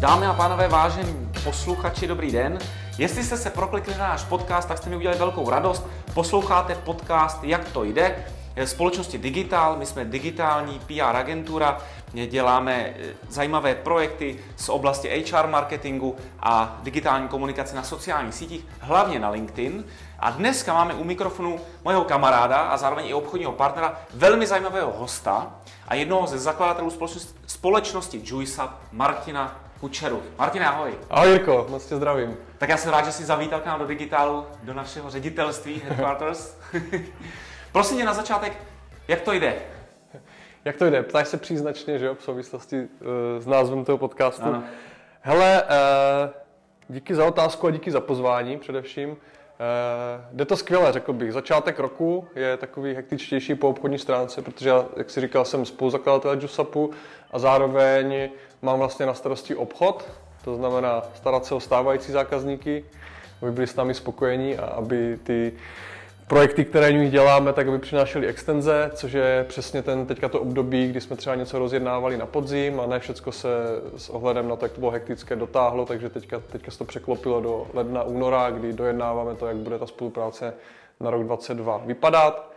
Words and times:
Dámy 0.00 0.26
a 0.26 0.34
pánové, 0.34 0.68
vážení 0.68 1.28
posluchači, 1.44 2.06
dobrý 2.06 2.32
den. 2.32 2.58
Jestli 2.98 3.24
jste 3.24 3.36
se 3.36 3.50
proklikli 3.50 3.94
na 3.98 4.08
náš 4.08 4.24
podcast, 4.24 4.68
tak 4.68 4.78
jste 4.78 4.90
mi 4.90 4.96
udělali 4.96 5.18
velkou 5.18 5.50
radost. 5.50 5.86
Posloucháte 6.14 6.74
podcast 6.74 7.44
Jak 7.44 7.68
to 7.68 7.84
jde? 7.84 8.24
Společnosti 8.64 9.18
Digital, 9.18 9.76
my 9.76 9.86
jsme 9.86 10.04
digitální 10.04 10.78
PR 10.78 11.16
agentura, 11.16 11.78
děláme 12.12 12.74
eh, 12.74 13.14
zajímavé 13.28 13.74
projekty 13.74 14.38
z 14.56 14.68
oblasti 14.68 15.24
HR 15.30 15.46
marketingu 15.46 16.16
a 16.40 16.78
digitální 16.82 17.28
komunikace 17.28 17.76
na 17.76 17.82
sociálních 17.82 18.34
sítích, 18.34 18.66
hlavně 18.80 19.18
na 19.18 19.30
LinkedIn. 19.30 19.84
A 20.18 20.30
dneska 20.30 20.74
máme 20.74 20.94
u 20.94 21.04
mikrofonu 21.04 21.60
mojeho 21.84 22.04
kamaráda 22.04 22.56
a 22.56 22.76
zároveň 22.76 23.06
i 23.06 23.14
obchodního 23.14 23.52
partnera, 23.52 23.98
velmi 24.14 24.46
zajímavého 24.46 24.92
hosta 24.98 25.54
a 25.88 25.94
jednoho 25.94 26.26
ze 26.26 26.38
zakladatelů 26.38 26.92
společnosti 27.46 28.22
Juisa, 28.24 28.78
Martina 28.92 29.65
Kučeru. 29.80 30.22
Martin, 30.38 30.62
ahoj. 30.62 30.90
Ahoj 31.10 31.28
Jirko, 31.28 31.66
moc 31.70 31.86
tě 31.86 31.96
zdravím. 31.96 32.36
Tak 32.58 32.68
já 32.68 32.76
jsem 32.76 32.90
rád, 32.90 33.04
že 33.04 33.12
jsi 33.12 33.24
zavítal 33.24 33.60
k 33.60 33.66
nám 33.66 33.78
do 33.78 33.86
digitálu, 33.86 34.46
do 34.62 34.74
našeho 34.74 35.10
ředitelství 35.10 35.82
Headquarters. 35.84 36.56
Prosím 37.72 37.98
tě 37.98 38.04
na 38.04 38.14
začátek, 38.14 38.52
jak 39.08 39.20
to 39.20 39.32
jde? 39.32 39.54
Jak 40.64 40.76
to 40.76 40.90
jde? 40.90 41.02
Ptáš 41.02 41.28
se 41.28 41.36
příznačně, 41.36 41.98
že 41.98 42.06
jo, 42.06 42.14
v 42.14 42.22
souvislosti 42.22 42.76
uh, 42.76 42.86
s 43.38 43.46
názvem 43.46 43.84
toho 43.84 43.98
podcastu. 43.98 44.42
Ano. 44.42 44.62
Hele, 45.20 45.62
uh, 45.62 46.30
díky 46.88 47.14
za 47.14 47.24
otázku 47.24 47.66
a 47.66 47.70
díky 47.70 47.90
za 47.90 48.00
pozvání 48.00 48.58
především. 48.58 49.10
Uh, 49.10 49.16
jde 50.32 50.44
to 50.44 50.56
skvěle, 50.56 50.92
řekl 50.92 51.12
bych. 51.12 51.32
Začátek 51.32 51.78
roku 51.78 52.28
je 52.34 52.56
takový 52.56 52.94
hektičtější 52.94 53.54
po 53.54 53.68
obchodní 53.68 53.98
stránce, 53.98 54.42
protože, 54.42 54.70
jak 54.96 55.10
si 55.10 55.20
říkal, 55.20 55.44
jsem 55.44 55.66
spoluzakladatel 55.66 56.38
Jusapu 56.40 56.90
a 57.30 57.38
zároveň 57.38 58.28
mám 58.62 58.78
vlastně 58.78 59.06
na 59.06 59.14
starosti 59.14 59.54
obchod, 59.54 60.10
to 60.44 60.56
znamená 60.56 61.02
starat 61.14 61.44
se 61.44 61.54
o 61.54 61.60
stávající 61.60 62.12
zákazníky, 62.12 62.84
aby 63.42 63.50
byli 63.50 63.66
s 63.66 63.76
námi 63.76 63.94
spokojení 63.94 64.58
a 64.58 64.64
aby 64.66 65.18
ty 65.22 65.52
projekty, 66.26 66.64
které 66.64 66.92
nich 66.92 67.10
děláme, 67.10 67.52
tak 67.52 67.68
aby 67.68 67.78
přinášely 67.78 68.26
extenze, 68.26 68.90
což 68.94 69.12
je 69.12 69.44
přesně 69.48 69.82
ten 69.82 70.06
teďka 70.06 70.28
to 70.28 70.40
období, 70.40 70.88
kdy 70.88 71.00
jsme 71.00 71.16
třeba 71.16 71.36
něco 71.36 71.58
rozjednávali 71.58 72.16
na 72.16 72.26
podzim 72.26 72.80
a 72.80 72.86
ne 72.86 72.98
všechno 72.98 73.32
se 73.32 73.48
s 73.96 74.08
ohledem 74.08 74.48
na 74.48 74.56
to, 74.56 74.64
jak 74.64 74.72
to 74.72 74.80
bylo 74.80 74.90
hektické, 74.90 75.36
dotáhlo, 75.36 75.86
takže 75.86 76.10
teďka, 76.10 76.42
teďka 76.52 76.70
se 76.70 76.78
to 76.78 76.84
překlopilo 76.84 77.40
do 77.40 77.66
ledna, 77.74 78.02
února, 78.02 78.50
kdy 78.50 78.72
dojednáváme 78.72 79.34
to, 79.34 79.46
jak 79.46 79.56
bude 79.56 79.78
ta 79.78 79.86
spolupráce 79.86 80.54
na 81.00 81.10
rok 81.10 81.24
2022 81.24 81.82
vypadat. 81.86 82.52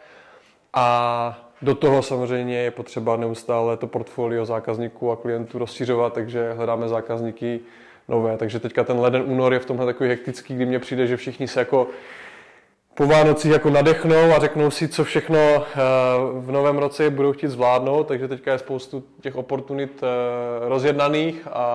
A 0.74 1.49
do 1.62 1.76
toho 1.76 2.02
samozřejmě 2.02 2.58
je 2.58 2.72
potřeba 2.72 3.18
neustále 3.18 3.78
to 3.78 3.88
portfolio 3.88 4.46
zákazníků 4.46 5.12
a 5.12 5.16
klientů 5.16 5.58
rozšířovat, 5.58 6.14
takže 6.14 6.54
hledáme 6.54 6.90
zákazníky 6.90 7.60
nové. 8.08 8.38
Takže 8.38 8.60
teďka 8.60 8.84
ten 8.84 9.00
leden, 9.00 9.24
únor 9.26 9.54
je 9.54 9.60
v 9.60 9.66
tomhle 9.66 9.86
takový 9.86 10.10
hektický, 10.10 10.56
kdy 10.56 10.66
mně 10.66 10.80
přijde, 10.80 11.08
že 11.08 11.18
všichni 11.18 11.48
se 11.48 11.60
jako 11.60 11.88
po 13.00 13.08
Vánocích 13.08 13.52
jako 13.52 13.70
nadechnou 13.70 14.34
a 14.36 14.40
řeknou 14.40 14.72
si, 14.72 14.88
co 14.88 15.04
všechno 15.04 15.38
eh, 15.40 15.64
v 16.34 16.52
novém 16.52 16.78
roce 16.78 17.10
budou 17.10 17.34
chtít 17.34 17.48
zvládnout, 17.48 18.08
takže 18.08 18.28
teďka 18.28 18.52
je 18.52 18.60
spoustu 18.60 19.04
těch 19.22 19.36
oportunit 19.36 20.04
eh, 20.04 20.70
rozjednaných 20.70 21.48
a, 21.52 21.66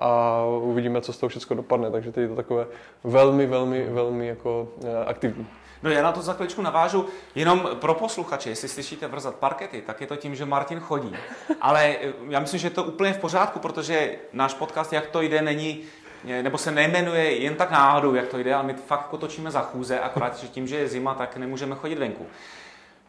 a 0.00 0.42
uvidíme, 0.62 1.00
co 1.00 1.12
z 1.12 1.18
toho 1.18 1.28
všechno 1.28 1.56
dopadne. 1.56 1.90
Takže 1.90 2.12
teď 2.12 2.22
je 2.22 2.28
to 2.28 2.36
takové 2.36 2.66
velmi, 3.04 3.46
velmi, 3.46 3.86
velmi 3.90 4.26
jako 4.26 4.68
eh, 4.84 5.04
aktivní. 5.06 5.46
No 5.82 5.90
já 5.90 6.02
na 6.02 6.12
to 6.12 6.22
za 6.22 6.32
chviličku 6.32 6.62
navážu. 6.62 7.06
Jenom 7.34 7.70
pro 7.74 7.94
posluchače, 7.94 8.50
jestli 8.50 8.68
slyšíte 8.68 9.08
vrzat 9.08 9.34
parkety, 9.34 9.82
tak 9.86 10.00
je 10.00 10.06
to 10.06 10.16
tím, 10.16 10.34
že 10.34 10.46
Martin 10.46 10.80
chodí. 10.80 11.16
Ale 11.60 11.96
já 12.28 12.40
myslím, 12.40 12.60
že 12.60 12.66
je 12.66 12.70
to 12.70 12.84
úplně 12.84 13.12
v 13.12 13.18
pořádku, 13.18 13.58
protože 13.58 14.16
náš 14.32 14.54
podcast 14.54 14.92
Jak 14.92 15.06
to 15.06 15.22
jde 15.22 15.42
není 15.42 15.82
nebo 16.24 16.58
se 16.58 16.70
nejmenuje 16.70 17.36
jen 17.36 17.54
tak 17.54 17.70
náhodou, 17.70 18.14
jak 18.14 18.28
to 18.28 18.38
jde, 18.38 18.54
ale 18.54 18.64
my 18.64 18.74
fakt 18.74 19.00
jako 19.00 19.18
točíme 19.18 19.50
za 19.50 19.60
chůze, 19.60 20.00
akorát, 20.00 20.38
že 20.38 20.48
tím, 20.48 20.66
že 20.66 20.76
je 20.76 20.88
zima, 20.88 21.14
tak 21.14 21.36
nemůžeme 21.36 21.74
chodit 21.74 21.98
venku. 21.98 22.26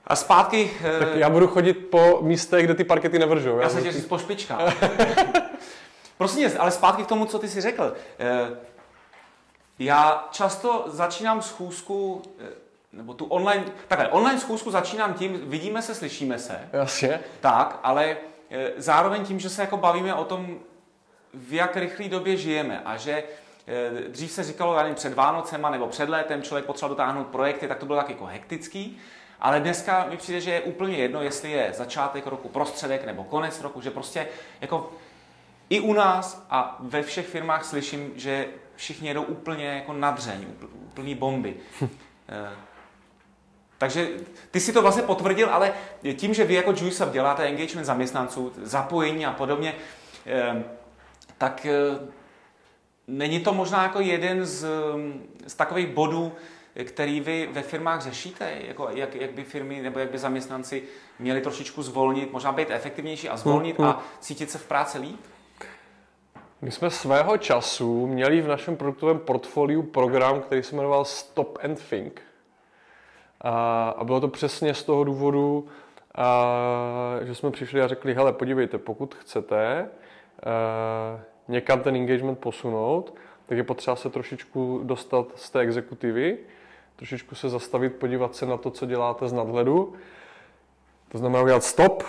A 0.07 0.15
zpátky... 0.15 0.71
Tak 0.99 1.07
já 1.15 1.29
budu 1.29 1.47
chodit 1.47 1.73
po 1.73 2.19
místech, 2.21 2.65
kde 2.65 2.73
ty 2.73 2.83
parkety 2.83 3.19
nevržou. 3.19 3.57
Já, 3.57 3.63
já 3.63 3.69
se 3.69 3.81
tě 3.81 3.91
říct 3.91 4.05
po 4.05 4.17
špičkách. 4.17 4.75
Prosím, 6.17 6.49
ale 6.59 6.71
zpátky 6.71 7.03
k 7.03 7.07
tomu, 7.07 7.25
co 7.25 7.39
ty 7.39 7.47
jsi 7.47 7.61
řekl. 7.61 7.93
Eh, 8.19 8.57
já 9.79 10.27
často 10.31 10.83
začínám 10.87 11.41
schůzku, 11.41 12.21
eh, 12.39 12.60
nebo 12.93 13.13
tu 13.13 13.25
online, 13.25 13.65
takhle, 13.87 14.07
online 14.07 14.39
schůzku 14.39 14.71
začínám 14.71 15.13
tím, 15.13 15.49
vidíme 15.49 15.81
se, 15.81 15.95
slyšíme 15.95 16.39
se. 16.39 16.69
Jasně. 16.73 17.19
Tak, 17.39 17.79
ale 17.83 18.17
eh, 18.51 18.71
zároveň 18.77 19.25
tím, 19.25 19.39
že 19.39 19.49
se 19.49 19.61
jako 19.61 19.77
bavíme 19.77 20.13
o 20.13 20.25
tom, 20.25 20.59
v 21.33 21.53
jak 21.53 21.77
rychlé 21.77 22.07
době 22.07 22.37
žijeme 22.37 22.81
a 22.85 22.97
že 22.97 23.23
eh, 23.67 24.09
dřív 24.09 24.31
se 24.31 24.43
říkalo, 24.43 24.73
já 24.73 24.81
nevím, 24.81 24.95
před 24.95 25.13
Vánocema 25.13 25.69
nebo 25.69 25.87
před 25.87 26.09
létem 26.09 26.41
člověk 26.41 26.65
potřeboval 26.65 26.95
dotáhnout 26.95 27.27
projekty, 27.27 27.67
tak 27.67 27.77
to 27.79 27.85
bylo 27.85 27.99
tak 27.99 28.09
jako 28.09 28.25
hektický. 28.25 28.99
Ale 29.39 29.59
dneska 29.59 30.05
mi 30.09 30.17
přijde, 30.17 30.41
že 30.41 30.51
je 30.51 30.61
úplně 30.61 30.97
jedno, 30.97 31.21
jestli 31.21 31.51
je 31.51 31.73
začátek 31.73 32.27
roku, 32.27 32.49
prostředek 32.49 33.05
nebo 33.05 33.23
konec 33.23 33.61
roku, 33.61 33.81
že 33.81 33.91
prostě 33.91 34.27
jako 34.61 34.91
i 35.69 35.79
u 35.79 35.93
nás 35.93 36.45
a 36.49 36.77
ve 36.79 37.03
všech 37.03 37.27
firmách 37.27 37.65
slyším, 37.65 38.11
že 38.15 38.47
všichni 38.75 39.07
jedou 39.07 39.23
úplně 39.23 39.65
jako 39.65 39.93
nadřeň, 39.93 40.45
úplný 40.73 41.15
bomby. 41.15 41.55
Takže 43.81 44.09
ty 44.51 44.59
si 44.59 44.73
to 44.73 44.81
vlastně 44.81 45.03
potvrdil, 45.03 45.49
ale 45.51 45.73
tím, 46.15 46.33
že 46.33 46.43
vy 46.43 46.53
jako 46.53 46.71
JuiceUp 46.71 47.11
děláte 47.11 47.43
engagement 47.43 47.85
zaměstnanců, 47.85 48.53
zapojení 48.61 49.25
a 49.25 49.31
podobně, 49.31 49.75
eh, 50.25 50.63
tak 51.37 51.65
eh, 51.65 52.09
není 53.07 53.39
to 53.39 53.53
možná 53.53 53.83
jako 53.83 53.99
jeden 53.99 54.45
z, 54.45 54.65
z 55.47 55.53
takových 55.55 55.87
bodů, 55.87 56.31
který 56.83 57.19
vy 57.19 57.49
ve 57.51 57.61
firmách 57.61 58.01
řešíte, 58.01 58.51
jako 58.67 58.89
jak, 58.91 59.15
jak 59.15 59.31
by 59.31 59.43
firmy 59.43 59.81
nebo 59.81 59.99
jak 59.99 60.11
by 60.11 60.17
zaměstnanci 60.17 60.83
měli 61.19 61.41
trošičku 61.41 61.83
zvolnit, 61.83 62.31
možná 62.31 62.51
být 62.51 62.71
efektivnější 62.71 63.29
a 63.29 63.37
zvolnit 63.37 63.79
hmm. 63.79 63.87
a 63.87 64.03
cítit 64.19 64.51
se 64.51 64.57
v 64.57 64.65
práci 64.65 64.97
líp? 64.97 65.19
My 66.61 66.71
jsme 66.71 66.89
svého 66.89 67.37
času 67.37 68.07
měli 68.07 68.41
v 68.41 68.47
našem 68.47 68.75
produktovém 68.75 69.19
portfoliu 69.19 69.83
program, 69.83 70.41
který 70.41 70.63
se 70.63 70.75
jmenoval 70.75 71.05
Stop 71.05 71.57
and 71.63 71.89
Think. 71.89 72.21
A, 73.41 73.89
a 73.89 74.03
bylo 74.03 74.19
to 74.19 74.27
přesně 74.27 74.73
z 74.73 74.83
toho 74.83 75.03
důvodu, 75.03 75.67
a, 76.15 76.55
že 77.21 77.35
jsme 77.35 77.51
přišli 77.51 77.81
a 77.81 77.87
řekli, 77.87 78.13
hele, 78.13 78.33
podívejte, 78.33 78.77
pokud 78.77 79.15
chcete 79.15 79.79
a, 79.79 81.19
někam 81.47 81.79
ten 81.79 81.95
engagement 81.95 82.39
posunout, 82.39 83.15
tak 83.45 83.57
je 83.57 83.63
potřeba 83.63 83.95
se 83.95 84.09
trošičku 84.09 84.81
dostat 84.83 85.25
z 85.35 85.49
té 85.49 85.59
exekutivy, 85.59 86.37
trošičku 86.95 87.35
se 87.35 87.49
zastavit, 87.49 87.95
podívat 87.95 88.35
se 88.35 88.45
na 88.45 88.57
to, 88.57 88.71
co 88.71 88.85
děláte 88.85 89.27
z 89.27 89.33
nadhledu. 89.33 89.93
To 91.09 91.17
znamená 91.17 91.43
udělat 91.43 91.63
stop 91.63 92.03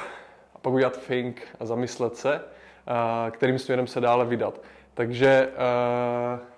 a 0.54 0.59
pak 0.59 0.72
udělat 0.72 1.06
think 1.06 1.43
a 1.60 1.66
zamyslet 1.66 2.16
se, 2.16 2.41
kterým 3.31 3.59
směrem 3.59 3.87
se 3.87 4.00
dále 4.00 4.25
vydat. 4.25 4.60
Takže 4.94 5.53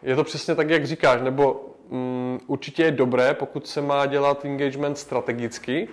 je 0.03 0.17
to 0.17 0.25
přesně 0.25 0.55
tak, 0.55 0.71
jak 0.71 0.87
říkáš, 0.87 1.21
nebo 1.21 1.74
mm, 1.91 2.41
určitě 2.47 2.83
je 2.83 2.91
dobré, 2.91 3.34
pokud 3.34 3.67
se 3.67 3.83
má 3.83 4.06
dělat 4.06 4.45
engagement 4.45 4.99
strategicky, 4.99 5.89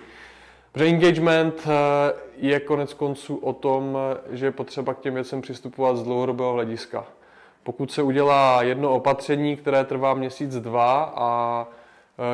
Protože 0.72 0.86
engagement 0.86 1.54
eh, 1.66 2.12
je 2.36 2.60
konec 2.60 2.94
konců 2.94 3.36
o 3.36 3.52
tom, 3.52 3.98
že 4.30 4.46
je 4.46 4.52
potřeba 4.52 4.94
k 4.94 5.00
těm 5.00 5.14
věcem 5.14 5.40
přistupovat 5.40 5.96
z 5.96 6.02
dlouhodobého 6.02 6.52
hlediska. 6.52 7.04
Pokud 7.62 7.92
se 7.92 8.02
udělá 8.02 8.62
jedno 8.62 8.94
opatření, 8.94 9.56
které 9.56 9.84
trvá 9.84 10.14
měsíc, 10.14 10.56
dva 10.56 11.12
a 11.16 11.66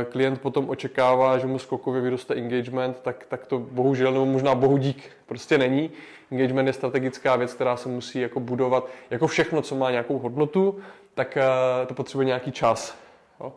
eh, 0.01 0.05
klient 0.05 0.41
potom 0.41 0.71
očekává, 0.71 1.39
že 1.39 1.47
mu 1.47 1.59
skokově 1.59 2.01
vyroste 2.01 2.35
engagement, 2.35 3.01
tak, 3.01 3.27
tak 3.29 3.47
to 3.47 3.59
bohužel, 3.59 4.13
nebo 4.13 4.27
možná 4.27 4.55
bohu 4.55 4.77
dík, 4.77 5.03
prostě 5.27 5.59
není. 5.59 5.91
Engagement 6.33 6.67
je 6.67 6.73
strategická 6.73 7.37
věc, 7.37 7.55
která 7.55 7.77
se 7.77 7.89
musí 7.89 8.21
jako 8.21 8.41
budovat. 8.41 8.89
Jako 9.11 9.27
všechno, 9.27 9.63
co 9.63 9.77
má 9.77 9.91
nějakou 9.91 10.19
hodnotu, 10.19 10.79
tak 11.15 11.37
eh, 11.37 11.87
to 11.87 11.95
potřebuje 11.95 12.27
nějaký 12.27 12.53
čas. 12.53 13.08
Jo. 13.41 13.53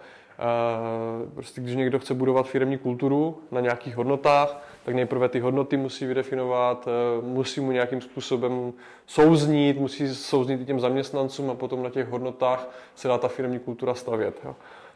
Prostě 1.34 1.62
když 1.62 1.76
někdo 1.76 2.00
chce 2.00 2.14
budovat 2.14 2.48
firmní 2.48 2.78
kulturu 2.78 3.38
na 3.52 3.62
nějakých 3.62 3.96
hodnotách, 3.96 4.64
tak 4.84 4.96
nejprve 4.96 5.30
ty 5.30 5.40
hodnoty 5.40 5.78
musí 5.78 6.06
vydefinovat, 6.06 6.88
eh, 6.88 7.22
musí 7.26 7.62
mu 7.62 7.72
nějakým 7.72 8.02
způsobem 8.02 8.74
souznít, 9.06 9.78
musí 9.78 10.16
souznít 10.16 10.62
i 10.62 10.66
těm 10.66 10.80
zaměstnancům 10.80 11.50
a 11.50 11.56
potom 11.56 11.84
na 11.84 11.90
těch 11.90 12.08
hodnotách 12.08 12.70
se 12.96 13.08
dá 13.08 13.18
ta 13.18 13.28
firmní 13.28 13.60
kultura 13.60 13.94
stavět. 13.94 14.40
Jo. 14.46 14.56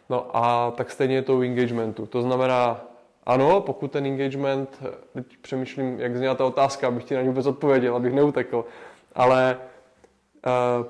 No 0.10 0.38
a 0.38 0.72
tak 0.72 0.92
stejně 0.92 1.16
je 1.16 1.22
to 1.22 1.36
u 1.36 1.42
engagementu. 1.42 2.06
To 2.06 2.22
znamená, 2.22 2.82
ano, 3.26 3.62
pokud 3.62 3.92
ten 3.92 4.06
engagement, 4.06 4.84
teď 5.14 5.26
přemýšlím, 5.42 6.00
jak 6.00 6.18
zněla 6.18 6.36
ta 6.36 6.46
otázka, 6.46 6.88
abych 6.88 7.04
ti 7.04 7.16
na 7.16 7.22
ní 7.22 7.28
vůbec 7.28 7.46
odpověděl, 7.46 7.96
abych 7.96 8.14
neutekl, 8.14 8.66
ale 9.16 9.58
uh, 10.80 10.86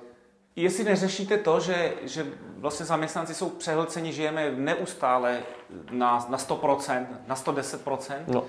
Jestli 0.55 0.83
neřešíte 0.83 1.37
to, 1.37 1.59
že, 1.59 1.93
že 2.01 2.25
vlastně 2.57 2.85
zaměstnanci 2.85 3.33
jsou 3.33 3.49
přehlceni, 3.49 4.13
žijeme 4.13 4.51
neustále 4.51 5.39
na, 5.91 6.25
na 6.29 6.37
100%, 6.37 7.05
na 7.27 7.35
110%, 7.35 8.15
no. 8.27 8.43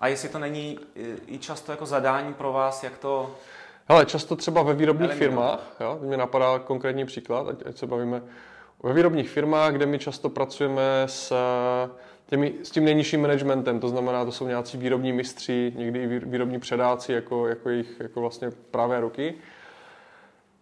A 0.00 0.08
jestli 0.08 0.28
to 0.28 0.38
není 0.38 0.78
i 1.26 1.38
často 1.38 1.72
jako 1.72 1.86
zadání 1.86 2.34
pro 2.34 2.52
vás, 2.52 2.82
jak 2.82 2.98
to... 2.98 3.34
Hele, 3.88 4.06
často 4.06 4.36
třeba 4.36 4.62
ve 4.62 4.74
výrobních 4.74 5.12
firmách, 5.12 5.76
jo, 5.80 5.98
mě 6.02 6.16
napadá 6.16 6.58
konkrétní 6.58 7.06
příklad, 7.06 7.48
ať, 7.48 7.66
ať 7.66 7.76
se 7.76 7.86
bavíme, 7.86 8.22
ve 8.82 8.92
výrobních 8.92 9.30
firmách, 9.30 9.72
kde 9.72 9.86
my 9.86 9.98
často 9.98 10.28
pracujeme 10.28 10.82
s, 11.06 11.32
těmi, 12.26 12.54
s 12.62 12.70
tím 12.70 12.84
nejnižším 12.84 13.22
managementem, 13.22 13.80
to 13.80 13.88
znamená, 13.88 14.24
to 14.24 14.32
jsou 14.32 14.46
nějací 14.46 14.78
výrobní 14.78 15.12
mistři, 15.12 15.72
někdy 15.76 16.02
i 16.02 16.06
výrobní 16.06 16.60
předáci, 16.60 17.12
jako, 17.12 17.48
jako 17.48 17.70
jejich 17.70 17.96
jako 18.00 18.20
vlastně 18.20 18.50
pravé 18.70 19.00
ruky, 19.00 19.34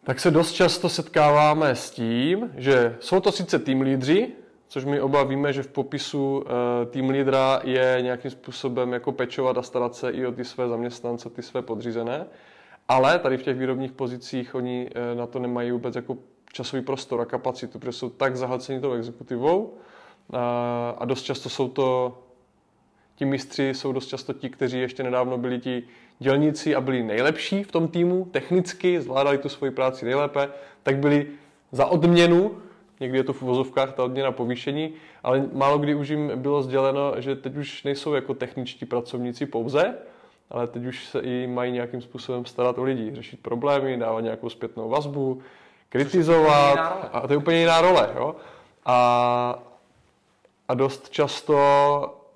tak 0.07 0.21
se 0.21 0.31
dost 0.31 0.53
často 0.53 0.89
setkáváme 0.89 1.75
s 1.75 1.91
tím, 1.91 2.51
že 2.57 2.97
jsou 3.01 3.21
to 3.21 3.33
sice 3.33 3.59
tým 3.59 3.81
lídři, 3.81 4.33
což 4.69 4.85
my 4.85 5.01
oba 5.01 5.23
víme, 5.23 5.53
že 5.53 5.63
v 5.63 5.69
popisu 5.69 6.37
uh, 6.39 6.45
tým 6.91 7.11
lídra 7.11 7.61
je 7.65 7.99
nějakým 8.01 8.31
způsobem 8.31 8.93
jako 8.93 9.13
pečovat 9.13 9.59
a 9.59 9.63
starat 9.63 9.95
se 9.95 10.11
i 10.11 10.27
o 10.27 10.33
ty 10.33 10.45
své 10.45 10.69
zaměstnance, 10.69 11.31
ty 11.31 11.43
své 11.43 11.63
podřízené, 11.63 12.27
ale 12.89 13.19
tady 13.19 13.37
v 13.37 13.43
těch 13.43 13.59
výrobních 13.59 13.93
pozicích 13.93 14.55
oni 14.55 14.91
uh, 15.13 15.19
na 15.19 15.27
to 15.27 15.39
nemají 15.39 15.71
vůbec 15.71 15.97
jako 15.97 16.17
časový 16.53 16.83
prostor 16.83 17.21
a 17.21 17.25
kapacitu, 17.25 17.79
protože 17.79 17.93
jsou 17.93 18.09
tak 18.11 18.37
zahlceni 18.37 18.81
tou 18.81 18.93
exekutivou 18.93 19.59
uh, 19.63 20.39
a 20.99 21.05
dost 21.05 21.23
často 21.23 21.49
jsou 21.49 21.69
to 21.69 22.19
ti 23.17 23.25
mistři 23.25 23.75
jsou 23.75 23.93
dost 23.93 24.07
často 24.07 24.33
ti, 24.33 24.51
kteří 24.51 24.81
ještě 24.81 25.03
nedávno 25.03 25.39
byli 25.39 25.59
ti 25.59 25.83
dělníci 26.19 26.75
a 26.75 26.81
byli 26.81 27.03
nejlepší 27.03 27.63
v 27.63 27.73
tom 27.73 27.89
týmu, 27.89 28.25
technicky 28.25 29.01
zvládali 29.01 29.39
tu 29.39 29.49
svoji 29.49 29.73
práci 29.73 30.05
nejlépe, 30.05 30.49
tak 30.83 30.97
byli 30.97 31.27
za 31.73 31.87
odměnu, 31.87 32.59
někdy 33.01 33.19
je 33.19 33.25
to 33.25 33.33
v 33.33 33.43
uvozovkách 33.43 33.93
ta 33.93 34.05
odměna 34.05 34.33
povýšení, 34.33 34.93
ale 35.23 35.49
málo 35.53 35.79
kdy 35.79 35.95
už 35.95 36.09
jim 36.09 36.33
bylo 36.37 36.63
sděleno, 36.63 37.15
že 37.19 37.37
teď 37.37 37.57
už 37.57 37.85
nejsou 37.85 38.15
jako 38.15 38.35
techničtí 38.35 38.87
pracovníci 38.87 39.47
pouze, 39.47 39.95
ale 40.51 40.67
teď 40.67 40.85
už 40.85 41.07
se 41.07 41.21
i 41.21 41.47
mají 41.47 41.73
nějakým 41.73 42.01
způsobem 42.01 42.45
starat 42.45 42.79
o 42.79 42.83
lidi, 42.83 43.15
řešit 43.15 43.41
problémy, 43.43 43.97
dávat 43.97 44.21
nějakou 44.21 44.49
zpětnou 44.49 44.89
vazbu, 44.89 45.43
kritizovat. 45.89 46.79
A 47.13 47.27
to 47.27 47.33
je 47.33 47.37
úplně 47.37 47.59
jiná 47.59 47.81
role. 47.81 48.11
Jo? 48.17 48.37
A, 48.87 49.59
a 50.69 50.75
dost 50.75 51.11
často 51.11 51.57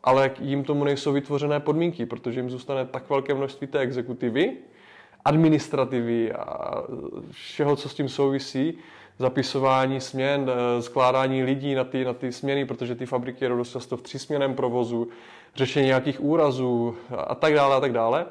ale 0.05 0.31
jim 0.41 0.65
tomu 0.65 0.85
nejsou 0.85 1.13
vytvořené 1.13 1.61
podmínky, 1.61 2.07
protože 2.07 2.41
jim 2.41 2.51
zůstane 2.51 2.85
tak 2.85 3.11
velké 3.11 3.35
množství 3.35 3.67
té 3.67 3.79
exekutivy, 3.79 4.57
administrativy 5.25 6.33
a 6.33 6.83
všeho, 7.31 7.77
co 7.77 7.89
s 7.89 7.95
tím 7.95 8.09
souvisí, 8.09 8.79
zapisování 9.19 10.01
směn, 10.01 10.51
eh, 10.51 10.83
skládání 10.83 11.43
lidí 11.43 11.75
na 11.75 11.85
ty, 11.85 12.05
na 12.05 12.13
ty 12.13 12.33
směny, 12.33 12.65
protože 12.65 12.95
ty 12.95 13.07
fabriky 13.07 13.45
jedou 13.45 13.57
dost 13.57 13.71
často 13.71 13.97
v 13.97 14.03
třísměném 14.03 14.55
provozu, 14.55 15.09
řešení 15.57 15.87
nějakých 15.87 16.25
úrazů 16.25 16.97
a 17.17 17.35
tak 17.35 17.55
dále 17.55 17.77
a 17.77 17.81
tak 17.81 17.93
dále, 17.93 18.27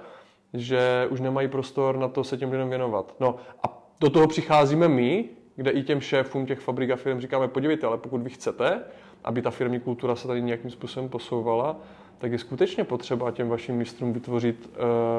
že 0.54 1.08
už 1.10 1.20
nemají 1.20 1.48
prostor 1.48 1.98
na 1.98 2.08
to 2.08 2.24
se 2.24 2.38
těm 2.38 2.52
lidem 2.52 2.70
věnovat. 2.70 3.16
No 3.20 3.36
a 3.64 3.84
do 4.00 4.10
toho 4.10 4.28
přicházíme 4.28 4.88
my, 4.88 5.26
kde 5.56 5.72
i 5.72 5.84
těm 5.84 6.02
šéfům 6.02 6.46
těch 6.46 6.60
fabrik 6.60 6.92
a 6.92 6.96
firm 6.96 7.22
říkáme, 7.22 7.48
podívejte, 7.48 7.88
ale 7.88 7.98
pokud 7.98 8.22
vy 8.22 8.30
chcete, 8.30 8.84
aby 9.24 9.42
ta 9.42 9.52
firmní 9.52 9.80
kultura 9.80 10.16
se 10.16 10.28
tady 10.28 10.42
nějakým 10.42 10.72
způsobem 10.72 11.10
posouvala, 11.10 11.76
tak 12.18 12.32
je 12.32 12.40
skutečně 12.40 12.84
potřeba 12.84 13.32
těm 13.32 13.50
vašim 13.50 13.76
mistrům 13.76 14.14
vytvořit, 14.14 14.70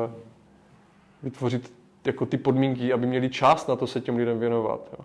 uh, 0.06 0.12
vytvořit 1.22 1.72
jako 2.04 2.26
ty 2.26 2.36
podmínky, 2.36 2.92
aby 2.92 3.06
měli 3.06 3.28
čas 3.28 3.66
na 3.66 3.76
to 3.76 3.86
se 3.86 4.00
těm 4.00 4.16
lidem 4.16 4.38
věnovat. 4.38 4.88
Jo. 4.92 5.04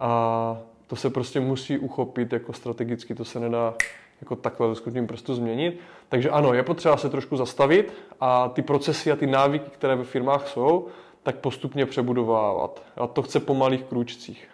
A 0.00 0.58
to 0.86 0.96
se 0.96 1.10
prostě 1.10 1.40
musí 1.40 1.78
uchopit 1.78 2.32
jako 2.32 2.52
strategicky, 2.52 3.14
to 3.14 3.24
se 3.24 3.40
nedá 3.40 3.74
jako 4.20 4.36
takhle 4.36 4.74
skutným 4.74 5.06
prstu 5.06 5.34
změnit. 5.34 5.80
Takže 6.08 6.30
ano, 6.30 6.54
je 6.54 6.62
potřeba 6.62 6.96
se 6.96 7.10
trošku 7.10 7.36
zastavit 7.36 7.92
a 8.20 8.48
ty 8.48 8.62
procesy 8.62 9.12
a 9.12 9.16
ty 9.16 9.26
návyky, 9.26 9.70
které 9.70 9.96
ve 9.96 10.04
firmách 10.04 10.48
jsou, 10.48 10.86
tak 11.22 11.36
postupně 11.36 11.86
přebudovávat. 11.86 12.82
A 12.96 13.06
to 13.06 13.22
chce 13.22 13.40
po 13.40 13.54
malých 13.54 13.84
krůčcích. 13.84 14.48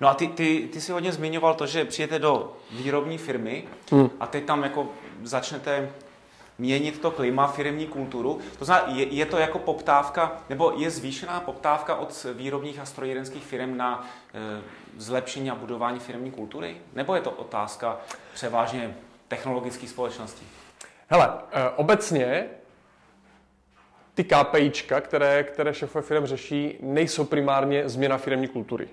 No 0.00 0.08
a 0.08 0.14
ty, 0.14 0.28
ty, 0.28 0.68
ty 0.72 0.80
jsi 0.80 0.92
hodně 0.92 1.12
zmiňoval 1.12 1.54
to, 1.54 1.66
že 1.66 1.84
přijete 1.84 2.18
do 2.18 2.56
výrobní 2.70 3.18
firmy 3.18 3.64
hmm. 3.90 4.10
a 4.20 4.26
teď 4.26 4.44
tam 4.44 4.62
jako 4.62 4.88
začnete 5.22 5.90
měnit 6.58 7.00
to 7.00 7.10
klima, 7.10 7.46
firmní 7.46 7.86
kulturu. 7.86 8.40
To 8.58 8.64
znamená, 8.64 8.98
je, 8.98 9.06
je 9.06 9.26
to 9.26 9.38
jako 9.38 9.58
poptávka, 9.58 10.32
nebo 10.48 10.72
je 10.76 10.90
zvýšená 10.90 11.40
poptávka 11.40 11.96
od 11.96 12.26
výrobních 12.34 12.78
a 12.78 12.84
strojírenských 12.84 13.44
firm 13.44 13.76
na 13.76 14.08
e, 14.34 14.62
zlepšení 14.96 15.50
a 15.50 15.54
budování 15.54 16.00
firmní 16.00 16.30
kultury? 16.30 16.76
Nebo 16.92 17.14
je 17.14 17.20
to 17.20 17.30
otázka 17.30 17.98
převážně 18.34 18.96
technologických 19.28 19.90
společností? 19.90 20.46
Hele, 21.08 21.32
e, 21.52 21.68
obecně 21.68 22.46
ty 24.14 24.24
KPIčka, 24.24 25.00
které, 25.00 25.44
které 25.44 25.74
šéfové 25.74 26.02
firm 26.02 26.26
řeší, 26.26 26.78
nejsou 26.80 27.24
primárně 27.24 27.88
změna 27.88 28.18
firmní 28.18 28.48
kultury. 28.48 28.88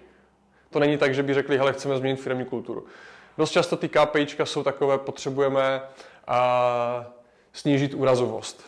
To 0.71 0.79
není 0.79 0.97
tak, 0.97 1.13
že 1.13 1.23
by 1.23 1.33
řekli, 1.33 1.57
hele, 1.57 1.73
chceme 1.73 1.97
změnit 1.97 2.15
firmní 2.15 2.45
kulturu. 2.45 2.85
Dost 3.37 3.51
často 3.51 3.77
ty 3.77 3.89
KPIčka 3.89 4.45
jsou 4.45 4.63
takové, 4.63 4.97
potřebujeme 4.97 5.81
a, 6.27 7.05
snížit 7.53 7.93
úrazovost. 7.93 8.65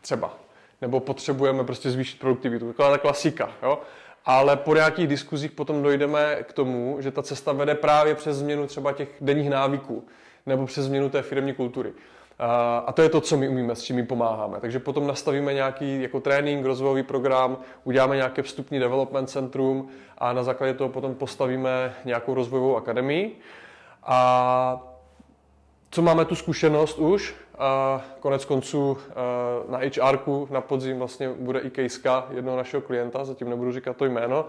Třeba. 0.00 0.34
Nebo 0.80 1.00
potřebujeme 1.00 1.64
prostě 1.64 1.90
zvýšit 1.90 2.20
produktivitu. 2.20 2.66
Taková 2.66 2.90
ta 2.90 2.98
klasika. 2.98 3.52
Jo? 3.62 3.78
Ale 4.24 4.56
po 4.56 4.74
nějakých 4.74 5.06
diskuzích 5.06 5.50
potom 5.50 5.82
dojdeme 5.82 6.36
k 6.42 6.52
tomu, 6.52 6.96
že 7.00 7.10
ta 7.10 7.22
cesta 7.22 7.52
vede 7.52 7.74
právě 7.74 8.14
přes 8.14 8.36
změnu 8.36 8.66
třeba 8.66 8.92
těch 8.92 9.08
denních 9.20 9.50
návyků 9.50 10.06
nebo 10.46 10.66
přes 10.66 10.84
změnu 10.84 11.10
té 11.10 11.22
firmní 11.22 11.54
kultury. 11.54 11.92
A 12.86 12.92
to 12.92 13.02
je 13.02 13.08
to, 13.08 13.20
co 13.20 13.36
my 13.36 13.48
umíme, 13.48 13.74
s 13.74 13.82
čím 13.82 13.96
my 13.96 14.06
pomáháme. 14.06 14.60
Takže 14.60 14.78
potom 14.78 15.06
nastavíme 15.06 15.54
nějaký 15.54 16.02
jako 16.02 16.20
trénink, 16.20 16.66
rozvojový 16.66 17.02
program, 17.02 17.56
uděláme 17.84 18.16
nějaké 18.16 18.42
vstupní 18.42 18.78
development 18.78 19.30
centrum 19.30 19.88
a 20.18 20.32
na 20.32 20.42
základě 20.42 20.74
toho 20.74 20.90
potom 20.90 21.14
postavíme 21.14 21.94
nějakou 22.04 22.34
rozvojovou 22.34 22.76
akademii. 22.76 23.40
A 24.02 24.80
co 25.90 26.02
máme 26.02 26.24
tu 26.24 26.34
zkušenost 26.34 26.98
už, 26.98 27.34
a 27.58 28.02
konec 28.20 28.44
konců 28.44 28.98
na 29.68 29.78
HR 29.78 30.18
na 30.50 30.60
podzim 30.60 30.98
vlastně 30.98 31.28
bude 31.28 31.60
i 31.60 31.70
kejska 31.70 32.26
jednoho 32.30 32.56
našeho 32.56 32.80
klienta, 32.80 33.24
zatím 33.24 33.50
nebudu 33.50 33.72
říkat 33.72 33.96
to 33.96 34.04
jméno, 34.04 34.46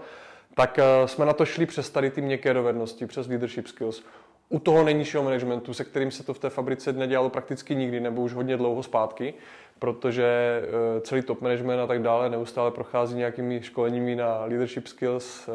tak 0.54 0.78
jsme 1.06 1.26
na 1.26 1.32
to 1.32 1.46
šli 1.46 1.66
přes 1.66 1.90
tady 1.90 2.10
ty 2.10 2.20
měkké 2.20 2.54
dovednosti, 2.54 3.06
přes 3.06 3.26
leadership 3.26 3.66
skills. 3.66 4.02
U 4.48 4.58
toho 4.58 4.84
nejnižšího 4.84 5.22
managementu, 5.22 5.74
se 5.74 5.84
kterým 5.84 6.10
se 6.10 6.22
to 6.22 6.34
v 6.34 6.38
té 6.38 6.50
fabrice 6.50 6.92
nedělalo 6.92 7.30
prakticky 7.30 7.74
nikdy, 7.74 8.00
nebo 8.00 8.22
už 8.22 8.34
hodně 8.34 8.56
dlouho 8.56 8.82
zpátky, 8.82 9.34
protože 9.78 10.24
eh, 10.62 11.00
celý 11.00 11.22
top 11.22 11.40
management 11.40 11.80
a 11.80 11.86
tak 11.86 12.02
dále 12.02 12.30
neustále 12.30 12.70
prochází 12.70 13.16
nějakými 13.16 13.62
školeními 13.62 14.16
na 14.16 14.44
leadership 14.44 14.86
skills, 14.86 15.48
eh, 15.48 15.52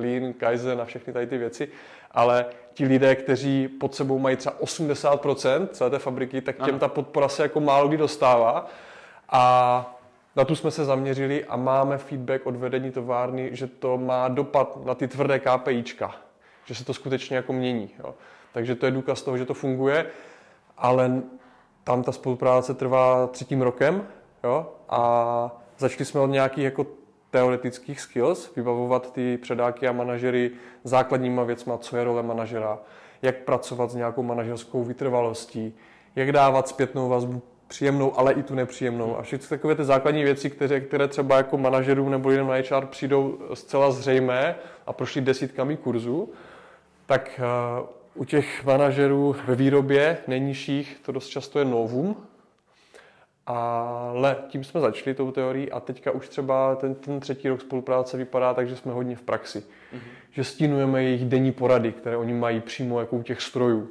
lean, 0.00 0.32
kaizen 0.32 0.80
a 0.80 0.84
všechny 0.84 1.12
tady 1.12 1.26
ty 1.26 1.38
věci, 1.38 1.68
ale 2.10 2.46
ti 2.74 2.84
lidé, 2.84 3.16
kteří 3.16 3.68
pod 3.68 3.94
sebou 3.94 4.18
mají 4.18 4.36
třeba 4.36 4.56
80% 4.60 5.68
celé 5.72 5.90
té 5.90 5.98
fabriky, 5.98 6.40
tak 6.40 6.56
těm 6.56 6.64
ano. 6.64 6.78
ta 6.78 6.88
podpora 6.88 7.28
se 7.28 7.42
jako 7.42 7.60
málo 7.60 7.88
kdy 7.88 7.96
dostává. 7.96 8.68
A 9.28 9.95
na 10.36 10.44
tu 10.44 10.56
jsme 10.56 10.70
se 10.70 10.84
zaměřili 10.84 11.44
a 11.44 11.56
máme 11.56 11.98
feedback 11.98 12.46
od 12.46 12.56
vedení 12.56 12.90
továrny, 12.90 13.50
že 13.52 13.66
to 13.66 13.98
má 13.98 14.28
dopad 14.28 14.84
na 14.84 14.94
ty 14.94 15.08
tvrdé 15.08 15.38
KPIčka 15.38 16.14
že 16.66 16.74
se 16.74 16.84
to 16.84 16.94
skutečně 16.94 17.36
jako 17.36 17.52
mění. 17.52 17.90
Jo. 17.98 18.14
Takže 18.52 18.74
to 18.74 18.86
je 18.86 18.92
důkaz 18.92 19.22
toho, 19.22 19.38
že 19.38 19.44
to 19.44 19.54
funguje, 19.54 20.06
ale 20.76 21.22
tam 21.84 22.02
ta 22.02 22.12
spolupráce 22.12 22.74
trvá 22.74 23.26
třetím 23.26 23.62
rokem 23.62 24.06
jo, 24.44 24.72
a 24.88 25.62
začali 25.78 26.04
jsme 26.04 26.20
od 26.20 26.26
nějakých 26.26 26.64
jako 26.64 26.86
teoretických 27.30 28.00
skills, 28.00 28.54
vybavovat 28.56 29.12
ty 29.12 29.38
předáky 29.38 29.88
a 29.88 29.92
manažery 29.92 30.50
základníma 30.84 31.44
věcma, 31.44 31.78
co 31.78 31.96
je 31.96 32.04
role 32.04 32.22
manažera, 32.22 32.78
jak 33.22 33.36
pracovat 33.36 33.90
s 33.90 33.94
nějakou 33.94 34.22
manažerskou 34.22 34.84
vytrvalostí, 34.84 35.74
jak 36.16 36.32
dávat 36.32 36.68
zpětnou 36.68 37.08
vazbu 37.08 37.42
příjemnou, 37.68 38.18
ale 38.18 38.32
i 38.32 38.42
tu 38.42 38.54
nepříjemnou. 38.54 39.18
A 39.18 39.22
všechny 39.22 39.48
takové 39.48 39.74
ty 39.74 39.84
základní 39.84 40.22
věci, 40.24 40.50
které, 40.50 40.80
které 40.80 41.08
třeba 41.08 41.36
jako 41.36 41.58
manažerům 41.58 42.10
nebo 42.10 42.28
lidem 42.28 42.46
na 42.46 42.54
HR 42.54 42.86
přijdou 42.86 43.38
zcela 43.54 43.90
zřejmé 43.90 44.54
a 44.86 44.92
prošli 44.92 45.20
desítkami 45.20 45.76
kurzů, 45.76 46.32
tak 47.06 47.40
eh, 47.40 47.86
u 48.14 48.24
těch 48.24 48.64
manažerů 48.64 49.36
ve 49.46 49.54
výrobě 49.54 50.18
nejnižších 50.26 51.00
to 51.06 51.12
dost 51.12 51.28
často 51.28 51.58
je 51.58 51.64
novum, 51.64 52.16
ale 53.46 54.36
tím 54.48 54.64
jsme 54.64 54.80
začali 54.80 55.14
tou 55.14 55.30
teorií 55.30 55.72
a 55.72 55.80
teďka 55.80 56.10
už 56.10 56.28
třeba 56.28 56.76
ten, 56.76 56.94
ten 56.94 57.20
třetí 57.20 57.48
rok 57.48 57.60
spolupráce 57.60 58.16
vypadá 58.16 58.54
tak, 58.54 58.68
že 58.68 58.76
jsme 58.76 58.92
hodně 58.92 59.16
v 59.16 59.22
praxi. 59.22 59.58
Mm-hmm. 59.58 60.00
Že 60.30 60.44
stínujeme 60.44 61.02
jejich 61.02 61.24
denní 61.24 61.52
porady, 61.52 61.92
které 61.92 62.16
oni 62.16 62.32
mají 62.32 62.60
přímo 62.60 63.00
jako 63.00 63.16
u 63.16 63.22
těch 63.22 63.42
strojů. 63.42 63.88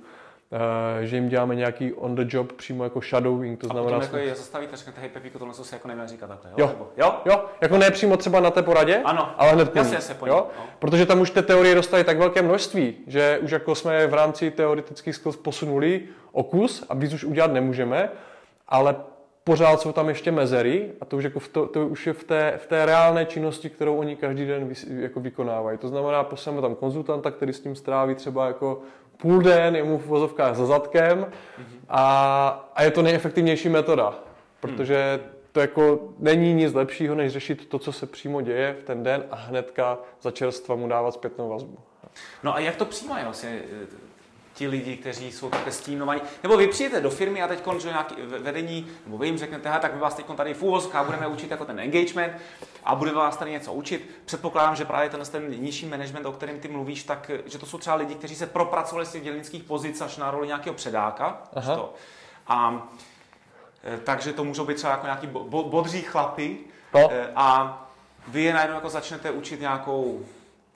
Uh, 0.56 1.06
že 1.06 1.16
jim 1.16 1.30
děláme 1.30 1.56
nějaký 1.56 1.94
on 1.94 2.16
the 2.16 2.26
job 2.28 2.52
přímo 2.52 2.84
jako 2.84 3.02
shadowing, 3.02 3.60
to 3.60 3.68
znamená... 3.68 3.98
A 3.98 4.00
potom 4.00 4.02
jako 4.02 4.18
je 4.18 4.36
zastavíte 4.36 4.78
řeknete, 4.78 5.02
hej 5.02 5.10
Pepíku, 5.10 5.40
tohle 5.40 5.54
se 5.54 5.76
jako 5.76 5.88
nevím 5.88 6.08
říkat 6.08 6.28
takhle, 6.28 6.52
jo? 6.58 6.76
Jo, 6.80 6.88
jo, 6.98 7.16
jo, 7.26 7.46
jako 7.62 7.78
ne 7.78 7.92
přímo 7.92 8.18
třeba 8.18 8.40
na 8.40 8.52
té 8.52 8.64
poradě, 8.64 9.02
ano. 9.06 9.32
ale 9.38 9.52
hned 9.52 9.72
po 9.72 9.78
jasně, 9.78 9.96
jasně, 9.96 10.16
jo? 10.26 10.48
No. 10.58 10.66
Protože 10.80 11.06
tam 11.06 11.22
už 11.22 11.30
té 11.30 11.42
teorie 11.42 11.76
dostali 11.76 12.04
tak 12.04 12.18
velké 12.18 12.42
množství, 12.42 12.96
že 13.08 13.40
už 13.42 13.52
jako 13.52 13.76
jsme 13.76 14.08
v 14.08 14.14
rámci 14.14 14.52
teoretických 14.52 15.16
skills 15.16 15.38
posunuli 15.38 16.02
o 16.32 16.44
kus 16.44 16.86
a 16.90 16.94
víc 16.96 17.14
už 17.14 17.24
udělat 17.24 17.52
nemůžeme, 17.52 18.10
ale 18.68 18.96
pořád 19.44 19.82
jsou 19.82 19.92
tam 19.92 20.10
ještě 20.10 20.32
mezery 20.32 20.92
a 21.02 21.06
to 21.06 21.18
už, 21.18 21.24
jako 21.24 21.40
v 21.40 21.48
to, 21.48 21.68
to 21.68 21.88
už 21.88 22.08
je 22.08 22.14
v 22.14 22.24
té, 22.24 22.54
v 22.58 22.68
té 22.68 22.86
reálné 22.86 23.26
činnosti, 23.26 23.70
kterou 23.70 23.96
oni 23.96 24.16
každý 24.16 24.46
den 24.46 24.68
vys, 24.68 24.88
jako 24.90 25.20
vykonávají. 25.20 25.78
To 25.78 25.88
znamená, 25.88 26.24
pošleme 26.24 26.62
tam 26.62 26.76
konzultanta, 26.76 27.32
který 27.32 27.54
s 27.54 27.60
tím 27.60 27.76
stráví 27.76 28.16
třeba 28.16 28.48
jako 28.48 28.82
půl 29.18 29.42
den, 29.42 29.76
je 29.76 29.84
mu 29.84 29.98
v 29.98 30.06
vozovkách 30.06 30.56
za 30.56 30.66
zadkem 30.66 31.26
a, 31.90 32.70
a 32.76 32.84
je 32.84 32.92
to 32.92 33.02
nejefektivnější 33.02 33.70
metoda, 33.70 34.20
protože 34.60 35.20
to 35.52 35.60
jako 35.60 36.00
není 36.20 36.54
nic 36.54 36.74
lepšího, 36.74 37.16
než 37.16 37.34
řešit 37.34 37.70
to, 37.70 37.80
co 37.80 37.92
se 37.92 38.06
přímo 38.06 38.42
děje 38.42 38.78
v 38.80 38.84
ten 38.84 39.04
den 39.04 39.24
a 39.32 39.36
hnedka 39.36 39.98
za 40.22 40.32
čerstva 40.32 40.76
mu 40.76 40.88
dávat 40.88 41.14
zpětnou 41.14 41.50
vazbu. 41.50 41.78
No 42.44 42.56
a 42.56 42.60
jak 42.60 42.76
to 42.76 42.86
přijímají 42.86 43.24
vlastně 43.24 43.62
ti 44.56 44.68
lidi, 44.68 44.98
kteří 44.98 45.32
jsou 45.32 45.50
takhle 45.50 45.72
stínovaní? 45.72 46.22
Nebo 46.44 46.58
vy 46.58 46.68
přijete 46.68 47.02
do 47.02 47.10
firmy 47.10 47.42
a 47.42 47.48
teď 47.48 47.64
že 47.78 47.88
nějaký 47.88 48.16
vedení, 48.22 48.88
nebo 49.06 49.18
vy 49.18 49.28
jim 49.28 49.38
řeknete, 49.38 49.70
tak 49.82 49.94
my 49.94 50.00
vás 50.00 50.16
teď 50.16 50.26
tady 50.36 50.54
v 50.54 50.62
úvozkách 50.62 51.06
budeme 51.06 51.28
učit 51.28 51.52
jako 51.52 51.66
ten 51.66 51.80
engagement 51.80 52.34
a 52.84 52.96
budeme 52.96 53.18
vás 53.18 53.38
tady 53.38 53.52
něco 53.52 53.74
učit. 53.74 54.10
Předpokládám, 54.26 54.76
že 54.76 54.86
právě 54.86 55.10
ten, 55.10 55.22
ten 55.32 55.50
nižší 55.50 55.86
management, 55.86 56.26
o 56.26 56.32
kterém 56.32 56.60
ty 56.60 56.68
mluvíš, 56.68 57.04
tak 57.04 57.32
že 57.46 57.58
to 57.58 57.66
jsou 57.66 57.78
třeba 57.78 57.96
lidi, 57.96 58.16
kteří 58.16 58.36
se 58.36 58.46
propracovali 58.46 59.06
z 59.06 59.12
těch 59.12 59.24
dělnických 59.24 59.64
pozic 59.64 60.02
až 60.02 60.18
na 60.18 60.32
roli 60.32 60.48
nějakého 60.48 60.74
předáka. 60.74 61.42
To. 61.76 61.94
A 62.48 62.90
eh, 63.84 63.98
takže 64.04 64.34
to 64.34 64.44
můžou 64.44 64.66
být 64.66 64.78
třeba 64.78 64.92
jako 64.92 65.06
nějaký 65.06 65.28
bodří 65.48 66.02
chlapy. 66.02 66.58
No. 66.94 67.10
Eh, 67.12 67.32
a 67.36 67.82
vy 68.28 68.44
je 68.44 68.54
najednou 68.54 68.76
jako 68.76 68.90
začnete 68.90 69.32
učit 69.32 69.60
nějakou 69.60 70.26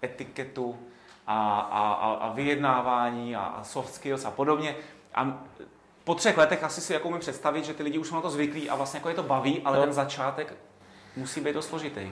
etiketu, 0.03 0.77
a, 1.31 1.59
a, 1.59 2.13
a 2.13 2.33
vyjednávání 2.33 3.35
a, 3.35 3.41
a 3.41 3.63
soft 3.63 3.93
skills 3.93 4.25
a 4.25 4.31
podobně. 4.31 4.75
A 5.15 5.43
po 6.03 6.15
třech 6.15 6.37
letech 6.37 6.63
asi 6.63 6.81
si 6.81 6.93
jako 6.93 7.07
umím 7.07 7.19
představit, 7.19 7.65
že 7.65 7.73
ty 7.73 7.83
lidi 7.83 7.97
už 7.97 8.07
jsou 8.07 8.15
na 8.15 8.21
to 8.21 8.29
zvyklí 8.29 8.69
a 8.69 8.75
vlastně 8.75 8.97
jako 8.97 9.09
je 9.09 9.15
to 9.15 9.23
baví, 9.23 9.61
ale 9.65 9.77
no. 9.77 9.83
ten 9.83 9.93
začátek 9.93 10.53
musí 11.15 11.41
být 11.41 11.53
dost 11.53 11.67
složitý. 11.67 12.11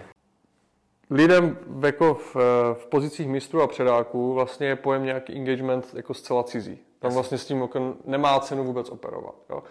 Lidem 1.10 1.58
jako 1.86 2.14
v, 2.14 2.36
v 2.74 2.88
pozicích 2.90 3.28
mistrů 3.28 3.62
a 3.62 3.68
předáků 3.68 4.34
vlastně 4.34 4.68
je 4.68 4.76
pojem 4.76 5.04
nějaký 5.04 5.36
engagement 5.36 5.94
jako 5.94 6.14
zcela 6.14 6.44
cizí. 6.44 6.80
Tam 7.00 7.14
vlastně 7.14 7.38
s 7.38 7.46
tím 7.46 7.62
jako 7.62 7.94
nemá 8.06 8.40
cenu 8.40 8.64
vůbec 8.64 8.90
operovat. 8.90 9.36
Jo. 9.50 9.64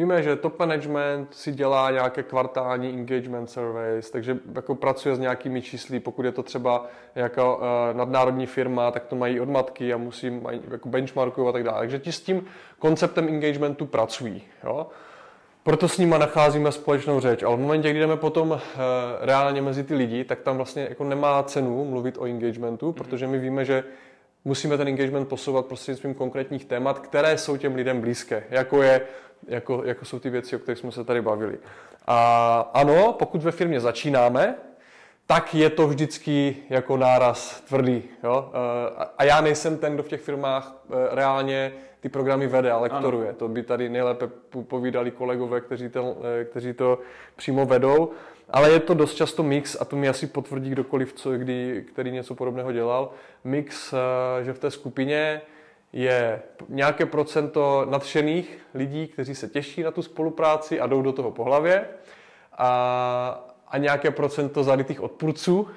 Víme, 0.00 0.22
že 0.22 0.36
top 0.36 0.58
management 0.58 1.34
si 1.34 1.52
dělá 1.52 1.90
nějaké 1.90 2.22
kvartální 2.22 2.88
engagement 2.88 3.50
surveys, 3.50 4.10
takže 4.10 4.38
jako 4.54 4.74
pracuje 4.74 5.16
s 5.16 5.18
nějakými 5.18 5.62
čísly, 5.62 6.00
pokud 6.00 6.24
je 6.24 6.32
to 6.32 6.42
třeba 6.42 6.86
jako 7.14 7.56
uh, 7.56 7.96
nadnárodní 7.96 8.46
firma, 8.46 8.90
tak 8.90 9.04
to 9.04 9.16
mají 9.16 9.40
od 9.40 9.48
matky 9.48 9.92
a 9.92 9.96
musí 9.96 10.30
mají 10.30 10.60
jako 10.70 10.88
benchmarku 10.88 11.48
a 11.48 11.52
tak 11.52 11.64
dále. 11.64 11.78
Takže 11.78 11.98
ti 11.98 12.12
s 12.12 12.20
tím 12.20 12.46
konceptem 12.78 13.28
engagementu 13.28 13.86
pracují. 13.86 14.42
Jo? 14.64 14.86
Proto 15.62 15.88
s 15.88 15.98
nima 15.98 16.18
nacházíme 16.18 16.72
společnou 16.72 17.20
řeč, 17.20 17.42
ale 17.42 17.56
v 17.56 17.60
momentě, 17.60 17.90
kdy 17.90 18.00
jdeme 18.00 18.16
potom 18.16 18.50
uh, 18.50 18.58
reálně 19.20 19.62
mezi 19.62 19.84
ty 19.84 19.94
lidi, 19.94 20.24
tak 20.24 20.40
tam 20.40 20.56
vlastně 20.56 20.86
jako 20.88 21.04
nemá 21.04 21.42
cenu 21.42 21.84
mluvit 21.84 22.18
o 22.18 22.26
engagementu, 22.26 22.90
mm-hmm. 22.90 22.94
protože 22.94 23.26
my 23.26 23.38
víme, 23.38 23.64
že 23.64 23.84
musíme 24.44 24.76
ten 24.76 24.88
engagement 24.88 25.28
posouvat 25.28 25.66
prostřednictvím 25.66 26.14
konkrétních 26.14 26.64
témat, 26.64 26.98
které 26.98 27.38
jsou 27.38 27.56
těm 27.56 27.74
lidem 27.74 28.00
blízké, 28.00 28.44
jako, 28.50 28.82
je, 28.82 29.00
jako, 29.48 29.82
jako 29.84 30.04
jsou 30.04 30.18
ty 30.18 30.30
věci, 30.30 30.56
o 30.56 30.58
kterých 30.58 30.78
jsme 30.78 30.92
se 30.92 31.04
tady 31.04 31.22
bavili. 31.22 31.58
A 32.06 32.70
ano, 32.74 33.12
pokud 33.12 33.42
ve 33.42 33.50
firmě 33.50 33.80
začínáme, 33.80 34.54
tak 35.26 35.54
je 35.54 35.70
to 35.70 35.86
vždycky 35.86 36.56
jako 36.70 36.96
náraz 36.96 37.60
tvrdý. 37.60 38.02
Jo? 38.24 38.52
A 39.18 39.24
já 39.24 39.40
nejsem 39.40 39.78
ten, 39.78 39.94
kdo 39.94 40.02
v 40.02 40.08
těch 40.08 40.20
firmách 40.20 40.74
eh, 40.90 40.94
reálně 41.14 41.72
ty 42.00 42.08
programy 42.08 42.46
vede 42.46 42.70
a 42.70 42.78
lektoruje. 42.78 43.28
Ano. 43.28 43.38
To 43.38 43.48
by 43.48 43.62
tady 43.62 43.88
nejlépe 43.88 44.28
povídali 44.62 45.10
kolegové, 45.10 45.60
kteří, 45.60 45.88
ten, 45.88 46.04
eh, 46.40 46.44
kteří 46.44 46.72
to 46.72 46.98
přímo 47.36 47.66
vedou. 47.66 48.10
Ale 48.52 48.70
je 48.70 48.80
to 48.80 48.94
dost 48.94 49.14
často 49.14 49.42
mix, 49.42 49.76
a 49.80 49.84
to 49.84 49.96
mi 49.96 50.08
asi 50.08 50.26
potvrdí 50.26 50.70
kdokoliv, 50.70 51.12
co, 51.12 51.32
kdy, 51.32 51.84
který 51.92 52.10
něco 52.10 52.34
podobného 52.34 52.72
dělal, 52.72 53.10
mix, 53.44 53.92
eh, 53.92 54.44
že 54.44 54.52
v 54.52 54.58
té 54.58 54.70
skupině 54.70 55.42
je 55.92 56.42
nějaké 56.68 57.06
procento 57.06 57.86
nadšených 57.90 58.58
lidí, 58.74 59.06
kteří 59.06 59.34
se 59.34 59.48
těší 59.48 59.82
na 59.82 59.90
tu 59.90 60.02
spolupráci 60.02 60.80
a 60.80 60.86
jdou 60.86 61.02
do 61.02 61.12
toho 61.12 61.30
po 61.30 61.44
hlavě 61.44 61.86
a, 62.58 63.50
a 63.68 63.78
nějaké 63.78 64.10
procento 64.10 64.64
zalitých 64.64 65.00
odpůrců, 65.00 65.68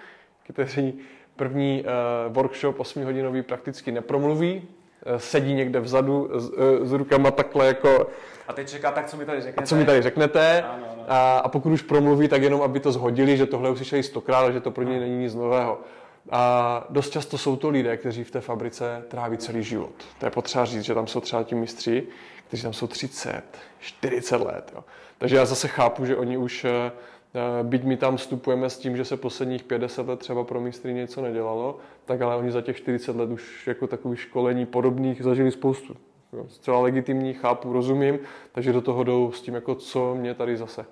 kteří 0.53 0.99
první 1.35 1.83
uh, 1.83 2.33
workshop 2.33 2.79
8-hodinový 2.79 3.43
prakticky 3.43 3.91
nepromluví, 3.91 4.61
uh, 4.61 5.15
sedí 5.17 5.53
někde 5.53 5.79
vzadu 5.79 6.29
s, 6.33 6.51
s 6.81 6.91
rukama 6.91 7.31
takhle 7.31 7.67
jako... 7.67 8.07
A 8.47 8.53
teď 8.53 8.69
čeká, 8.69 8.91
tak 8.91 9.07
co 9.07 9.17
mi 9.17 9.25
tady 9.25 9.41
řeknete? 9.41 9.63
A 9.63 9.65
co 9.65 9.75
mi 9.75 9.85
tady 9.85 10.01
řeknete? 10.01 10.61
Ano, 10.61 10.85
ano. 10.93 11.05
A, 11.07 11.37
a 11.37 11.49
pokud 11.49 11.71
už 11.71 11.81
promluví, 11.81 12.27
tak 12.27 12.41
jenom, 12.41 12.61
aby 12.61 12.79
to 12.79 12.91
zhodili, 12.91 13.37
že 13.37 13.45
tohle 13.45 13.69
už 13.69 13.77
slyšeli 13.77 14.03
stokrát 14.03 14.53
že 14.53 14.59
to 14.59 14.71
pro 14.71 14.83
ně 14.83 14.99
není 14.99 15.17
nic 15.17 15.35
nového. 15.35 15.79
A 16.31 16.85
dost 16.89 17.09
často 17.09 17.37
jsou 17.37 17.55
to 17.55 17.69
lidé, 17.69 17.97
kteří 17.97 18.23
v 18.23 18.31
té 18.31 18.41
fabrice 18.41 19.03
tráví 19.07 19.37
celý 19.37 19.63
život. 19.63 19.91
To 20.19 20.25
je 20.25 20.31
potřeba 20.31 20.65
říct, 20.65 20.83
že 20.83 20.93
tam 20.93 21.07
jsou 21.07 21.21
třeba 21.21 21.43
ti 21.43 21.55
mistři, 21.55 22.07
kteří 22.47 22.63
tam 22.63 22.73
jsou 22.73 22.87
30, 22.87 23.43
40 23.79 24.35
let. 24.35 24.71
Jo. 24.75 24.83
Takže 25.17 25.35
já 25.35 25.45
zase 25.45 25.67
chápu, 25.67 26.05
že 26.05 26.15
oni 26.15 26.37
už, 26.37 26.65
eh, 26.65 26.91
byť 27.63 27.83
my 27.83 27.97
tam 27.97 28.17
vstupujeme 28.17 28.69
s 28.69 28.77
tím, 28.77 28.97
že 28.97 29.05
se 29.05 29.17
posledních 29.17 29.63
50 29.63 30.07
let 30.07 30.19
třeba 30.19 30.43
pro 30.43 30.61
mistry 30.61 30.93
něco 30.93 31.21
nedělalo, 31.21 31.77
tak 32.05 32.21
ale 32.21 32.35
oni 32.35 32.51
za 32.51 32.61
těch 32.61 32.77
40 32.77 33.15
let 33.15 33.29
už 33.29 33.67
jako 33.67 33.87
takových 33.87 34.21
školení 34.21 34.65
podobných 34.65 35.23
zažili 35.23 35.51
spoustu. 35.51 35.95
Jo. 36.33 36.45
Zcela 36.49 36.79
legitimní, 36.79 37.33
chápu, 37.33 37.73
rozumím, 37.73 38.19
takže 38.51 38.73
do 38.73 38.81
toho 38.81 39.03
jdou 39.03 39.31
s 39.31 39.41
tím, 39.41 39.53
jako 39.53 39.75
co 39.75 40.15
mě 40.15 40.33
tady 40.33 40.57
zase. 40.57 40.85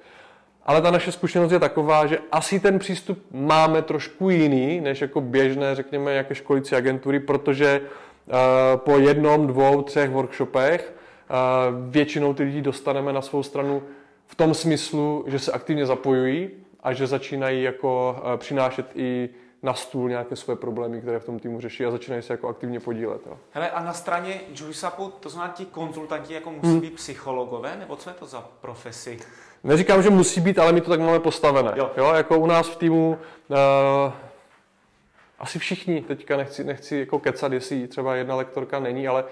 Ale 0.65 0.81
ta 0.81 0.91
naše 0.91 1.12
zkušenost 1.12 1.51
je 1.51 1.60
taková, 1.60 2.05
že 2.05 2.19
asi 2.31 2.60
ten 2.60 2.79
přístup 2.79 3.25
máme 3.31 3.81
trošku 3.81 4.29
jiný, 4.29 4.81
než 4.81 5.01
jako 5.01 5.21
běžné, 5.21 5.75
řekněme, 5.75 6.13
jaké 6.13 6.36
školicí 6.36 6.75
agentury, 6.75 7.19
protože 7.19 7.81
uh, 7.81 8.36
po 8.75 8.98
jednom, 8.98 9.48
dvou, 9.48 9.81
třech 9.81 10.10
workshopech 10.10 10.93
uh, 11.29 11.89
většinou 11.89 12.33
ty 12.33 12.43
lidi 12.43 12.62
dostaneme 12.62 13.13
na 13.13 13.21
svou 13.21 13.43
stranu 13.43 13.83
v 14.25 14.36
tom 14.36 14.53
smyslu, 14.53 15.25
že 15.27 15.39
se 15.39 15.51
aktivně 15.51 15.86
zapojují 15.86 16.50
a 16.83 16.93
že 16.93 17.07
začínají 17.07 17.63
jako 17.63 18.21
uh, 18.24 18.38
přinášet 18.38 18.86
i 18.95 19.29
na 19.63 19.74
stůl 19.74 20.10
nějaké 20.10 20.36
své 20.36 20.56
problémy, 20.56 21.01
které 21.01 21.20
v 21.20 21.25
tom 21.25 21.39
týmu 21.39 21.62
řeší 21.62 21.86
a 21.86 21.91
začínají 21.91 22.22
se 22.22 22.34
jako 22.34 22.48
aktivně 22.48 22.80
podílet. 22.80 23.22
Jo. 23.25 23.38
Hele, 23.51 23.70
a 23.70 23.84
na 23.84 23.94
straně 23.94 24.41
JuiceUpu, 24.60 25.13
to 25.20 25.30
znamená, 25.30 25.53
ti 25.53 25.65
konzultanti 25.65 26.34
jako 26.34 26.51
musí 26.51 26.68
hmm. 26.68 26.80
být 26.80 26.96
psychologové, 26.96 27.75
nebo 27.80 27.96
co 27.96 28.10
je 28.10 28.13
to 28.13 28.25
za 28.25 28.50
profesi? 28.62 29.20
Neříkám, 29.63 30.03
že 30.03 30.10
musí 30.10 30.41
být, 30.41 30.60
ale 30.60 30.74
my 30.74 30.82
to 30.82 30.89
tak 30.89 31.00
máme 31.00 31.20
postavené. 31.20 31.72
Jo. 31.75 31.91
Jo, 31.98 32.13
jako 32.13 32.39
u 32.39 32.46
nás 32.46 32.68
v 32.68 32.75
týmu 32.75 33.18
uh, 33.48 33.58
asi 35.39 35.60
všichni, 35.60 36.01
teďka 36.01 36.38
nechci, 36.38 36.63
nechci 36.63 36.98
jako 36.98 37.20
kecat, 37.20 37.51
jestli 37.51 37.88
třeba 37.88 38.15
jedna 38.15 38.36
lektorka 38.36 38.80
není, 38.80 39.08
ale 39.08 39.24
uh, 39.24 39.30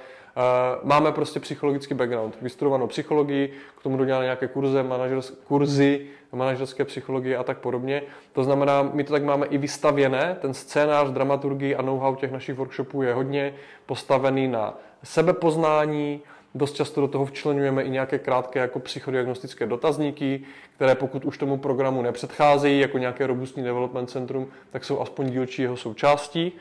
máme 0.84 1.12
prostě 1.12 1.40
psychologický 1.40 1.94
background, 1.94 2.38
vystudovanou 2.42 2.88
psychologii, 2.88 3.54
k 3.80 3.84
tomu 3.84 3.98
doděláme 3.98 4.24
nějaké 4.24 4.48
kurze, 4.48 4.84
manažers, 4.84 5.30
kurzy 5.30 6.06
manažerské 6.32 6.86
psychologie 6.86 7.38
a 7.38 7.44
tak 7.44 7.58
podobně. 7.58 8.02
To 8.34 8.44
znamená, 8.44 8.82
my 8.94 9.04
to 9.04 9.14
tak 9.14 9.24
máme 9.24 9.46
i 9.46 9.58
vystavěné, 9.58 10.38
ten 10.42 10.54
scénář, 10.54 11.10
dramaturgii 11.10 11.76
a 11.76 11.82
know-how 11.82 12.16
těch 12.16 12.32
našich 12.32 12.56
workshopů 12.56 13.02
je 13.02 13.14
hodně 13.14 13.54
postavený 13.86 14.48
na 14.48 14.78
sebepoznání, 15.04 16.22
Dost 16.56 16.76
často 16.76 17.02
do 17.02 17.08
toho 17.08 17.26
včlenujeme 17.26 17.84
i 17.84 17.90
nějaké 17.90 18.20
krátké 18.20 18.60
jako 18.60 18.80
psychodiagnostické 18.80 19.66
dotazníky, 19.66 20.42
které 20.76 20.96
pokud 20.96 21.26
už 21.26 21.38
tomu 21.38 21.58
programu 21.58 22.02
nepředcházejí 22.02 22.80
jako 22.80 22.98
nějaké 22.98 23.28
robustní 23.28 23.64
development 23.64 24.10
centrum, 24.10 24.48
tak 24.72 24.86
jsou 24.86 25.00
aspoň 25.00 25.30
dílčí 25.30 25.62
jeho 25.62 25.78
součástí. 25.78 26.52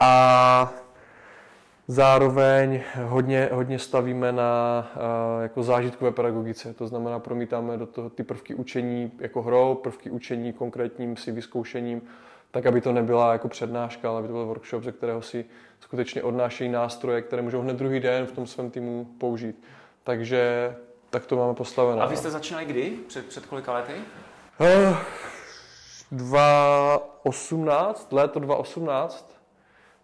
A 0.00 0.72
Zároveň 1.90 2.82
hodně, 3.04 3.48
hodně 3.52 3.78
stavíme 3.78 4.32
na 4.32 4.92
uh, 4.96 5.42
jako 5.42 5.62
zážitkové 5.62 6.10
pedagogice, 6.10 6.74
to 6.74 6.86
znamená 6.86 7.18
promítáme 7.18 7.76
do 7.76 7.86
toho 7.86 8.10
ty 8.10 8.22
prvky 8.22 8.54
učení 8.54 9.12
jako 9.18 9.42
hrou, 9.42 9.74
prvky 9.74 10.10
učení 10.10 10.52
konkrétním 10.52 11.16
si 11.16 11.32
vyzkoušením, 11.32 12.02
tak 12.50 12.66
aby 12.66 12.80
to 12.80 12.92
nebyla 12.92 13.32
jako 13.32 13.48
přednáška, 13.48 14.08
ale 14.08 14.18
aby 14.18 14.28
to 14.28 14.34
byl 14.34 14.46
workshop, 14.46 14.82
ze 14.82 14.92
kterého 14.92 15.22
si 15.22 15.44
skutečně 15.80 16.22
odnášejí 16.22 16.70
nástroje, 16.70 17.22
které 17.22 17.42
můžou 17.42 17.60
hned 17.60 17.76
druhý 17.76 18.00
den 18.00 18.26
v 18.26 18.32
tom 18.32 18.46
svém 18.46 18.70
týmu 18.70 19.08
použít. 19.18 19.62
Takže 20.04 20.74
tak 21.10 21.26
to 21.26 21.36
máme 21.36 21.54
postavené. 21.54 22.02
A 22.02 22.06
vy 22.06 22.16
jste 22.16 22.30
začínali 22.30 22.66
kdy? 22.66 22.92
Před, 23.08 23.26
před 23.26 23.46
kolika 23.46 23.72
lety? 23.72 23.92
Uh, 24.60 24.96
2018, 26.12 28.12
léto 28.12 28.40
2018, 28.40 29.37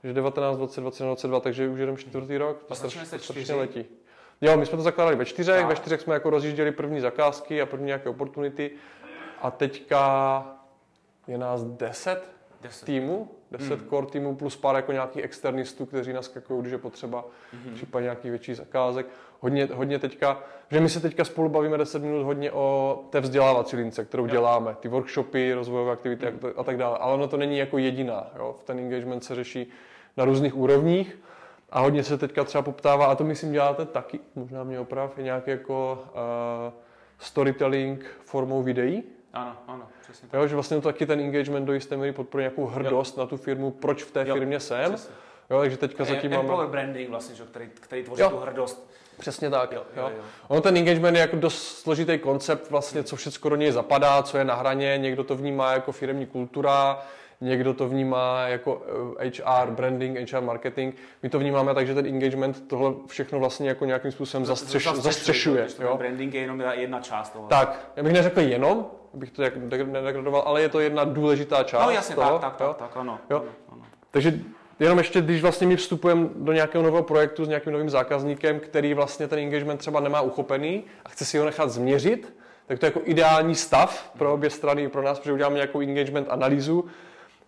takže 0.05 0.15
19, 0.15 0.57
20, 0.57 0.81
21, 0.81 1.07
22, 1.07 1.41
takže 1.41 1.69
už 1.69 1.81
jeden 1.81 1.97
čtvrtý 1.97 2.39
rok. 2.39 2.65
A 2.71 2.75
jste 2.75 3.19
čtyři? 3.19 3.53
letí. 3.53 3.85
Jo, 4.41 4.57
my 4.57 4.67
jsme 4.67 4.77
to 4.77 4.83
zakládali 4.83 5.17
ve 5.17 5.25
čtyřech, 5.25 5.65
a. 5.65 5.67
ve 5.67 5.77
čtyřech 5.77 6.01
jsme 6.01 6.15
jako 6.15 6.31
rozjížděli 6.31 6.73
první 6.73 7.01
zakázky 7.01 7.63
a 7.63 7.67
první 7.67 7.87
nějaké 7.87 8.09
opportunity 8.09 8.71
a 9.43 9.51
teďka 9.51 10.47
je 11.27 11.39
nás 11.39 11.65
deset, 11.65 12.31
deset. 12.63 12.87
týmů, 12.87 13.29
deset 13.51 13.81
hmm. 13.81 13.89
core 13.89 14.07
týmů 14.07 14.37
plus 14.37 14.57
pár 14.57 14.77
jako 14.77 14.93
nějakých 14.93 15.25
externistů, 15.25 15.87
kteří 15.87 16.13
naskakují, 16.13 16.61
když 16.61 16.73
je 16.73 16.79
potřeba, 16.79 17.25
hmm. 17.53 17.75
případně 17.75 18.05
nějakých 18.05 18.31
větších 18.31 18.57
zakázek. 18.57 19.07
Hodně, 19.41 19.69
hodně 19.73 19.99
teďka, 19.99 20.43
že 20.71 20.81
my 20.81 20.89
se 20.89 21.01
teďka 21.01 21.25
spolu 21.25 21.49
bavíme 21.49 21.79
10 21.79 22.03
minut 22.03 22.23
hodně 22.23 22.53
o 22.53 23.01
té 23.11 23.21
vzdělávací 23.21 23.77
lince, 23.77 24.05
kterou 24.05 24.25
jo. 24.25 24.31
děláme, 24.31 24.77
ty 24.81 24.89
workshopy, 24.89 25.55
rozvojové 25.55 25.93
aktivity 25.93 26.27
mm. 26.31 26.39
a 26.57 26.65
tak 26.65 26.77
dále. 26.77 26.99
Ale 26.99 27.15
ono 27.15 27.29
to 27.29 27.37
není 27.37 27.59
jako 27.59 27.79
jediná. 27.79 28.31
Jo? 28.37 28.57
Ten 28.65 28.79
engagement 28.79 29.25
se 29.25 29.35
řeší 29.35 29.73
na 30.17 30.25
různých 30.25 30.57
úrovních 30.57 31.19
a 31.71 31.81
hodně 31.81 32.05
se 32.05 32.19
teďka 32.19 32.45
třeba 32.45 32.63
poptává, 32.63 33.07
a 33.07 33.15
to 33.15 33.25
myslím 33.25 33.53
děláte 33.53 33.85
taky, 33.85 34.21
možná 34.35 34.65
mě 34.65 34.81
oprav, 34.81 35.19
je 35.19 35.25
nějaký 35.25 35.51
jako 35.51 36.05
uh, 36.05 36.73
storytelling 37.19 38.07
formou 38.25 38.63
videí. 38.63 39.03
Ano, 39.33 39.57
ano, 39.69 39.89
přesně 40.03 40.29
tak. 40.29 40.41
Jo, 40.41 40.47
že 40.47 40.55
vlastně 40.55 40.77
to 40.77 40.81
taky 40.81 41.07
ten 41.07 41.21
engagement 41.21 41.67
do 41.67 41.73
jisté 41.73 41.97
míry 41.97 42.13
podporuje 42.13 42.43
nějakou 42.43 42.67
hrdost 42.67 43.17
jo. 43.17 43.23
na 43.23 43.27
tu 43.27 43.37
firmu, 43.37 43.71
proč 43.71 44.03
v 44.03 44.11
té 44.11 44.25
jo, 44.29 44.35
firmě 44.35 44.61
jsem. 44.61 44.93
Přesně. 44.93 45.15
Jo, 45.51 45.61
takže 45.61 45.77
teďka 45.77 46.05
zatím 46.05 46.31
máme... 46.31 46.43
Employer 46.43 46.71
branding 46.71 47.11
vlastně, 47.11 47.35
že, 47.35 47.45
který, 47.45 47.69
který 47.75 48.05
tvoří 48.05 48.23
jo. 48.23 48.31
tu 48.31 48.37
hrdost. 48.37 48.91
Přesně 49.19 49.51
tak. 49.51 49.73
Jo, 49.73 49.83
jo, 49.97 50.11
jo. 50.17 50.23
Ono 50.49 50.61
ten 50.61 50.77
engagement 50.77 51.17
je 51.17 51.21
jako 51.21 51.37
dost 51.37 51.79
složitý 51.79 52.19
koncept, 52.19 52.71
vlastně, 52.71 53.03
co 53.03 53.17
všechno 53.17 53.51
do 53.51 53.57
něj 53.57 53.73
zapadá, 53.73 54.23
co 54.23 54.39
je 54.39 54.45
na 54.45 54.55
hraně, 54.55 54.99
někdo 54.99 55.25
to 55.25 55.37
vnímá 55.37 55.73
jako 55.73 55.93
firmní 55.93 56.27
kultura, 56.27 57.03
někdo 57.41 57.75
to 57.75 57.89
vnímá 57.89 58.49
jako 58.49 58.83
HR, 59.19 59.69
eh, 59.69 59.71
branding, 59.71 60.33
HR 60.33 60.41
marketing. 60.41 60.95
My 61.23 61.29
to 61.29 61.39
vnímáme 61.39 61.75
tak, 61.75 61.87
že 61.87 61.95
ten 61.95 62.07
engagement 62.07 62.69
tohle 62.69 62.93
všechno 63.07 63.39
vlastně 63.39 63.69
jako 63.69 63.85
nějakým 63.85 64.13
způsobem 64.13 64.47
zastřeš, 64.47 64.89
zastřešuje. 64.93 65.67
Jo? 65.83 65.97
Branding 65.97 66.35
je 66.35 66.41
jenom 66.41 66.63
jedna 66.71 67.01
část 67.01 67.31
toho. 67.31 67.49
Tak, 67.49 67.91
já 67.97 68.03
bych 68.03 68.13
neřekl 68.13 68.41
jenom, 68.41 68.87
bych 69.15 69.31
to 69.31 69.43
jak 69.43 69.57
nedegradoval, 69.57 70.43
ale 70.47 70.63
je 70.63 70.69
to 70.69 70.81
jedna 70.81 71.05
důležitá 71.05 71.63
část. 71.63 71.85
No 71.85 71.91
jasně, 71.91 72.15
toho, 72.15 72.39
tak, 72.39 72.57
tak, 72.57 72.69
tak, 72.69 72.77
tak, 72.77 72.97
ano. 72.97 73.19
Jo? 73.31 73.45
ano. 73.73 73.83
Takže 74.11 74.41
jenom 74.81 74.99
ještě, 74.99 75.21
když 75.21 75.43
vlastně 75.43 75.67
my 75.67 75.77
vstupujeme 75.77 76.29
do 76.35 76.53
nějakého 76.53 76.85
nového 76.85 77.03
projektu 77.03 77.45
s 77.45 77.49
nějakým 77.49 77.73
novým 77.73 77.91
zákazníkem, 77.91 78.61
který 78.61 78.95
vlastně 78.95 79.29
ten 79.29 79.39
engagement 79.39 79.79
třeba 79.79 80.01
nemá 80.01 80.21
uchopený 80.21 80.85
a 81.05 81.09
chce 81.09 81.25
si 81.25 81.39
ho 81.39 81.45
nechat 81.45 81.71
změřit, 81.71 82.35
tak 82.67 82.79
to 82.79 82.87
je 82.87 82.89
jako 82.89 83.01
ideální 83.05 83.55
stav 83.55 84.11
pro 84.19 84.35
obě 84.35 84.51
strany 84.51 84.83
i 84.83 84.89
pro 84.89 85.03
nás, 85.03 85.19
protože 85.19 85.33
uděláme 85.33 85.55
nějakou 85.55 85.81
engagement 85.81 86.27
analýzu, 86.31 86.85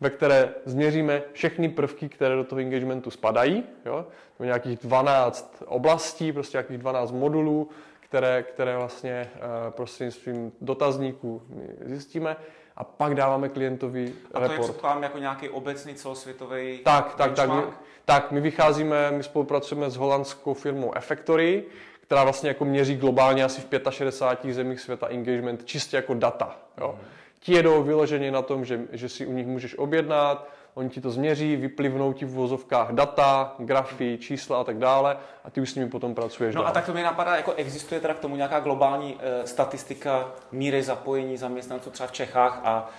ve 0.01 0.11
které 0.11 0.55
změříme 0.65 1.23
všechny 1.33 1.69
prvky, 1.69 2.09
které 2.09 2.37
do 2.37 2.45
toho 2.45 2.61
engagementu 2.61 3.11
spadají. 3.11 3.65
Jo? 3.87 4.07
nějakých 4.41 4.79
12 4.79 5.63
oblastí, 5.67 6.33
prostě 6.33 6.57
nějakých 6.57 6.79
12 6.79 7.13
modulů, 7.13 7.69
které, 8.01 8.43
které 8.43 8.77
vlastně 8.77 9.31
uh, 9.35 9.71
prostřednictvím 9.71 10.53
dotazníků 10.61 11.43
zjistíme 11.85 12.37
a 12.77 12.85
pak 12.85 13.15
dáváme 13.15 13.49
klientovi 13.49 14.13
a 14.35 14.41
report. 14.41 14.85
A 14.85 14.93
to 14.93 14.99
je 14.99 15.03
jako 15.03 15.19
nějaký 15.19 15.49
obecný 15.49 15.95
celosvětový 15.95 16.79
Tak, 16.85 17.15
tak, 17.15 17.33
tak 17.33 17.51
my, 17.51 17.63
tak, 18.05 18.33
my 18.33 18.41
vycházíme, 18.41 19.11
my 19.11 19.23
spolupracujeme 19.23 19.91
s 19.91 19.97
holandskou 19.97 20.55
firmou 20.55 20.97
Effectory, 20.97 21.65
která 22.01 22.25
vlastně 22.25 22.49
jako 22.49 22.65
měří 22.65 22.97
globálně 22.97 23.45
asi 23.45 23.61
v 23.61 23.91
65 23.91 24.55
zemích 24.55 24.81
světa 24.81 25.07
engagement 25.07 25.65
čistě 25.65 25.97
jako 25.97 26.15
data. 26.15 26.57
Jo. 26.81 26.99
Mm. 27.01 27.16
Ti 27.47 27.53
jedou 27.53 27.83
vyloženě 27.83 28.31
na 28.31 28.43
tom, 28.43 28.65
že, 28.65 28.81
že 28.93 29.09
si 29.09 29.27
u 29.27 29.33
nich 29.33 29.47
můžeš 29.47 29.79
objednat, 29.79 30.49
oni 30.75 30.91
ti 30.91 31.01
to 31.01 31.11
změří, 31.11 31.57
vyplivnou 31.57 32.13
ti 32.13 32.25
v 32.25 32.31
vozovkách 32.31 32.93
data, 32.93 33.55
grafy, 33.59 34.19
čísla 34.21 34.61
a 34.61 34.65
tak 34.65 34.79
dále 34.79 35.17
a 35.45 35.51
ty 35.51 35.61
už 35.61 35.71
s 35.71 35.75
nimi 35.75 35.91
potom 35.91 36.15
pracuješ 36.15 36.55
No 36.55 36.63
dál. 36.63 36.71
a 36.71 36.73
tak 36.75 36.87
to 36.87 36.93
mi 36.95 37.03
napadá, 37.03 37.37
jako 37.37 37.53
existuje 37.53 38.01
teda 38.01 38.15
k 38.15 38.19
tomu 38.19 38.37
nějaká 38.37 38.61
globální 38.61 39.17
e, 39.21 39.47
statistika 39.47 40.33
míry 40.53 40.83
zapojení 40.83 41.37
zaměstnanců 41.37 41.91
třeba 41.91 42.07
v 42.07 42.13
Čechách 42.13 42.61
a 42.65 42.91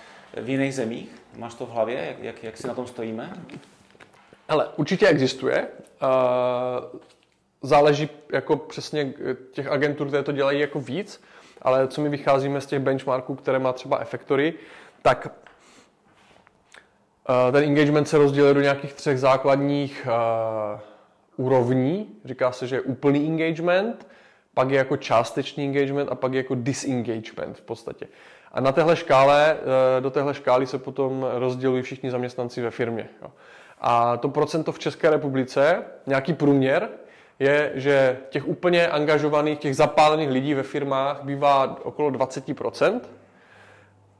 v 0.42 0.48
jiných 0.48 0.74
zemích? 0.74 1.08
Máš 1.36 1.54
to 1.54 1.66
v 1.66 1.70
hlavě, 1.70 2.04
jak, 2.08 2.22
jak, 2.22 2.44
jak 2.44 2.56
si 2.56 2.68
na 2.68 2.74
tom 2.74 2.86
stojíme? 2.86 3.32
Ale 4.48 4.68
určitě 4.76 5.06
existuje. 5.08 5.68
Uh, 6.02 7.00
záleží 7.62 8.08
jako 8.32 8.56
přesně 8.56 9.12
těch 9.52 9.66
agentur, 9.66 10.08
které 10.08 10.22
to 10.22 10.32
dělají 10.32 10.60
jako 10.60 10.80
víc, 10.80 11.20
ale 11.62 11.88
co 11.88 12.00
my 12.00 12.08
vycházíme 12.08 12.60
z 12.60 12.66
těch 12.66 12.78
benchmarků, 12.78 13.34
které 13.34 13.58
má 13.58 13.72
třeba 13.72 13.98
Effectory, 13.98 14.54
tak 15.02 15.28
Eh, 17.30 17.52
ten 17.52 17.64
engagement 17.64 18.08
se 18.08 18.18
rozděluje 18.18 18.54
do 18.54 18.60
nějakých 18.60 18.92
třech 18.92 19.20
základních 19.20 20.06
uh, 20.06 21.46
úrovní. 21.46 22.08
Říká 22.24 22.52
se, 22.52 22.66
že 22.66 22.76
je 22.76 22.80
úplný 22.80 23.26
engagement, 23.26 24.06
pak 24.54 24.70
je 24.70 24.78
jako 24.78 24.96
částečný 24.96 25.64
engagement 25.64 26.12
a 26.12 26.14
pak 26.14 26.32
je 26.32 26.36
jako 26.36 26.54
disengagement 26.54 27.56
v 27.56 27.60
podstatě. 27.60 28.06
A 28.52 28.60
na 28.60 28.72
téhle 28.72 28.96
škále, 28.96 29.56
uh, 29.56 30.02
do 30.02 30.10
téhle 30.10 30.34
škály 30.34 30.66
se 30.66 30.78
potom 30.78 31.26
rozdělují 31.34 31.82
všichni 31.82 32.10
zaměstnanci 32.10 32.62
ve 32.62 32.70
firmě. 32.70 33.08
A 33.80 34.16
to 34.16 34.28
procento 34.28 34.72
v 34.72 34.78
České 34.78 35.10
republice, 35.10 35.82
nějaký 36.06 36.32
průměr, 36.34 36.88
je, 37.38 37.72
že 37.74 38.18
těch 38.30 38.48
úplně 38.48 38.88
angažovaných, 38.88 39.58
těch 39.58 39.76
zapálených 39.76 40.30
lidí 40.30 40.54
ve 40.54 40.62
firmách 40.62 41.22
bývá 41.22 41.76
okolo 41.84 42.10
20%. 42.10 43.00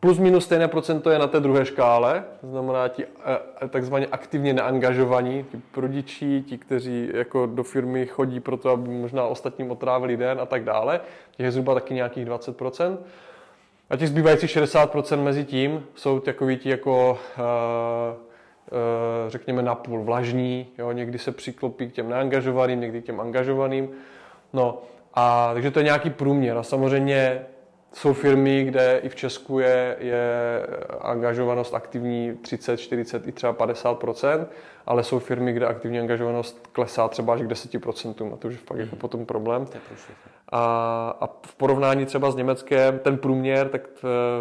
Plus 0.00 0.18
minus 0.18 0.44
stejné 0.44 0.68
procento 0.68 1.10
je 1.10 1.18
na 1.18 1.26
té 1.26 1.40
druhé 1.40 1.64
škále, 1.64 2.24
to 2.40 2.46
znamená 2.46 2.88
ti 2.88 3.04
eh, 3.04 3.68
takzvaně 3.68 4.06
aktivně 4.06 4.52
neangažovaní, 4.52 5.44
ti 5.50 5.60
prodičí, 5.72 6.42
ti, 6.42 6.58
kteří 6.58 7.10
jako 7.14 7.46
do 7.46 7.62
firmy 7.62 8.06
chodí 8.06 8.40
proto, 8.40 8.70
aby 8.70 8.88
možná 8.88 9.24
ostatním 9.24 9.70
otrávili 9.70 10.16
den 10.16 10.40
a 10.40 10.46
tak 10.46 10.64
dále. 10.64 11.00
Těch 11.30 11.44
je 11.44 11.52
zhruba 11.52 11.74
taky 11.74 11.94
nějakých 11.94 12.26
20%. 12.26 12.96
A 13.90 13.96
těch 13.96 14.08
zbývajících 14.08 14.50
60% 14.50 15.22
mezi 15.22 15.44
tím 15.44 15.86
jsou 15.94 16.20
takový 16.20 16.56
ti 16.56 16.70
jako 16.70 17.18
uh, 17.38 18.27
řekněme 19.28 19.62
napůl 19.62 20.02
vlažní, 20.02 20.66
jo, 20.78 20.92
někdy 20.92 21.18
se 21.18 21.32
přiklopí 21.32 21.88
k 21.88 21.92
těm 21.92 22.08
neangažovaným, 22.08 22.80
někdy 22.80 23.02
k 23.02 23.04
těm 23.04 23.20
angažovaným. 23.20 23.90
No, 24.52 24.82
a 25.14 25.50
takže 25.54 25.70
to 25.70 25.78
je 25.78 25.84
nějaký 25.84 26.10
průměr. 26.10 26.56
A 26.56 26.62
samozřejmě 26.62 27.46
jsou 27.92 28.12
firmy, 28.12 28.64
kde 28.64 29.00
i 29.02 29.08
v 29.08 29.14
Česku 29.14 29.58
je, 29.58 29.96
je 29.98 30.22
angažovanost 31.00 31.74
aktivní 31.74 32.34
30, 32.42 32.76
40 32.76 33.28
i 33.28 33.32
třeba 33.32 33.54
50% 33.54 34.46
ale 34.88 35.04
jsou 35.04 35.18
firmy, 35.18 35.52
kde 35.52 35.66
aktivní 35.66 36.00
angažovanost 36.00 36.66
klesá 36.72 37.08
třeba 37.08 37.34
až 37.34 37.40
k 37.40 37.44
10% 37.44 38.32
a 38.32 38.36
to 38.36 38.48
už 38.48 38.54
je 38.54 38.60
fakt 38.66 38.78
jako 38.78 38.96
mhm. 38.96 39.00
potom 39.00 39.26
problém. 39.26 39.66
A, 40.52 40.60
a 41.20 41.26
v 41.46 41.54
porovnání 41.54 42.06
třeba 42.06 42.30
s 42.30 42.36
Německem, 42.36 42.98
ten 42.98 43.18
průměr, 43.18 43.68
tak 43.68 43.82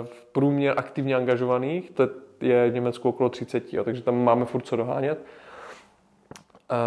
v 0.04 0.26
průměr 0.32 0.74
aktivně 0.78 1.16
angažovaných, 1.16 1.92
to 1.92 2.04
je 2.04 2.10
v 2.42 2.72
Německu 2.74 3.10
okolo 3.10 3.30
30, 3.30 3.74
a 3.74 3.84
takže 3.84 4.02
tam 4.02 4.24
máme 4.24 4.46
furt 4.46 4.66
co 4.66 4.76
dohánět. 4.76 5.26
A, 6.70 6.78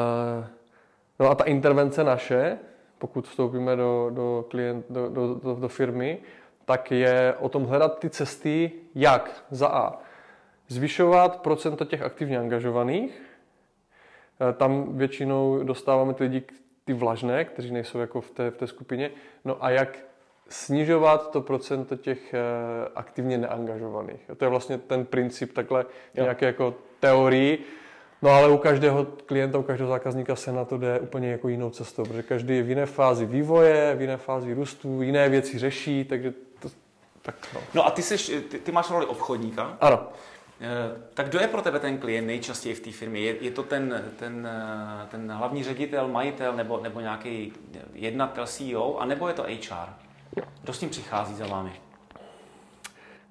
no 1.20 1.30
a 1.30 1.34
ta 1.34 1.44
intervence 1.44 2.04
naše, 2.04 2.58
pokud 2.98 3.28
vstoupíme 3.28 3.76
do, 3.76 4.10
do, 4.14 4.44
klient, 4.50 4.86
do, 4.90 5.08
do, 5.08 5.34
do, 5.34 5.54
do 5.54 5.68
firmy, 5.68 6.18
tak 6.64 6.90
je 6.90 7.34
o 7.38 7.48
tom 7.48 7.64
hledat 7.64 7.98
ty 7.98 8.10
cesty, 8.10 8.72
jak 8.94 9.44
za 9.50 9.68
A 9.68 9.98
zvyšovat 10.68 11.40
procento 11.40 11.84
těch 11.84 12.02
aktivně 12.02 12.38
angažovaných. 12.38 13.22
E, 14.50 14.52
tam 14.52 14.96
většinou 14.96 15.62
dostáváme 15.62 16.14
ty 16.14 16.24
lidi, 16.24 16.42
ty 16.84 16.92
vlažné, 16.92 17.44
kteří 17.44 17.72
nejsou 17.72 17.98
jako 17.98 18.20
v 18.20 18.30
té, 18.30 18.50
v 18.50 18.56
té 18.56 18.66
skupině. 18.66 19.10
No 19.44 19.64
a 19.64 19.70
jak 19.70 19.98
snižovat 20.50 21.30
to 21.30 21.40
procento 21.40 21.96
těch 21.96 22.34
e, 22.34 22.38
aktivně 22.94 23.38
neangažovaných. 23.38 24.30
To 24.36 24.44
je 24.44 24.48
vlastně 24.48 24.78
ten 24.78 25.04
princip 25.04 25.52
takhle 25.52 25.84
jo. 26.14 26.22
nějaké 26.22 26.46
jako 26.46 26.74
teorii. 27.00 27.64
No 28.22 28.30
ale 28.30 28.48
u 28.48 28.56
každého 28.56 29.04
klienta, 29.04 29.58
u 29.58 29.62
každého 29.62 29.90
zákazníka 29.90 30.36
se 30.36 30.52
na 30.52 30.64
to 30.64 30.78
jde 30.78 31.00
úplně 31.00 31.30
jako 31.30 31.48
jinou 31.48 31.70
cestou, 31.70 32.04
protože 32.04 32.22
každý 32.22 32.56
je 32.56 32.62
v 32.62 32.68
jiné 32.68 32.86
fázi 32.86 33.26
vývoje, 33.26 33.94
v 33.94 34.00
jiné 34.00 34.16
fázi 34.16 34.54
růstu, 34.54 35.02
jiné 35.02 35.28
věci 35.28 35.58
řeší, 35.58 36.04
takže 36.04 36.32
tak 37.22 37.34
no. 37.54 37.60
no 37.74 37.86
a 37.86 37.90
ty, 37.90 38.02
jsi, 38.02 38.40
ty, 38.40 38.58
ty 38.58 38.72
máš 38.72 38.90
roli 38.90 39.06
obchodníka. 39.06 39.76
Ano. 39.80 40.08
Eh, 40.60 41.00
tak 41.14 41.28
kdo 41.28 41.38
je 41.40 41.48
pro 41.48 41.62
tebe 41.62 41.80
ten 41.80 41.98
klient 41.98 42.26
nejčastěji 42.26 42.74
v 42.74 42.80
té 42.80 42.90
firmě? 42.92 43.20
Je, 43.20 43.44
je 43.44 43.50
to 43.50 43.62
ten, 43.62 44.04
ten, 44.16 44.48
eh, 44.50 45.06
ten 45.10 45.32
hlavní 45.32 45.64
ředitel, 45.64 46.08
majitel 46.08 46.52
nebo, 46.52 46.80
nebo 46.80 47.00
nějaký 47.00 47.52
jednatel 47.92 48.46
CEO, 48.46 48.96
a 48.98 49.04
nebo 49.04 49.28
je 49.28 49.34
to 49.34 49.42
HR? 49.42 50.09
Kdo 50.62 50.72
s 50.72 50.78
tím 50.78 50.90
přichází 50.90 51.34
za 51.34 51.46
vámi? 51.46 51.72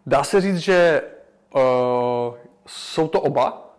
Dá 0.05 0.23
se 0.23 0.41
říct, 0.41 0.57
že 0.57 1.01
uh, 1.55 1.61
jsou 2.65 3.07
to 3.07 3.21
oba. 3.21 3.69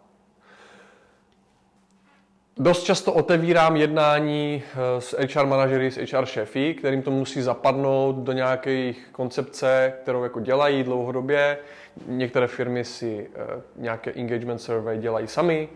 Dost 2.56 2.82
často 2.82 3.12
otevírám 3.12 3.76
jednání 3.76 4.62
eh, 4.64 5.00
s 5.00 5.16
HR 5.34 5.46
manažery, 5.46 5.90
s 5.90 6.12
HR 6.12 6.26
šéfy, 6.26 6.74
kterým 6.74 7.02
to 7.02 7.10
musí 7.10 7.42
zapadnout 7.42 8.16
do 8.16 8.32
nějaké 8.32 8.92
koncepce, 9.12 9.92
kterou 10.02 10.22
jako 10.22 10.40
dělají 10.40 10.82
dlouhodobě. 10.82 11.58
Některé 12.06 12.46
firmy 12.46 12.84
si 12.84 13.30
eh, 13.34 13.62
nějaké 13.76 14.12
engagement 14.12 14.60
survey 14.60 14.98
dělají 14.98 15.28
sami, 15.28 15.68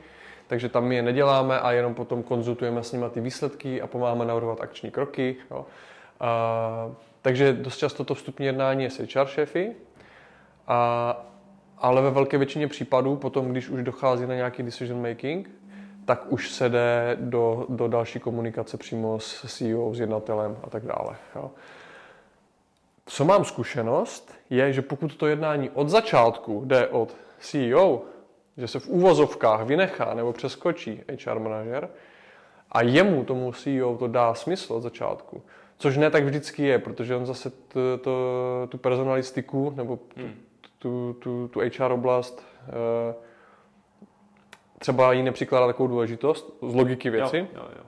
takže 0.46 0.68
tam 0.68 0.84
my 0.84 0.96
je 0.96 1.02
neděláme 1.02 1.60
a 1.60 1.72
jenom 1.72 1.94
potom 1.94 2.22
konzultujeme 2.22 2.82
s 2.82 2.92
nimi 2.92 3.04
ty 3.10 3.20
výsledky 3.20 3.82
a 3.82 3.86
pomáháme 3.86 4.24
navrhovat 4.24 4.60
akční 4.60 4.90
kroky. 4.90 5.36
Jo. 5.50 5.66
Takže 7.24 7.52
dost 7.52 7.76
často 7.76 8.04
to 8.04 8.14
vstupní 8.14 8.46
jednání 8.46 8.84
je 8.84 8.90
s 8.90 8.98
HR 8.98 9.26
šéfy, 9.26 9.72
a, 10.66 11.26
ale 11.78 12.02
ve 12.02 12.10
velké 12.10 12.38
většině 12.38 12.68
případů 12.68 13.16
potom, 13.16 13.48
když 13.48 13.68
už 13.68 13.82
dochází 13.82 14.26
na 14.26 14.34
nějaký 14.34 14.62
decision 14.62 15.08
making, 15.08 15.50
tak 16.04 16.32
už 16.32 16.50
se 16.50 16.68
jde 16.68 17.16
do, 17.20 17.66
do 17.68 17.88
další 17.88 18.20
komunikace 18.20 18.76
přímo 18.76 19.20
s 19.20 19.56
CEO, 19.56 19.94
s 19.94 20.00
jednatelem 20.00 20.56
a 20.64 20.70
tak 20.70 20.86
dále. 20.86 21.16
Jo. 21.36 21.50
Co 23.06 23.24
mám 23.24 23.44
zkušenost, 23.44 24.34
je, 24.50 24.72
že 24.72 24.82
pokud 24.82 25.16
to 25.16 25.26
jednání 25.26 25.70
od 25.70 25.88
začátku 25.88 26.62
jde 26.64 26.88
od 26.88 27.16
CEO, 27.38 28.02
že 28.56 28.68
se 28.68 28.78
v 28.80 28.88
úvozovkách 28.88 29.66
vynechá 29.66 30.14
nebo 30.14 30.32
přeskočí 30.32 31.02
HR 31.24 31.38
manažer 31.38 31.88
a 32.72 32.82
jemu, 32.82 33.24
tomu 33.24 33.52
CEO, 33.52 33.96
to 33.96 34.08
dá 34.08 34.34
smysl 34.34 34.72
od 34.72 34.80
začátku, 34.80 35.42
což 35.78 35.96
ne 35.96 36.10
tak 36.10 36.24
vždycky 36.24 36.62
je, 36.62 36.78
protože 36.78 37.16
on 37.16 37.26
zase 37.26 37.50
to, 37.50 37.98
to, 37.98 38.68
tu 38.68 38.78
personalistiku 38.78 39.72
nebo 39.76 39.96
tu, 39.96 40.20
hmm. 40.20 40.34
tu, 40.78 41.16
tu, 41.18 41.48
tu 41.48 41.60
HR 41.60 41.92
oblast 41.92 42.46
eh, 42.68 43.14
třeba 44.78 45.12
jí 45.12 45.22
nepřikládá 45.22 45.66
takovou 45.66 45.86
důležitost 45.86 46.56
z 46.62 46.74
logiky 46.74 47.10
věci. 47.10 47.36
Jo, 47.36 47.46
jo, 47.54 47.68
jo. 47.76 47.84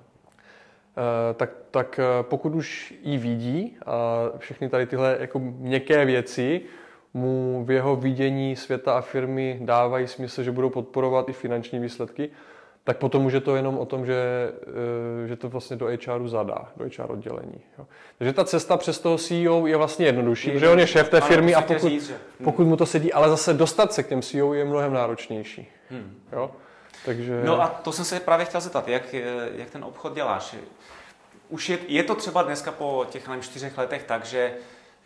Eh, 0.98 1.34
tak, 1.34 1.50
tak 1.70 2.00
eh, 2.02 2.22
pokud 2.22 2.54
už 2.54 2.94
ji 3.02 3.18
vidí 3.18 3.76
a 3.86 4.18
všechny 4.38 4.68
tady 4.68 4.86
tyhle 4.86 5.16
jako 5.20 5.38
měkké 5.38 6.04
věci 6.04 6.60
mu 7.14 7.64
v 7.64 7.70
jeho 7.70 7.96
vidění 7.96 8.56
světa 8.56 8.98
a 8.98 9.00
firmy 9.00 9.58
dávají 9.60 10.06
smysl, 10.06 10.42
že 10.42 10.52
budou 10.52 10.70
podporovat 10.70 11.28
i 11.28 11.32
finanční 11.32 11.78
výsledky, 11.78 12.30
tak 12.86 12.96
potom 12.96 13.26
už 13.26 13.32
je 13.32 13.40
to 13.40 13.56
jenom 13.56 13.78
o 13.78 13.86
tom, 13.86 14.06
že, 14.06 14.52
eh, 15.24 15.28
že 15.28 15.36
to 15.36 15.48
vlastně 15.48 15.76
do 15.76 15.86
HRu 15.86 16.28
zadá, 16.28 16.68
do 16.76 16.84
HR 16.84 17.10
oddělení. 17.10 17.60
Jo. 17.78 17.86
Takže 18.18 18.32
ta 18.32 18.44
cesta 18.44 18.76
přes 18.76 18.98
toho 18.98 19.18
CEO 19.18 19.66
je 19.66 19.76
vlastně 19.76 20.06
jednodušší, 20.06 20.50
protože 20.50 20.68
on 20.68 20.78
je 20.78 20.86
šéf 20.86 21.08
té 21.08 21.20
firmy 21.20 21.54
a 21.54 21.62
pokud, 21.62 21.88
říct, 21.88 22.06
že... 22.06 22.16
pokud 22.44 22.66
mu 22.66 22.76
to 22.76 22.86
sedí, 22.86 23.12
ale 23.12 23.28
zase 23.28 23.54
dostat 23.54 23.92
se 23.92 24.02
k 24.02 24.08
těm 24.08 24.22
CEO 24.22 24.54
je 24.54 24.64
mnohem 24.64 24.92
náročnější. 24.92 25.68
Hmm. 25.90 26.20
Jo. 26.32 26.50
Takže... 27.04 27.42
No 27.44 27.62
a 27.62 27.68
to 27.68 27.92
jsem 27.92 28.04
se 28.04 28.20
právě 28.20 28.46
chtěl 28.46 28.60
zeptat, 28.60 28.88
jak, 28.88 29.14
jak 29.54 29.70
ten 29.70 29.84
obchod 29.84 30.14
děláš? 30.14 30.56
Už 31.48 31.68
je, 31.68 31.78
je 31.88 32.02
to 32.02 32.14
třeba 32.14 32.42
dneska 32.42 32.72
po 32.72 33.06
těch 33.10 33.28
nevím, 33.28 33.42
čtyřech 33.42 33.78
letech 33.78 34.04
tak, 34.04 34.24
že 34.24 34.54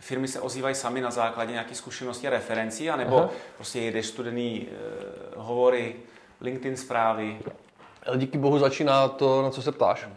firmy 0.01 0.29
se 0.29 0.41
ozývají 0.41 0.75
sami 0.75 1.01
na 1.01 1.11
základě 1.11 1.53
nějaké 1.53 1.75
zkušenosti 1.75 2.27
a 2.27 2.31
referencí, 2.31 2.91
anebo 2.91 3.19
Aha. 3.19 3.31
prostě 3.57 3.81
jedeš 3.81 4.07
studený 4.07 4.69
uh, 5.37 5.45
hovory, 5.45 5.95
LinkedIn 6.41 6.77
zprávy? 6.77 7.39
Díky 8.17 8.39
bohu 8.39 8.59
začíná 8.59 9.09
to, 9.09 9.43
na 9.43 9.51
co 9.51 9.63
se 9.63 9.73
ptáš. 9.73 10.07
Uh, 10.07 10.13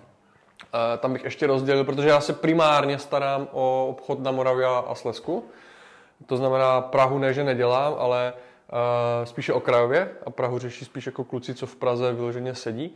tam 1.00 1.14
bych 1.14 1.24
ještě 1.24 1.48
rozdělil, 1.48 1.84
protože 1.84 2.10
já 2.10 2.22
se 2.22 2.34
primárně 2.34 3.00
starám 3.00 3.48
o 3.52 3.88
obchod 3.90 4.20
na 4.20 4.32
Moravě 4.32 4.66
a 4.66 4.96
Slesku. 4.96 5.46
To 6.26 6.38
znamená, 6.38 6.82
Prahu 6.82 7.18
ne, 7.18 7.34
že 7.34 7.44
nedělám, 7.44 7.96
ale 7.98 8.34
uh, 8.34 9.26
spíše 9.26 9.54
okrajově 9.54 10.12
a 10.26 10.30
Prahu 10.30 10.60
řeší 10.60 10.86
spíš 10.86 11.06
jako 11.06 11.24
kluci, 11.24 11.56
co 11.56 11.66
v 11.68 11.76
Praze 11.76 12.14
vyloženě 12.14 12.56
sedí. 12.56 12.96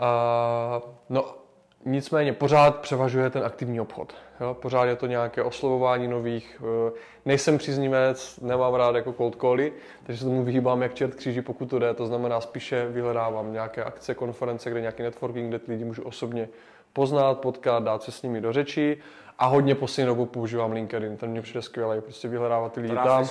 Uh, 0.00 0.90
no 1.08 1.43
Nicméně 1.86 2.32
pořád 2.32 2.80
převažuje 2.80 3.30
ten 3.30 3.44
aktivní 3.44 3.80
obchod. 3.80 4.14
Jo? 4.40 4.54
Pořád 4.54 4.84
je 4.84 4.96
to 4.96 5.06
nějaké 5.06 5.42
oslovování 5.42 6.08
nových. 6.08 6.62
Eh, 6.88 6.92
nejsem 7.24 7.58
příznivec, 7.58 8.40
nemám 8.40 8.74
rád 8.74 8.94
jako 8.94 9.12
cold 9.12 9.40
cally, 9.40 9.72
takže 10.02 10.18
se 10.18 10.24
tomu 10.24 10.44
vyhýbám 10.44 10.82
jak 10.82 10.94
čert 10.94 11.14
kříži, 11.14 11.42
pokud 11.42 11.70
to 11.70 11.78
jde. 11.78 11.94
To 11.94 12.06
znamená, 12.06 12.40
spíše 12.40 12.86
vyhledávám 12.88 13.52
nějaké 13.52 13.84
akce, 13.84 14.14
konference, 14.14 14.70
kde 14.70 14.80
nějaký 14.80 15.02
networking, 15.02 15.48
kde 15.48 15.58
ty 15.58 15.72
lidi 15.72 15.84
můžu 15.84 16.02
osobně 16.02 16.48
poznat, 16.92 17.40
potkat, 17.40 17.82
dát 17.82 18.02
se 18.02 18.12
s 18.12 18.22
nimi 18.22 18.40
do 18.40 18.52
řeči 18.52 18.98
a 19.38 19.46
hodně 19.46 19.74
poslední 19.74 20.06
dobou 20.06 20.26
používám 20.26 20.72
LinkedIn, 20.72 21.16
ten 21.16 21.30
mě 21.30 21.42
přijde 21.42 21.62
skvělý, 21.62 22.00
prostě 22.00 22.28
vyhledávat 22.28 22.72
ty 22.72 22.80
lidi 22.80 22.94
tam. 22.94 23.28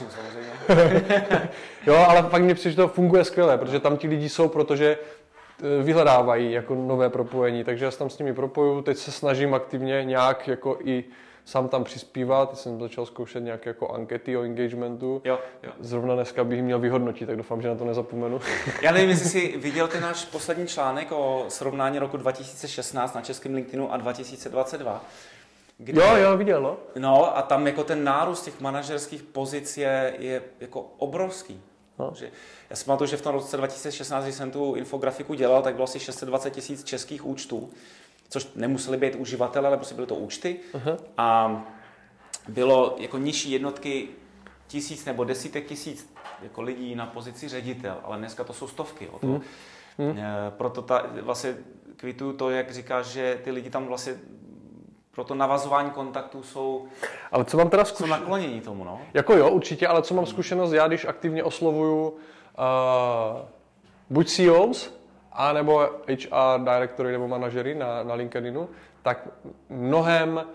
jo, 1.87 1.95
ale 2.07 2.23
fakt 2.23 2.41
mě 2.41 2.55
přijde, 2.55 2.71
že 2.71 2.75
to 2.75 2.87
funguje 2.87 3.23
skvěle, 3.23 3.57
protože 3.57 3.79
tam 3.79 3.97
ti 3.97 4.07
lidi 4.07 4.29
jsou, 4.29 4.47
protože 4.47 4.97
vyhledávají 5.83 6.51
jako 6.51 6.75
nové 6.75 7.09
propojení, 7.09 7.63
takže 7.63 7.85
já 7.85 7.91
se 7.91 7.99
tam 7.99 8.09
s 8.09 8.17
nimi 8.17 8.33
propoju. 8.33 8.81
Teď 8.81 8.97
se 8.97 9.11
snažím 9.11 9.53
aktivně 9.53 10.03
nějak 10.03 10.47
jako 10.47 10.77
i 10.83 11.03
sám 11.45 11.69
tam 11.69 11.83
přispívat. 11.83 12.49
Teď 12.49 12.59
jsem 12.59 12.79
začal 12.79 13.05
zkoušet 13.05 13.43
nějaké 13.43 13.69
jako 13.69 13.89
ankety 13.89 14.37
o 14.37 14.43
engagementu. 14.43 15.21
Jo, 15.25 15.39
jo. 15.63 15.71
Zrovna 15.79 16.15
dneska 16.15 16.43
bych 16.43 16.63
měl 16.63 16.79
vyhodnotit, 16.79 17.25
tak 17.25 17.37
doufám, 17.37 17.61
že 17.61 17.67
na 17.67 17.75
to 17.75 17.85
nezapomenu. 17.85 18.41
Já 18.81 18.91
nevím, 18.91 19.09
jestli 19.09 19.29
jsi 19.29 19.57
viděl 19.57 19.87
ten 19.87 20.01
náš 20.01 20.25
poslední 20.25 20.67
článek 20.67 21.11
o 21.11 21.45
srovnání 21.47 21.99
roku 21.99 22.17
2016 22.17 23.13
na 23.13 23.21
českém 23.21 23.53
LinkedInu 23.53 23.93
a 23.93 23.97
2022. 23.97 25.05
Kde, 25.77 26.01
jo, 26.01 26.15
jo, 26.15 26.37
viděl, 26.37 26.61
no. 26.61 26.77
No 26.99 27.37
a 27.37 27.41
tam 27.41 27.67
jako 27.67 27.83
ten 27.83 28.03
nárůst 28.03 28.41
těch 28.41 28.61
manažerských 28.61 29.23
pozic 29.23 29.77
je, 29.77 30.13
je 30.19 30.41
jako 30.59 30.81
obrovský. 30.97 31.61
No. 31.99 32.13
Že, 32.15 32.31
já 32.69 32.75
si 32.75 32.85
pamatuju, 32.85 33.07
že 33.07 33.17
v 33.17 33.21
tom 33.21 33.33
roce 33.33 33.57
2016, 33.57 34.23
když 34.23 34.35
jsem 34.35 34.51
tu 34.51 34.75
infografiku 34.75 35.33
dělal, 35.33 35.61
tak 35.61 35.73
bylo 35.73 35.83
asi 35.83 35.99
620 35.99 36.49
tisíc 36.49 36.83
českých 36.83 37.25
účtů, 37.25 37.69
což 38.29 38.47
nemuseli 38.55 38.97
být 38.97 39.15
uživatelé, 39.15 39.67
ale 39.67 39.77
prostě 39.77 39.95
byly 39.95 40.07
to 40.07 40.15
účty. 40.15 40.59
Uh-huh. 40.73 40.97
A 41.17 41.61
bylo 42.47 42.95
jako 42.99 43.17
nižší 43.17 43.51
jednotky 43.51 44.07
tisíc 44.67 45.05
nebo 45.05 45.23
desítek 45.23 45.65
tisíc 45.65 46.13
jako 46.41 46.61
lidí 46.61 46.95
na 46.95 47.05
pozici 47.05 47.49
ředitel, 47.49 47.97
ale 48.03 48.17
dneska 48.17 48.43
to 48.43 48.53
jsou 48.53 48.67
stovky. 48.67 49.07
O 49.07 49.19
to. 49.19 49.27
Mm. 49.27 49.41
Mm. 49.97 50.17
Proto 50.49 50.81
ta, 50.81 51.05
vlastně 51.21 51.57
kvituju 51.97 52.33
to, 52.33 52.49
jak 52.49 52.71
říkáš, 52.71 53.05
že 53.05 53.39
ty 53.43 53.51
lidi 53.51 53.69
tam 53.69 53.85
vlastně 53.85 54.15
pro 55.13 55.23
to 55.23 55.35
navazování 55.35 55.89
kontaktů 55.89 56.43
jsou, 56.43 56.85
ale 57.31 57.45
co 57.45 57.57
mám 57.57 57.69
teda 57.69 57.85
zkuš... 57.85 57.97
jsou 57.97 58.05
naklonění 58.05 58.61
tomu. 58.61 58.83
No? 58.83 59.01
Jako 59.13 59.35
jo, 59.35 59.49
určitě, 59.49 59.87
ale 59.87 60.01
co 60.01 60.13
mám 60.13 60.25
zkušenost 60.25 60.73
já, 60.73 60.87
když 60.87 61.05
aktivně 61.05 61.43
oslovuju 61.43 62.07
uh, 62.07 62.15
buď 64.09 64.27
CEOs, 64.27 65.03
a 65.33 65.53
nebo 65.53 65.89
HR 66.07 66.63
directory 66.63 67.11
nebo 67.11 67.27
manažery 67.27 67.75
na, 67.75 68.03
na 68.03 68.13
LinkedInu, 68.13 68.69
tak 69.01 69.27
mnohem 69.69 70.45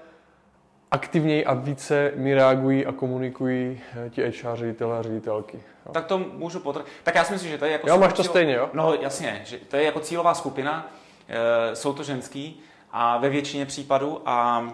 aktivněji 0.91 1.45
a 1.45 1.55
více 1.55 2.13
mi 2.15 2.35
reagují 2.35 2.87
a 2.87 2.93
komunikují 2.93 3.81
eh, 4.07 4.11
ti 4.11 4.23
HR 4.23 4.55
ředitelé 4.57 4.99
a 4.99 5.03
ředitelky. 5.03 5.57
Jo. 5.87 5.93
Tak 5.93 6.05
to 6.05 6.19
můžu 6.19 6.61
potvrdit. 6.61 6.89
Tak 7.03 7.15
já 7.15 7.25
si 7.25 7.33
myslím, 7.33 7.51
že 7.51 7.59
to 7.59 7.65
je 7.65 7.73
jako... 7.73 7.89
Jo, 7.89 7.99
máš 7.99 8.13
to 8.13 8.23
cíl... 8.23 8.31
stejně, 8.31 8.55
jo? 8.55 8.71
No 8.73 8.95
jasně, 8.95 9.43
že 9.45 9.59
to 9.59 9.77
je 9.77 9.83
jako 9.83 10.01
cílová 10.01 10.35
skupina, 10.35 10.91
e, 11.29 11.77
jsou 11.77 11.93
to 11.93 12.03
ženský, 12.03 12.63
a 12.93 13.19
ve 13.19 13.29
většině 13.29 13.67
případů 13.67 14.23
a 14.27 14.69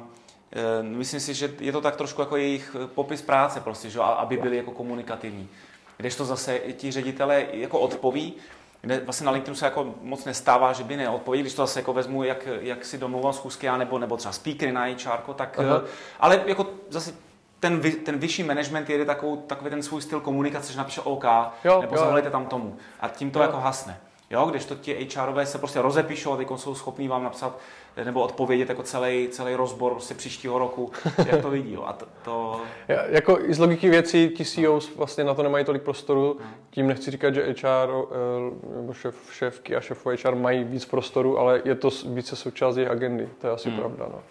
e, 0.53 0.83
myslím 0.83 1.21
si, 1.21 1.35
že 1.35 1.55
je 1.61 1.73
to 1.73 1.81
tak 1.81 1.97
trošku 1.97 2.21
jako 2.21 2.37
jejich 2.37 2.77
popis 2.95 3.23
práce 3.23 3.61
prostě, 3.61 3.91
že, 3.91 4.01
aby 4.01 4.37
byli 4.37 4.57
jako 4.57 4.71
komunikativní. 4.71 5.49
Když 5.97 6.17
to 6.17 6.25
zase 6.25 6.59
ti 6.59 6.93
ředitelé 6.93 7.47
jako 7.53 7.81
odpoví, 7.81 8.35
kde 8.81 9.01
vlastně 9.01 9.27
na 9.27 9.33
LinkedInu 9.33 9.57
se 9.57 9.65
jako 9.65 9.95
moc 10.03 10.25
nestává, 10.25 10.73
že 10.73 10.85
by 10.85 10.97
neodpověděli, 10.97 11.43
když 11.43 11.55
to 11.55 11.63
zase 11.63 11.81
jako 11.81 11.93
vezmu, 11.93 12.25
jak, 12.25 12.49
jak 12.61 12.85
si 12.85 12.99
domluvám 12.99 13.33
schůzky, 13.33 13.69
nebo, 13.79 13.99
nebo 13.99 14.17
třeba 14.17 14.33
speakery 14.33 14.73
na 14.73 14.85
HR, 14.85 15.35
tak, 15.35 15.59
Aha. 15.59 15.83
ale 16.21 16.43
jako 16.47 16.67
zase 16.89 17.15
ten, 17.61 17.81
ten 18.05 18.19
vyšší 18.19 18.43
management 18.43 18.91
jede 18.91 19.05
takovou, 19.05 19.37
takový 19.37 19.71
ten 19.71 19.83
svůj 19.83 20.03
styl 20.03 20.21
komunikace, 20.21 20.73
že 20.73 20.79
napíše 20.79 21.01
OK, 21.01 21.25
jo, 21.65 21.81
nebo 21.81 21.97
zavolejte 21.97 22.31
tam 22.31 22.47
tomu. 22.47 22.77
A 23.01 23.09
tím 23.09 23.31
to 23.31 23.39
jo. 23.39 23.43
jako 23.43 23.57
hasne. 23.57 24.01
Jo, 24.31 24.47
když 24.47 24.65
to 24.65 24.75
ti 24.75 25.09
HRové 25.17 25.47
se 25.47 25.59
prostě 25.59 25.83
rozepíšou 25.83 26.33
a 26.33 26.37
teď 26.37 26.49
jsou 26.57 26.75
schopní 26.75 27.09
vám 27.09 27.25
napsat 27.25 27.59
nebo 28.05 28.23
odpovědět 28.23 28.69
jako 28.69 28.83
celý, 28.83 29.29
celý 29.29 29.55
rozbor 29.55 29.93
prostě 29.93 30.15
příštího 30.15 30.59
roku, 30.59 30.93
jak 31.27 31.43
to 31.43 31.51
vidí. 31.51 31.73
Jo. 31.73 31.85
A 31.87 31.93
to, 31.93 32.07
to... 32.25 32.61
Ja, 32.89 33.05
jako 33.09 33.39
z 33.49 33.59
logiky 33.59 33.91
věcí 33.91 34.29
ti 34.29 34.45
CEOs 34.45 34.97
vlastně 34.97 35.25
na 35.25 35.35
to 35.35 35.43
nemají 35.43 35.65
tolik 35.65 35.83
prostoru, 35.83 36.39
tím 36.71 36.89
nechci 36.89 37.11
říkat, 37.11 37.35
že 37.35 37.43
HR 37.63 37.91
eh, 37.91 38.77
nebo 38.77 38.93
šéf, 38.93 39.15
šéfky 39.33 39.77
a 39.77 39.81
šéfů 39.81 40.11
HR 40.25 40.35
mají 40.35 40.65
víc 40.65 40.85
prostoru, 40.85 41.39
ale 41.39 41.63
je 41.65 41.75
to 41.75 41.89
více 42.07 42.37
součást 42.37 42.77
jejich 42.77 42.91
agendy, 42.91 43.29
to 43.41 43.47
je 43.47 43.53
asi 43.53 43.71
hmm. 43.71 43.79
pravda. 43.79 44.07
No. 44.13 44.23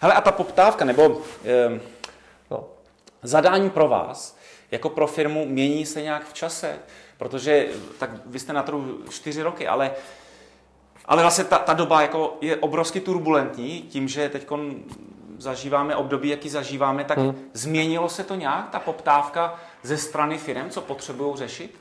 Hele, 0.00 0.14
a 0.14 0.20
ta 0.20 0.32
poptávka, 0.32 0.84
nebo 0.84 1.20
eh, 1.44 1.80
no. 2.50 2.64
zadání 3.22 3.70
pro 3.70 3.88
vás, 3.88 4.38
jako 4.70 4.88
pro 4.88 5.06
firmu, 5.06 5.46
mění 5.46 5.86
se 5.86 6.02
nějak 6.02 6.28
v 6.28 6.32
čase? 6.32 6.78
Protože 7.18 7.66
tak 7.98 8.10
vy 8.26 8.38
jste 8.38 8.52
na 8.52 8.62
trhu 8.62 8.98
čtyři 9.10 9.42
roky, 9.42 9.68
ale 9.68 9.90
ale 11.08 11.22
vlastně 11.22 11.44
ta, 11.44 11.58
ta 11.58 11.72
doba 11.72 12.02
jako 12.02 12.36
je 12.40 12.56
obrovsky 12.56 13.00
turbulentní, 13.00 13.82
tím, 13.82 14.08
že 14.08 14.28
teď 14.28 14.48
zažíváme 15.38 15.96
období, 15.96 16.28
jaký 16.28 16.48
zažíváme, 16.48 17.04
tak 17.04 17.18
hmm. 17.18 17.34
změnilo 17.52 18.08
se 18.08 18.24
to 18.24 18.34
nějak, 18.34 18.70
ta 18.70 18.78
poptávka 18.78 19.54
ze 19.82 19.96
strany 19.96 20.38
firm, 20.38 20.70
co 20.70 20.80
potřebují 20.80 21.36
řešit? 21.36 21.78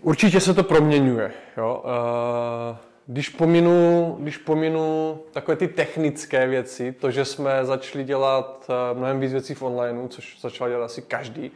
Určitě 0.00 0.40
se 0.40 0.54
to 0.54 0.62
proměňuje. 0.62 1.32
Jo. 1.56 1.84
Eh, 1.84 2.76
když 3.06 3.28
pominu, 3.28 4.16
když 4.20 4.36
pominu 4.36 5.18
takové 5.32 5.56
ty 5.56 5.68
technické 5.68 6.46
věci, 6.46 6.92
to, 6.92 7.10
že 7.10 7.24
jsme 7.24 7.64
začali 7.64 8.04
dělat 8.04 8.70
eh, 8.70 8.94
mnohem 8.98 9.20
víc 9.20 9.32
věcí 9.32 9.54
v 9.54 9.62
onlineu, 9.62 10.08
což 10.08 10.40
začal 10.40 10.68
dělat 10.68 10.84
asi 10.84 11.02
každý, 11.02 11.50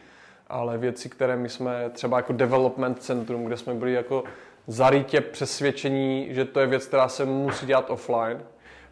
ale 0.48 0.78
věci, 0.78 1.08
které 1.08 1.36
my 1.36 1.48
jsme 1.48 1.90
třeba 1.90 2.16
jako 2.16 2.32
development 2.32 3.02
centrum, 3.02 3.44
kde 3.44 3.56
jsme 3.56 3.74
byli 3.74 3.92
jako 3.92 4.24
zarytě 4.66 5.20
přesvědčení, 5.20 6.28
že 6.30 6.44
to 6.44 6.60
je 6.60 6.66
věc, 6.66 6.86
která 6.86 7.08
se 7.08 7.24
musí 7.24 7.66
dělat 7.66 7.90
offline, 7.90 8.40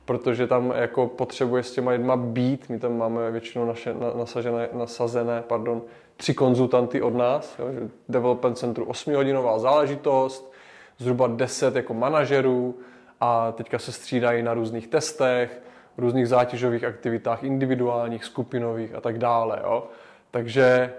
protože 0.04 0.46
tam 0.46 0.72
jako 0.76 1.06
potřebuje 1.06 1.62
s 1.62 1.72
těma 1.72 1.90
lidma 1.90 2.16
být. 2.16 2.68
My 2.68 2.78
tam 2.78 2.98
máme 2.98 3.30
většinou 3.30 3.64
naše 3.64 3.94
nasažené, 4.18 4.68
nasazené 4.72 5.42
pardon, 5.46 5.82
tři 6.16 6.34
konzultanty 6.34 7.02
od 7.02 7.14
nás. 7.14 7.58
Jo, 7.58 7.72
že 7.72 7.88
development 8.08 8.58
centru 8.58 8.84
8 8.84 9.14
hodinová 9.14 9.58
záležitost, 9.58 10.52
zhruba 10.98 11.26
10 11.26 11.76
jako 11.76 11.94
manažerů 11.94 12.78
a 13.20 13.52
teďka 13.52 13.78
se 13.78 13.92
střídají 13.92 14.42
na 14.42 14.54
různých 14.54 14.88
testech, 14.88 15.62
různých 15.98 16.28
zátěžových 16.28 16.84
aktivitách, 16.84 17.44
individuálních, 17.44 18.24
skupinových 18.24 18.94
a 18.94 19.00
tak 19.00 19.18
dále. 19.18 19.60
Jo? 19.62 19.86
Takže 20.30 20.92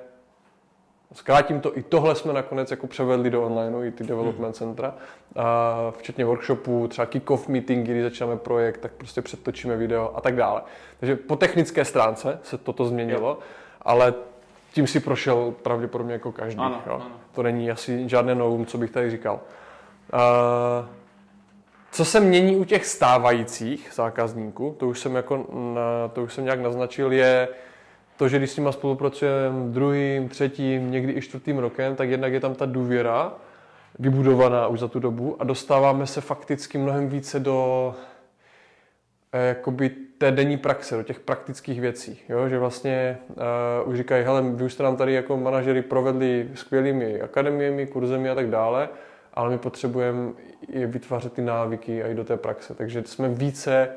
Zkrátím 1.13 1.61
to, 1.61 1.77
i 1.77 1.83
tohle 1.83 2.15
jsme 2.15 2.33
nakonec 2.33 2.71
jako 2.71 2.87
převedli 2.87 3.29
do 3.29 3.43
online, 3.43 3.87
i 3.87 3.91
ty 3.91 4.03
development 4.03 4.55
centra, 4.55 4.93
a 5.35 5.93
včetně 5.97 6.25
workshopů, 6.25 6.87
třeba 6.87 7.05
kick-off 7.05 7.47
meetingy, 7.47 7.91
kdy 7.91 8.03
začínáme 8.03 8.37
projekt, 8.37 8.77
tak 8.77 8.91
prostě 8.91 9.21
předtočíme 9.21 9.77
video 9.77 10.11
a 10.15 10.21
tak 10.21 10.35
dále. 10.35 10.61
Takže 10.99 11.15
po 11.15 11.35
technické 11.35 11.85
stránce 11.85 12.39
se 12.43 12.57
toto 12.57 12.85
změnilo, 12.85 13.27
jo. 13.27 13.37
ale 13.81 14.13
tím 14.73 14.87
si 14.87 14.99
prošel 14.99 15.53
pravděpodobně 15.63 16.13
jako 16.13 16.31
každý. 16.31 16.59
Ano, 16.59 16.81
jo. 16.87 16.93
ano. 16.93 17.11
To 17.35 17.43
není 17.43 17.71
asi 17.71 18.09
žádné 18.09 18.35
novum, 18.35 18.65
co 18.65 18.77
bych 18.77 18.91
tady 18.91 19.11
říkal. 19.11 19.39
Uh, 20.13 20.85
co 21.91 22.05
se 22.05 22.19
mění 22.19 22.55
u 22.55 22.63
těch 22.63 22.85
stávajících 22.85 23.89
zákazníků, 23.93 24.75
to 24.79 24.87
už 24.87 24.99
jsem, 24.99 25.15
jako, 25.15 25.45
to 26.13 26.23
už 26.23 26.33
jsem 26.33 26.43
nějak 26.43 26.59
naznačil, 26.59 27.11
je 27.11 27.47
to, 28.17 28.27
že 28.27 28.37
když 28.37 28.51
s 28.51 28.57
nima 28.57 28.71
spolupracujeme 28.71 29.71
druhým, 29.71 30.29
třetím, 30.29 30.91
někdy 30.91 31.13
i 31.13 31.21
čtvrtým 31.21 31.57
rokem, 31.57 31.95
tak 31.95 32.09
jednak 32.09 32.33
je 32.33 32.39
tam 32.39 32.55
ta 32.55 32.65
důvěra 32.65 33.33
vybudovaná 33.99 34.67
už 34.67 34.79
za 34.79 34.87
tu 34.87 34.99
dobu 34.99 35.35
a 35.39 35.43
dostáváme 35.43 36.07
se 36.07 36.21
fakticky 36.21 36.77
mnohem 36.77 37.09
více 37.09 37.39
do 37.39 37.95
eh, 39.33 39.47
jakoby 39.47 39.91
té 40.17 40.31
denní 40.31 40.57
praxe, 40.57 40.95
do 40.95 41.03
těch 41.03 41.19
praktických 41.19 41.81
věcí. 41.81 42.19
Jo? 42.29 42.49
Že 42.49 42.59
vlastně 42.59 43.17
uh, 43.83 43.89
už 43.89 43.97
říkají, 43.97 44.25
hele, 44.25 44.41
vy 44.41 44.63
už 44.63 44.73
jste 44.73 44.83
nám 44.83 44.95
tady 44.95 45.13
jako 45.13 45.37
manažery 45.37 45.81
provedli 45.81 46.49
skvělými 46.53 47.21
akademiemi, 47.21 47.87
kurzemi 47.87 48.29
a 48.29 48.35
tak 48.35 48.49
dále, 48.49 48.89
ale 49.33 49.49
my 49.49 49.57
potřebujeme 49.57 50.31
je 50.69 50.87
vytvářet 50.87 51.33
ty 51.33 51.41
návyky 51.41 52.03
a 52.03 52.07
i 52.07 52.15
do 52.15 52.23
té 52.23 52.37
praxe. 52.37 52.73
Takže 52.73 53.03
jsme 53.05 53.29
více 53.29 53.89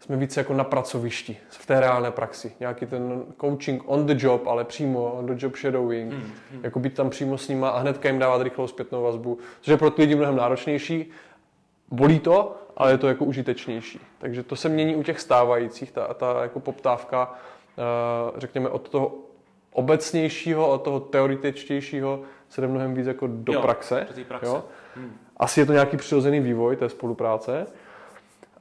jsme 0.00 0.16
více 0.16 0.40
jako 0.40 0.54
na 0.54 0.64
pracovišti, 0.64 1.36
v 1.48 1.66
té 1.66 1.80
reálné 1.80 2.10
praxi. 2.10 2.52
Nějaký 2.60 2.86
ten 2.86 3.24
coaching 3.40 3.82
on 3.86 4.06
the 4.06 4.14
job, 4.16 4.46
ale 4.46 4.64
přímo 4.64 5.12
on 5.12 5.26
the 5.26 5.44
job 5.44 5.56
shadowing, 5.56 6.12
hmm, 6.12 6.22
hmm. 6.22 6.64
jako 6.64 6.78
být 6.78 6.94
tam 6.94 7.10
přímo 7.10 7.38
s 7.38 7.48
nima 7.48 7.68
a 7.68 7.78
hnedka 7.78 8.08
jim 8.08 8.18
dávat 8.18 8.42
rychlou 8.42 8.66
zpětnou 8.66 9.02
vazbu, 9.02 9.38
což 9.60 9.70
je 9.70 9.76
pro 9.76 9.90
ty 9.90 10.02
lidi 10.02 10.14
mnohem 10.14 10.36
náročnější. 10.36 11.10
Bolí 11.90 12.18
to, 12.18 12.56
ale 12.76 12.90
je 12.90 12.98
to 12.98 13.08
jako 13.08 13.24
užitečnější. 13.24 14.00
Takže 14.18 14.42
to 14.42 14.56
se 14.56 14.68
mění 14.68 14.96
u 14.96 15.02
těch 15.02 15.20
stávajících, 15.20 15.92
ta, 15.92 16.14
ta 16.14 16.42
jako 16.42 16.60
poptávka, 16.60 17.34
eh, 17.78 18.40
řekněme, 18.40 18.68
od 18.68 18.88
toho 18.88 19.12
obecnějšího, 19.72 20.68
od 20.68 20.78
toho 20.78 21.00
teoretičtějšího 21.00 22.20
se 22.48 22.60
jde 22.60 22.68
mnohem 22.68 22.94
víc 22.94 23.06
jako 23.06 23.26
do 23.26 23.52
jo, 23.52 23.62
praxe. 23.62 24.06
Do 24.16 24.24
praxe. 24.24 24.46
Jo? 24.46 24.64
Hmm. 24.96 25.18
Asi 25.36 25.60
je 25.60 25.66
to 25.66 25.72
nějaký 25.72 25.96
přirozený 25.96 26.40
vývoj 26.40 26.76
té 26.76 26.88
spolupráce. 26.88 27.66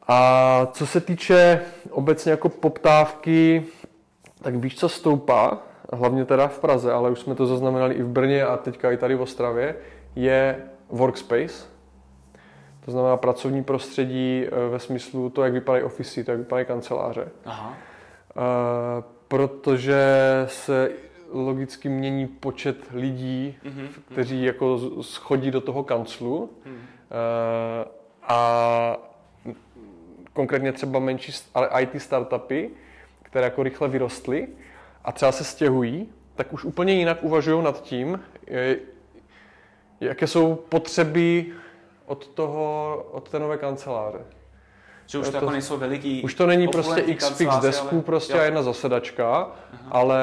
A 0.08 0.68
co 0.72 0.88
se 0.88 1.02
týče 1.02 1.62
obecně 1.90 2.32
jako 2.32 2.50
poptávky, 2.50 3.66
tak 4.42 4.56
víš, 4.56 4.80
co 4.80 4.90
stoupá, 4.90 5.58
hlavně 5.94 6.26
teda 6.26 6.48
v 6.48 6.60
Praze, 6.60 6.94
ale 6.94 7.10
už 7.10 7.20
jsme 7.20 7.36
to 7.36 7.46
zaznamenali 7.46 7.96
i 7.96 8.04
v 8.04 8.08
Brně 8.08 8.46
a 8.46 8.58
teďka 8.58 8.92
i 8.92 8.98
tady 8.98 9.16
v 9.16 9.22
Ostravě, 9.22 9.76
je 10.16 10.64
workspace. 10.90 11.68
To 12.86 12.92
znamená 12.92 13.18
pracovní 13.18 13.64
prostředí 13.64 14.46
eh, 14.46 14.70
ve 14.70 14.80
smyslu 14.80 15.30
to, 15.30 15.44
jak 15.44 15.54
vypadají 15.54 15.84
ofisy, 15.84 16.24
to, 16.24 16.32
jak 16.32 16.40
vypadají 16.40 16.66
kanceláře. 16.66 17.28
Aha. 17.46 17.70
Uh, 17.70 18.44
protože 19.28 20.06
se 20.48 20.92
logicky 21.32 21.90
mění 21.90 22.28
počet 22.28 22.78
lidí, 22.94 23.58
mm-hmm. 23.66 23.88
kteří 24.12 24.44
jako 24.44 24.80
schodí 25.02 25.52
do 25.52 25.62
toho 25.62 25.84
kanclu. 25.84 26.50
Mm. 26.66 26.74
Uh, 26.74 26.80
a 28.24 28.98
konkrétně 30.38 30.72
třeba 30.72 31.00
menší, 31.00 31.32
ale 31.54 31.70
IT 31.82 32.02
startupy, 32.02 32.70
které 33.24 33.46
jako 33.46 33.64
rychle 33.64 33.88
vyrostly 33.88 34.48
a 35.06 35.12
třeba 35.12 35.32
se 35.32 35.44
stěhují, 35.44 36.10
tak 36.36 36.54
už 36.54 36.64
úplně 36.64 36.94
jinak 36.94 37.24
uvažují 37.24 37.64
nad 37.64 37.82
tím, 37.82 38.20
jaké 40.02 40.28
jsou 40.28 40.56
potřeby 40.56 41.46
od, 42.06 42.28
toho, 42.28 42.96
od 43.12 43.30
té 43.30 43.40
nové 43.40 43.58
kanceláře. 43.58 44.20
Že 45.06 45.18
už 45.18 45.26
to, 45.26 45.32
to 45.32 45.38
jako 45.38 45.52
nejsou 45.52 45.78
veliký... 45.78 46.24
Už 46.24 46.34
to 46.34 46.48
není 46.48 46.68
prostě 46.68 47.02
x 47.02 47.30
fix 47.30 47.58
desků 47.58 47.96
ale... 47.96 48.02
prostě 48.02 48.34
jo. 48.34 48.40
a 48.40 48.44
jedna 48.44 48.64
zasedačka, 48.64 49.34
Aha. 49.74 49.90
ale 49.92 50.22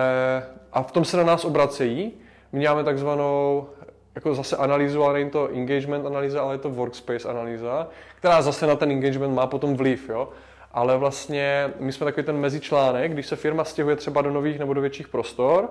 a 0.73 0.83
v 0.83 0.93
tom 0.93 1.05
se 1.05 1.17
na 1.17 1.23
nás 1.23 1.45
obracejí. 1.45 2.13
My 2.53 2.61
děláme 2.61 2.85
takzvanou 2.85 3.69
jako 4.15 4.35
zase 4.35 4.57
analýzu, 4.57 5.05
ale 5.05 5.15
není 5.15 5.31
to 5.31 5.49
engagement 5.49 6.07
analýza, 6.07 6.43
ale 6.43 6.55
je 6.55 6.59
to 6.59 6.71
workspace 6.71 7.29
analýza, 7.29 7.89
která 8.19 8.43
zase 8.43 8.67
na 8.67 8.77
ten 8.77 8.91
engagement 8.91 9.35
má 9.35 9.47
potom 9.47 9.77
vliv, 9.77 10.09
jo. 10.09 10.29
Ale 10.73 10.97
vlastně 10.97 11.71
my 11.81 11.93
jsme 11.93 12.05
takový 12.05 12.27
ten 12.27 12.37
mezičlánek, 12.37 13.13
když 13.13 13.27
se 13.27 13.37
firma 13.37 13.65
stěhuje 13.65 13.97
třeba 13.97 14.23
do 14.23 14.31
nových 14.31 14.59
nebo 14.59 14.75
do 14.75 14.81
větších 14.81 15.09
prostor, 15.09 15.69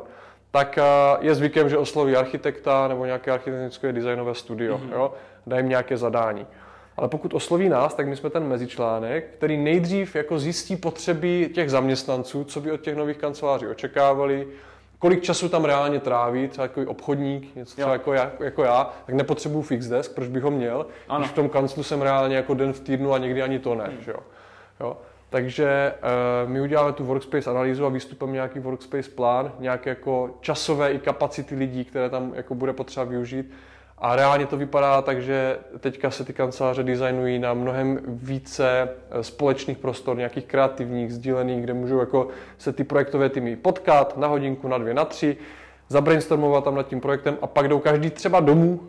tak 0.52 0.78
eh, 0.78 0.84
je 1.20 1.36
zvykem, 1.36 1.70
že 1.70 1.78
osloví 1.78 2.16
architekta 2.16 2.88
nebo 2.88 3.06
nějaké 3.06 3.32
architektonické 3.32 3.94
designové 3.94 4.36
studio, 4.36 4.78
mm-hmm. 4.78 4.94
jo, 4.94 5.14
dají 5.48 5.60
jim 5.60 5.70
nějaké 5.70 5.98
zadání. 5.98 6.48
Ale 6.98 7.08
pokud 7.08 7.34
osloví 7.34 7.70
nás, 7.70 7.94
tak 7.94 8.08
my 8.08 8.16
jsme 8.16 8.30
ten 8.30 8.48
mezičlánek, 8.48 9.26
který 9.34 9.58
nejdřív 9.58 10.16
jako 10.16 10.40
zjistí 10.40 10.76
potřeby 10.76 11.50
těch 11.54 11.72
zaměstnanců, 11.72 12.44
co 12.44 12.62
by 12.62 12.72
od 12.72 12.82
těch 12.82 12.96
nových 12.96 13.18
kanceláří 13.18 13.68
očekávali, 13.68 14.48
kolik 15.04 15.22
času 15.22 15.50
tam 15.50 15.66
reálně 15.66 16.00
tráví, 16.00 16.48
třeba 16.48 16.66
jako 16.66 16.82
obchodník, 16.82 17.56
něco 17.56 17.76
třeba 17.76 17.92
jako 17.92 18.14
já, 18.14 18.32
jako 18.40 18.64
já, 18.64 18.94
tak 19.06 19.16
nepotřebuju 19.16 19.62
fix 19.62 19.88
desk, 19.88 20.16
proč 20.16 20.28
bych 20.28 20.44
ho 20.44 20.52
měl, 20.52 20.86
ano. 21.10 21.20
když 21.20 21.32
v 21.32 21.36
tom 21.36 21.50
kanclu 21.50 21.84
jsem 21.84 22.02
reálně 22.02 22.36
jako 22.36 22.54
den 22.54 22.74
v 22.74 22.80
týdnu 22.80 23.14
a 23.14 23.18
někdy 23.18 23.42
ani 23.42 23.60
to 23.60 23.76
ne, 23.76 23.84
hmm. 23.84 24.02
že 24.02 24.12
jo. 24.12 24.20
jo. 24.80 24.98
Takže 25.30 25.94
uh, 26.46 26.52
my 26.52 26.62
uděláme 26.62 26.94
tu 26.94 27.04
workspace 27.04 27.50
analýzu 27.50 27.86
a 27.86 27.90
výstupem 27.90 28.34
nějaký 28.34 28.60
workspace 28.60 29.10
plán, 29.10 29.52
nějaké 29.60 29.90
jako 29.90 30.38
časové 30.42 30.92
i 30.92 31.00
kapacity 31.00 31.56
lidí, 31.56 31.86
které 31.86 32.10
tam 32.10 32.32
jako 32.36 32.56
bude 32.56 32.74
potřeba 32.74 33.04
využít 33.04 33.54
a 34.04 34.16
reálně 34.16 34.46
to 34.46 34.58
vypadá 34.58 35.02
tak, 35.02 35.22
že 35.22 35.58
teďka 35.80 36.12
se 36.12 36.24
ty 36.24 36.34
kanceláře 36.34 36.84
designují 36.84 37.40
na 37.40 37.54
mnohem 37.54 38.00
více 38.08 38.90
eh, 39.12 39.24
společných 39.24 39.78
prostor, 39.78 40.18
nějakých 40.18 40.46
kreativních, 40.46 41.14
sdílených, 41.14 41.62
kde 41.64 41.74
můžou 41.74 42.00
jako 42.00 42.28
se 42.58 42.74
ty 42.74 42.84
projektové 42.84 43.30
týmy 43.30 43.56
potkat 43.56 44.18
na 44.18 44.28
hodinku, 44.28 44.68
na 44.68 44.78
dvě, 44.78 44.94
na 44.94 45.06
tři, 45.06 45.38
zabrainstormovat 45.90 46.64
tam 46.64 46.76
nad 46.76 46.88
tím 46.88 47.02
projektem 47.02 47.38
a 47.42 47.48
pak 47.48 47.68
jdou 47.68 47.80
každý 47.80 48.10
třeba 48.10 48.40
domů 48.40 48.80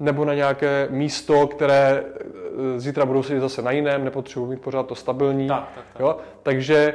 nebo 0.00 0.24
na 0.24 0.34
nějaké 0.34 0.88
místo, 0.90 1.46
které 1.46 2.04
eh, 2.04 2.80
zítra 2.80 3.06
budou 3.06 3.22
sedět 3.22 3.40
zase 3.40 3.62
na 3.62 3.70
jiném, 3.70 4.04
nepotřebují 4.04 4.50
mít 4.50 4.60
pořád 4.60 4.86
to 4.86 4.94
stabilní. 4.94 5.48
Tak, 5.48 5.68
tak, 5.74 5.84
tak. 5.92 6.00
Jo? 6.00 6.16
Takže 6.42 6.94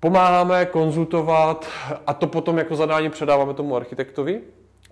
pomáháme 0.00 0.66
konzultovat 0.66 1.68
a 2.06 2.14
to 2.14 2.26
potom 2.26 2.58
jako 2.58 2.76
zadání 2.76 3.10
předáváme 3.10 3.54
tomu 3.54 3.76
architektovi, 3.76 4.40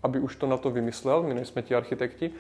aby 0.07 0.19
už 0.21 0.37
to 0.37 0.47
na 0.47 0.57
to 0.57 0.71
vymyslel, 0.71 1.23
my 1.23 1.35
nejsme 1.35 1.63
ti 1.63 1.75
architekti, 1.75 2.31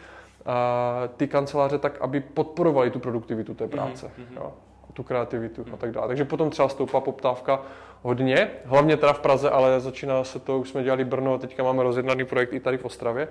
a 0.46 1.08
ty 1.16 1.28
kanceláře 1.28 1.78
tak, 1.78 2.00
aby 2.00 2.20
podporovali 2.20 2.90
tu 2.90 2.98
produktivitu 2.98 3.54
té 3.54 3.68
práce, 3.68 4.06
mm-hmm. 4.06 4.36
jo, 4.36 4.52
tu 4.92 5.02
kreativitu 5.02 5.62
mm-hmm. 5.62 5.74
a 5.74 5.76
tak 5.76 5.90
dále. 5.90 6.08
Takže 6.08 6.24
potom 6.24 6.50
třeba 6.50 6.68
stoupá 6.68 7.00
poptávka 7.00 7.60
hodně, 8.02 8.50
hlavně 8.64 8.96
teda 8.96 9.12
v 9.12 9.20
Praze, 9.20 9.50
ale 9.50 9.80
začíná 9.80 10.24
se 10.24 10.38
to, 10.38 10.58
už 10.58 10.68
jsme 10.68 10.82
dělali 10.82 11.04
Brno 11.04 11.34
a 11.34 11.38
teďka 11.38 11.62
máme 11.62 11.82
rozjednaný 11.82 12.24
projekt 12.24 12.52
i 12.52 12.60
tady 12.60 12.78
v 12.78 12.84
Ostravě, 12.84 13.28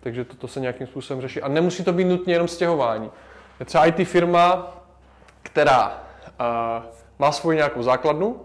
takže 0.00 0.24
toto 0.24 0.48
se 0.48 0.60
nějakým 0.60 0.86
způsobem 0.86 1.20
řeší. 1.20 1.42
A 1.42 1.48
nemusí 1.48 1.84
to 1.84 1.92
být 1.92 2.04
nutně 2.04 2.34
jenom 2.34 2.48
stěhování. 2.48 3.10
Je 3.60 3.66
třeba 3.66 3.86
IT 3.86 4.08
firma, 4.08 4.76
která 5.42 5.88
uh, 5.88 6.84
má 7.18 7.32
svoji 7.32 7.56
nějakou 7.56 7.82
základnu, 7.82 8.40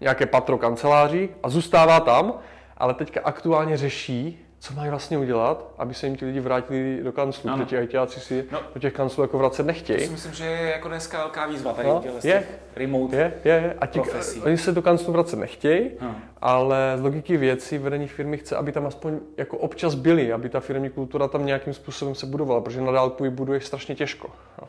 nějaké 0.00 0.26
patro 0.26 0.58
kanceláří 0.58 1.28
a 1.42 1.48
zůstává 1.48 2.00
tam 2.00 2.34
ale 2.76 2.94
teďka 2.94 3.20
aktuálně 3.24 3.76
řeší, 3.76 4.46
co 4.58 4.74
mají 4.74 4.90
vlastně 4.90 5.18
udělat, 5.18 5.74
aby 5.78 5.94
se 5.94 6.06
jim 6.06 6.16
ti 6.16 6.24
lidi 6.24 6.40
vrátili 6.40 7.00
do 7.02 7.12
kanclu, 7.12 7.50
ano. 7.50 7.64
protože 7.64 7.82
ITáci 7.82 8.20
si 8.20 8.44
no. 8.52 8.60
do 8.74 8.80
těch 8.80 8.92
kanclů 8.92 9.22
jako 9.22 9.38
vracet 9.38 9.66
nechtějí. 9.66 9.98
To 9.98 10.04
si 10.04 10.10
myslím, 10.10 10.32
že 10.32 10.44
je 10.44 10.70
jako 10.70 10.88
dneska 10.88 11.18
velká 11.18 11.46
výzva 11.46 11.72
tady 11.72 11.88
no, 11.88 12.02
je, 12.24 12.46
remote 12.76 13.16
je, 13.16 13.34
je, 13.44 13.54
je. 13.54 13.74
A 13.80 13.86
ti, 13.86 14.00
oni 14.44 14.58
se 14.58 14.72
do 14.72 14.82
kanclu 14.82 15.12
vracet 15.12 15.36
nechtějí, 15.36 15.90
no. 16.00 16.16
ale 16.40 16.94
z 16.96 17.00
logiky 17.00 17.36
věcí 17.36 17.78
vedení 17.78 18.08
firmy 18.08 18.38
chce, 18.38 18.56
aby 18.56 18.72
tam 18.72 18.86
aspoň 18.86 19.18
jako 19.36 19.58
občas 19.58 19.94
byli, 19.94 20.32
aby 20.32 20.48
ta 20.48 20.60
firmní 20.60 20.90
kultura 20.90 21.28
tam 21.28 21.46
nějakým 21.46 21.74
způsobem 21.74 22.14
se 22.14 22.26
budovala, 22.26 22.60
protože 22.60 22.80
na 22.80 22.92
dálku 22.92 23.24
ji 23.24 23.30
buduje 23.30 23.60
strašně 23.60 23.94
těžko. 23.94 24.30
Jo. 24.62 24.68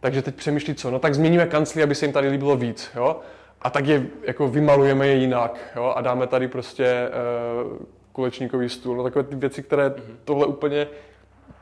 Takže 0.00 0.22
teď 0.22 0.34
přemýšlí 0.34 0.74
co, 0.74 0.90
no 0.90 0.98
tak 0.98 1.14
změníme 1.14 1.46
kancli, 1.46 1.82
aby 1.82 1.94
se 1.94 2.04
jim 2.04 2.12
tady 2.12 2.28
líbilo 2.28 2.56
víc. 2.56 2.90
Jo? 2.96 3.20
A 3.62 3.70
tak 3.70 3.86
je 3.86 4.06
jako 4.22 4.48
vymalujeme 4.48 5.06
je 5.06 5.14
jinak 5.14 5.72
jo? 5.76 5.92
a 5.96 6.00
dáme 6.00 6.26
tady 6.26 6.48
prostě 6.48 7.08
uh, 7.68 7.76
kulečníkový 8.12 8.68
stůl, 8.68 8.96
no 8.96 9.02
takové 9.02 9.22
ty 9.22 9.36
věci, 9.36 9.62
které 9.62 9.88
mm-hmm. 9.88 10.16
tohle 10.24 10.46
úplně 10.46 10.86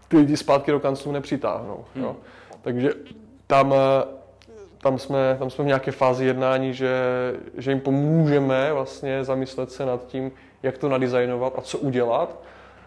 ty 0.08 0.16
lidi 0.16 0.36
zpátky 0.36 0.70
do 0.70 0.80
kanclu 0.80 1.12
nepřitáhnou. 1.12 1.84
Mm. 1.94 2.02
Jo? 2.02 2.16
Takže 2.62 2.92
tam, 3.46 3.72
eh, 3.72 4.04
tam, 4.82 4.98
jsme, 4.98 5.36
tam 5.38 5.50
jsme 5.50 5.64
v 5.64 5.66
nějaké 5.66 5.92
fázi 5.92 6.24
jednání, 6.24 6.74
že, 6.74 6.94
že 7.56 7.70
jim 7.70 7.80
pomůžeme 7.80 8.72
vlastně 8.72 9.24
zamyslet 9.24 9.72
se 9.72 9.86
nad 9.86 10.06
tím, 10.06 10.32
jak 10.62 10.78
to 10.78 10.88
nadizajnovat 10.88 11.52
a 11.56 11.60
co 11.60 11.78
udělat, 11.78 12.42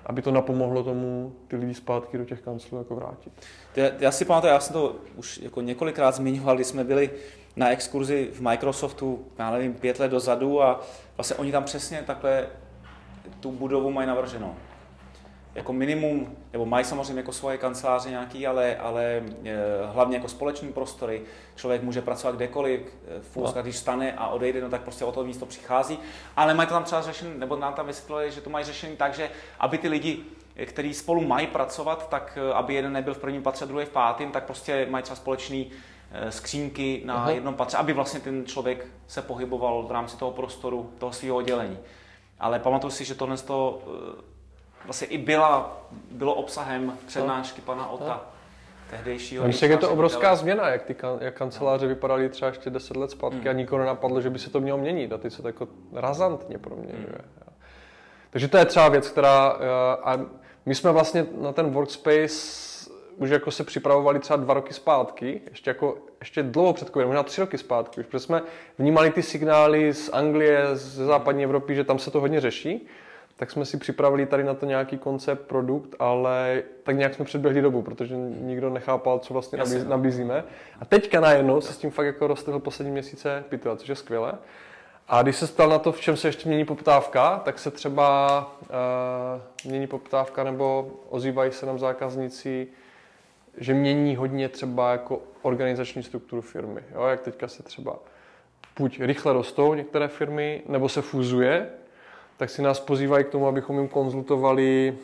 aby 0.05 0.21
to 0.21 0.31
napomohlo 0.31 0.83
tomu 0.83 1.33
ty 1.47 1.55
lidi 1.55 1.73
zpátky 1.73 2.17
do 2.17 2.25
těch 2.25 2.41
kanclů 2.41 2.77
jako 2.77 2.95
vrátit. 2.95 3.33
Já, 3.75 3.85
já 3.99 4.11
si 4.11 4.25
pamatuju, 4.25 4.53
já 4.53 4.59
jsem 4.59 4.73
to 4.73 4.95
už 5.15 5.37
jako 5.37 5.61
několikrát 5.61 6.15
zmiňoval, 6.15 6.55
když 6.55 6.67
jsme 6.67 6.83
byli 6.83 7.09
na 7.55 7.69
exkurzi 7.69 8.29
v 8.33 8.41
Microsoftu, 8.41 9.25
já 9.39 9.51
nevím, 9.51 9.73
pět 9.73 9.99
let 9.99 10.11
dozadu 10.11 10.61
a 10.61 10.81
vlastně 11.17 11.35
oni 11.35 11.51
tam 11.51 11.63
přesně 11.63 12.03
takhle 12.07 12.47
tu 13.39 13.51
budovu 13.51 13.91
mají 13.91 14.07
navrženou 14.07 14.55
jako 15.55 15.73
minimum, 15.73 16.37
nebo 16.53 16.65
mají 16.65 16.85
samozřejmě 16.85 17.19
jako 17.19 17.31
svoje 17.31 17.57
kanceláře 17.57 18.09
nějaký, 18.09 18.47
ale, 18.47 18.75
ale 18.75 19.03
e, 19.03 19.21
hlavně 19.93 20.17
jako 20.17 20.27
společný 20.27 20.73
prostory. 20.73 21.21
Člověk 21.55 21.83
může 21.83 22.01
pracovat 22.01 22.35
kdekoliv, 22.35 22.81
eh, 22.81 23.21
v 23.21 23.35
no. 23.35 23.61
když 23.61 23.77
stane 23.77 24.13
a 24.13 24.27
odejde, 24.27 24.61
no 24.61 24.69
tak 24.69 24.81
prostě 24.81 25.05
o 25.05 25.11
to 25.11 25.23
místo 25.23 25.45
přichází. 25.45 25.99
Ale 26.35 26.53
mají 26.53 26.67
to 26.67 26.73
tam 26.73 26.83
třeba 26.83 27.01
řešený, 27.01 27.31
nebo 27.37 27.55
nám 27.55 27.73
tam 27.73 27.87
vysvětlili, 27.87 28.31
že 28.31 28.41
to 28.41 28.49
mají 28.49 28.65
řešený 28.65 28.95
tak, 28.95 29.13
že 29.13 29.29
aby 29.59 29.77
ty 29.77 29.87
lidi, 29.87 30.19
eh, 30.55 30.65
kteří 30.65 30.93
spolu 30.93 31.21
mají 31.21 31.47
pracovat, 31.47 32.09
tak 32.09 32.37
aby 32.53 32.73
jeden 32.73 32.93
nebyl 32.93 33.13
v 33.13 33.19
prvním 33.19 33.43
patře, 33.43 33.65
druhý 33.65 33.85
v 33.85 33.89
pátém, 33.89 34.31
tak 34.31 34.43
prostě 34.43 34.87
mají 34.89 35.03
třeba 35.03 35.15
společný 35.15 35.71
skřínky 36.29 37.01
na 37.05 37.15
Aha. 37.15 37.29
jednom 37.29 37.55
patře, 37.55 37.77
aby 37.77 37.93
vlastně 37.93 38.19
ten 38.19 38.45
člověk 38.45 38.87
se 39.07 39.21
pohyboval 39.21 39.83
v 39.83 39.91
rámci 39.91 40.17
toho 40.17 40.31
prostoru, 40.31 40.89
toho 40.97 41.11
svého 41.11 41.35
oddělení. 41.35 41.77
Ale 42.39 42.59
pamatuju 42.59 42.91
si, 42.91 43.05
že 43.05 43.15
tohle 43.15 43.37
to 43.37 43.81
vlastně 44.85 45.07
i 45.07 45.17
byla, 45.17 45.81
bylo 46.11 46.33
obsahem 46.33 46.97
přednášky 47.05 47.61
pana 47.61 47.89
Ota. 47.89 48.21
Tehdejšího 48.89 49.47
Myslím, 49.47 49.71
je 49.71 49.77
to 49.77 49.89
obrovská 49.89 50.35
změna, 50.35 50.69
jak 50.69 50.83
ty 50.83 50.93
kan- 50.93 51.17
jak 51.21 51.33
kanceláře 51.33 51.87
vypadaly 51.87 52.29
třeba 52.29 52.49
ještě 52.49 52.69
10 52.69 52.97
let 52.97 53.11
zpátky 53.11 53.39
hmm. 53.39 53.47
a 53.47 53.51
nikoho 53.51 53.79
nenapadlo, 53.79 54.21
že 54.21 54.29
by 54.29 54.39
se 54.39 54.49
to 54.49 54.59
mělo 54.59 54.77
měnit 54.77 55.13
a 55.13 55.17
teď 55.17 55.33
se 55.33 55.41
to 55.41 55.47
jako 55.47 55.67
razantně 55.93 56.57
proměňuje. 56.57 57.21
Hmm. 57.21 57.53
Takže 58.29 58.47
to 58.47 58.57
je 58.57 58.65
třeba 58.65 58.89
věc, 58.89 59.09
která... 59.09 59.57
Eh, 59.59 60.01
a 60.03 60.19
my 60.65 60.75
jsme 60.75 60.91
vlastně 60.91 61.25
na 61.41 61.51
ten 61.51 61.69
workspace 61.69 62.27
už 63.17 63.29
jako 63.29 63.51
se 63.51 63.63
připravovali 63.63 64.19
třeba 64.19 64.37
dva 64.37 64.53
roky 64.53 64.73
zpátky, 64.73 65.41
ještě, 65.49 65.69
jako, 65.69 65.97
ještě 66.19 66.43
dlouho 66.43 66.73
před 66.73 66.87
covidem, 66.87 67.07
možná 67.07 67.23
tři 67.23 67.41
roky 67.41 67.57
zpátky, 67.57 67.99
už, 67.99 68.05
protože 68.05 68.19
jsme 68.19 68.41
vnímali 68.79 69.11
ty 69.11 69.23
signály 69.23 69.93
z 69.93 70.09
Anglie, 70.13 70.67
ze 70.73 71.05
západní 71.05 71.43
Evropy, 71.43 71.75
že 71.75 71.83
tam 71.83 71.99
se 71.99 72.11
to 72.11 72.19
hodně 72.19 72.41
řeší 72.41 72.87
tak 73.35 73.51
jsme 73.51 73.65
si 73.65 73.77
připravili 73.77 74.25
tady 74.25 74.43
na 74.43 74.53
to 74.53 74.65
nějaký 74.65 74.97
koncept, 74.97 75.47
produkt, 75.47 75.95
ale 75.99 76.63
tak 76.83 76.97
nějak 76.97 77.13
jsme 77.13 77.25
předběhli 77.25 77.61
dobu, 77.61 77.81
protože 77.81 78.15
nikdo 78.17 78.69
nechápal, 78.69 79.19
co 79.19 79.33
vlastně 79.33 79.59
Jasně. 79.59 79.83
No. 79.83 79.89
nabízíme. 79.89 80.43
A 80.79 80.85
teďka 80.85 81.19
najednou 81.19 81.61
se 81.61 81.73
s 81.73 81.77
tím 81.77 81.91
fakt 81.91 82.05
jako 82.05 82.27
roztrhl 82.27 82.59
poslední 82.59 82.91
měsíce 82.91 83.43
pitva, 83.49 83.75
což 83.75 83.89
je 83.89 83.95
skvělé. 83.95 84.33
A 85.07 85.21
když 85.21 85.35
se 85.35 85.47
stal 85.47 85.69
na 85.69 85.79
to, 85.79 85.91
v 85.91 86.01
čem 86.01 86.17
se 86.17 86.27
ještě 86.27 86.49
mění 86.49 86.65
poptávka, 86.65 87.41
tak 87.45 87.59
se 87.59 87.71
třeba 87.71 88.39
uh, 88.61 89.69
mění 89.69 89.87
poptávka 89.87 90.43
nebo 90.43 90.91
ozývají 91.09 91.51
se 91.51 91.65
nám 91.65 91.79
zákazníci, 91.79 92.67
že 93.57 93.73
mění 93.73 94.15
hodně 94.15 94.49
třeba 94.49 94.91
jako 94.91 95.21
organizační 95.41 96.03
strukturu 96.03 96.41
firmy. 96.41 96.81
Jo? 96.95 97.03
Jak 97.03 97.21
teďka 97.21 97.47
se 97.47 97.63
třeba 97.63 97.99
buď 98.79 98.99
rychle 99.01 99.33
rostou 99.33 99.73
některé 99.73 100.07
firmy, 100.07 100.61
nebo 100.67 100.89
se 100.89 101.01
fúzuje, 101.01 101.69
tak 102.37 102.49
si 102.49 102.61
nás 102.61 102.79
pozývají 102.79 103.25
k 103.25 103.29
tomu, 103.29 103.47
abychom 103.47 103.79
jim 103.79 103.87
konzultovali 103.87 104.97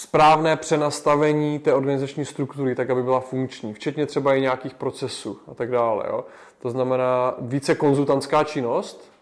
správné 0.00 0.56
přenastavení 0.56 1.58
té 1.58 1.74
organizační 1.74 2.24
struktury, 2.24 2.74
tak 2.74 2.90
aby 2.90 3.02
byla 3.02 3.20
funkční, 3.20 3.74
včetně 3.74 4.06
třeba 4.06 4.34
i 4.34 4.40
nějakých 4.40 4.74
procesů 4.74 5.40
a 5.50 5.54
tak 5.54 5.70
dále. 5.70 6.04
Jo. 6.08 6.24
To 6.58 6.70
znamená 6.70 7.34
více 7.38 7.74
konzultantská 7.74 8.44
činnost, 8.44 9.12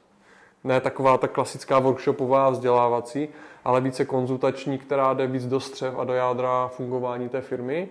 ne 0.64 0.80
taková 0.80 1.18
ta 1.18 1.28
klasická 1.28 1.78
workshopová 1.78 2.50
vzdělávací, 2.50 3.28
ale 3.64 3.80
více 3.80 4.04
konzultační, 4.04 4.78
která 4.78 5.14
jde 5.14 5.26
víc 5.26 5.46
do 5.46 5.60
střev 5.60 5.98
a 5.98 6.04
do 6.04 6.12
jádra 6.12 6.68
fungování 6.68 7.28
té 7.28 7.40
firmy, 7.40 7.88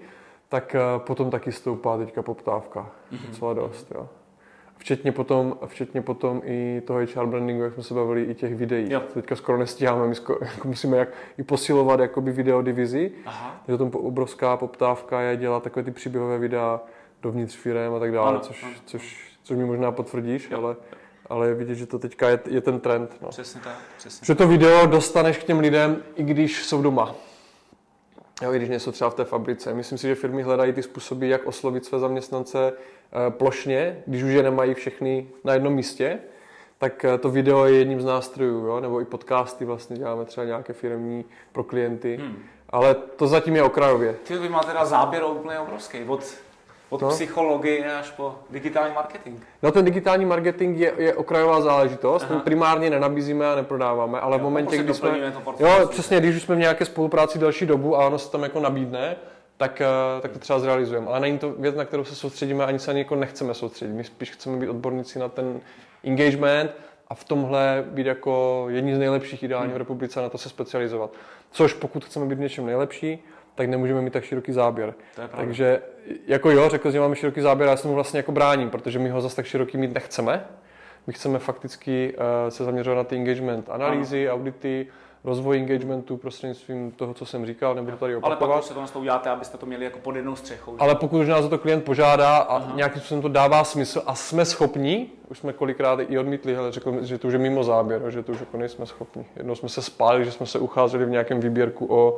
tak 0.49 0.75
eh, 0.75 0.79
potom 0.97 1.31
taky 1.31 1.51
stoupá 1.51 1.97
teďka 1.97 2.21
poptávka 2.21 2.91
mm-hmm. 3.12 3.27
docela 3.27 3.53
dost. 3.53 3.91
Jo. 3.95 4.07
Včetně 4.77 5.12
potom, 5.12 5.57
včetně 5.65 6.01
potom 6.01 6.41
i 6.45 6.81
toho 6.88 6.99
HR 6.99 7.25
brandingu, 7.25 7.63
jak 7.63 7.73
jsme 7.73 7.83
se 7.83 7.93
bavili, 7.93 8.23
i 8.23 8.33
těch 8.33 8.55
videí. 8.55 8.91
Jo. 8.91 8.99
Teďka 9.13 9.36
skoro 9.36 9.57
nestíháme, 9.57 10.07
my 10.07 10.15
skoro, 10.15 10.39
jako 10.55 10.67
musíme 10.67 10.97
jak, 10.97 11.09
i 11.38 11.43
posilovat 11.43 11.99
jakoby 11.99 12.31
video 12.31 12.62
divizi. 12.62 13.12
Aha. 13.25 13.62
Takže 13.65 13.77
tam 13.77 13.88
obrovská 13.88 14.57
poptávka 14.57 15.21
je 15.21 15.38
dělat 15.38 15.63
takové 15.63 15.83
ty 15.83 15.91
příběhové 15.91 16.38
videa 16.38 16.81
dovnitř 17.21 17.55
firem 17.55 17.93
a 17.93 17.99
tak 17.99 18.12
dále, 18.12 18.29
ano, 18.29 18.39
což, 18.39 18.63
ano. 18.63 18.73
Což, 18.86 19.38
což 19.43 19.57
mi 19.57 19.65
možná 19.65 19.91
potvrdíš, 19.91 20.49
jo. 20.51 20.57
ale 20.57 20.75
ale 21.34 21.48
je 21.48 21.54
vidět, 21.54 21.76
že 21.76 21.86
to 21.86 22.00
teďka 22.00 22.30
je, 22.30 22.39
je 22.50 22.62
ten 22.62 22.80
trend. 22.80 23.17
No. 23.22 23.30
Přesně 23.30 23.62
tak. 23.62 23.78
Přesně. 23.98 24.26
Že 24.26 24.36
to 24.36 24.48
video 24.48 24.86
dostaneš 24.86 25.38
k 25.38 25.43
těm 25.43 25.60
lidem, 25.60 26.04
i 26.15 26.24
když 26.24 26.65
jsou 26.65 26.82
doma. 26.82 27.15
Jo, 28.41 28.54
i 28.54 28.58
když 28.58 28.69
nejsou 28.69 28.91
třeba 28.91 29.10
v 29.10 29.15
té 29.15 29.26
fabrice. 29.26 29.74
Myslím 29.74 29.98
si, 29.98 30.08
že 30.08 30.15
firmy 30.15 30.43
hledají 30.43 30.74
ty 30.74 30.84
způsoby, 30.84 31.30
jak 31.30 31.48
oslovit 31.48 31.86
své 31.86 32.00
zaměstnance 32.00 32.74
Eh, 33.15 33.32
plošně, 33.32 34.04
když 34.06 34.24
už 34.24 34.32
je 34.32 34.43
nemají 34.43 34.74
všechny 34.74 35.28
na 35.43 35.54
jednom 35.54 35.74
místě, 35.74 36.19
tak 36.78 37.06
eh, 37.06 37.17
to 37.17 37.30
video 37.30 37.65
je 37.65 37.74
jedním 37.74 38.02
z 38.02 38.06
nástrojů, 38.06 38.65
jo? 38.65 38.80
nebo 38.80 39.02
i 39.02 39.06
podcasty 39.06 39.65
vlastně 39.65 39.98
děláme 39.98 40.26
třeba 40.26 40.46
nějaké 40.46 40.74
firmní 40.74 41.26
pro 41.52 41.63
klienty, 41.63 42.17
hmm. 42.22 42.43
ale 42.69 42.96
to 42.96 43.28
zatím 43.28 43.56
je 43.56 43.63
okrajově. 43.63 44.15
Ty 44.24 44.38
vy 44.38 44.50
máte 44.50 44.67
teda 44.67 44.86
záběr 44.86 45.24
úplně 45.24 45.60
obrovský, 45.60 46.04
od, 46.04 46.36
od 46.93 47.01
no. 47.01 47.10
psychologie 47.10 47.95
až 47.95 48.12
po 48.12 48.36
digitální 48.49 48.93
marketing. 48.93 49.41
No 49.63 49.71
ten 49.71 49.86
digitální 49.86 50.25
marketing 50.25 50.79
je, 50.79 50.93
je 50.97 51.13
okrajová 51.13 51.62
záležitost, 51.62 52.23
ten 52.23 52.39
primárně 52.39 52.89
nenabízíme 52.89 53.51
a 53.51 53.56
neprodáváme, 53.56 54.19
ale 54.19 54.36
jo, 54.36 54.39
v 54.39 54.43
momentě, 54.43 54.77
kdy 54.77 54.93
jsme... 54.93 55.34
Jo, 55.60 55.88
přesně, 55.89 56.19
když 56.19 56.36
už 56.36 56.41
jsme 56.41 56.56
v 56.56 56.60
nějaké 56.60 56.86
spolupráci 56.86 57.39
delší 57.39 57.65
dobu 57.65 57.97
a 57.97 58.08
ono 58.08 58.19
se 58.19 58.32
tam 58.32 58.43
jako 58.43 58.60
nabídne, 58.60 59.15
tak, 59.58 59.82
eh, 59.82 60.21
tak 60.21 60.32
to 60.32 60.39
třeba 60.39 60.60
zrealizujeme. 60.60 61.08
Ale 61.08 61.19
není 61.19 61.38
to 61.38 61.51
věc, 61.51 61.75
na 61.75 61.86
kterou 61.86 62.03
se 62.03 62.15
soustředíme, 62.15 62.65
ani 62.65 62.79
se 62.79 62.91
ani 62.91 62.99
jako 62.99 63.15
nechceme 63.15 63.53
soustředit. 63.53 63.93
My 63.93 64.03
spíš 64.03 64.32
chceme 64.32 64.58
být 64.58 64.69
odborníci 64.69 65.19
na 65.19 65.29
ten 65.29 65.62
engagement 66.03 66.71
a 67.08 67.15
v 67.15 67.23
tomhle 67.23 67.86
být 67.88 68.08
jako 68.08 68.65
jedni 68.69 68.95
z 68.95 68.99
nejlepších 68.99 69.43
ideálně 69.43 69.67
hmm. 69.67 69.75
v 69.75 69.77
republice 69.77 70.21
na 70.21 70.29
to 70.29 70.38
se 70.38 70.49
specializovat. 70.49 71.10
Což 71.51 71.73
pokud 71.73 72.06
chceme 72.06 72.25
být 72.25 72.36
v 72.36 72.39
něčem 72.39 72.65
nejlepší, 72.65 73.23
tak 73.55 73.69
nemůžeme 73.69 74.01
mít 74.01 74.13
tak 74.13 74.23
široký 74.23 74.51
záběr. 74.51 74.93
Takže 75.35 75.81
jako 76.27 76.51
jo, 76.51 76.69
řekl, 76.69 76.91
že 76.91 76.99
máme 76.99 77.15
široký 77.15 77.41
záběr, 77.41 77.69
já 77.69 77.77
se 77.77 77.87
mu 77.87 77.93
vlastně 77.93 78.17
jako 78.17 78.31
bráním, 78.31 78.69
protože 78.69 78.99
my 78.99 79.09
ho 79.09 79.21
zase 79.21 79.35
tak 79.35 79.45
široký 79.45 79.77
mít 79.77 79.93
nechceme. 79.93 80.45
My 81.07 81.13
chceme 81.13 81.39
fakticky 81.39 82.15
uh, 82.17 82.49
se 82.49 82.63
zaměřovat 82.63 82.97
na 82.97 83.03
ty 83.03 83.15
engagement 83.15 83.69
analýzy, 83.69 84.29
audity, 84.29 84.87
rozvoj 85.23 85.57
engagementu 85.57 86.17
prostřednictvím 86.17 86.91
toho, 86.91 87.13
co 87.13 87.25
jsem 87.25 87.45
říkal, 87.45 87.75
nebudu 87.75 87.97
tady 87.97 88.15
opakovat. 88.15 88.41
Ale 88.41 88.61
pak 88.61 88.87
se 88.87 88.93
to 88.93 88.99
uděláte, 88.99 89.29
abyste 89.29 89.57
to 89.57 89.65
měli 89.65 89.85
jako 89.85 89.99
pod 89.99 90.15
jednou 90.15 90.35
střechou. 90.35 90.75
Ale 90.79 90.95
pokud 90.95 91.19
už 91.19 91.27
nás 91.27 91.47
to 91.47 91.57
klient 91.57 91.83
požádá 91.83 92.37
a 92.37 92.55
Aha. 92.55 92.73
nějakým 92.75 93.01
způsobem 93.01 93.21
to 93.21 93.29
dává 93.29 93.63
smysl 93.63 94.01
a 94.05 94.15
jsme 94.15 94.45
schopni, 94.45 95.07
už 95.27 95.37
jsme 95.37 95.53
kolikrát 95.53 95.99
i 95.99 96.17
odmítli, 96.19 96.57
ale 96.57 96.71
řekl, 96.71 97.05
že 97.05 97.17
to 97.17 97.27
už 97.27 97.33
je 97.33 97.39
mimo 97.39 97.63
záběr, 97.63 98.01
že 98.09 98.23
to 98.23 98.31
už 98.31 98.39
jako 98.39 98.57
nejsme 98.57 98.85
schopni. 98.85 99.25
Jednou 99.35 99.55
jsme 99.55 99.69
se 99.69 99.81
spálili, 99.81 100.25
že 100.25 100.31
jsme 100.31 100.45
se 100.45 100.59
ucházeli 100.59 101.05
v 101.05 101.09
nějakém 101.09 101.39
výběrku 101.39 101.87
o 101.89 102.17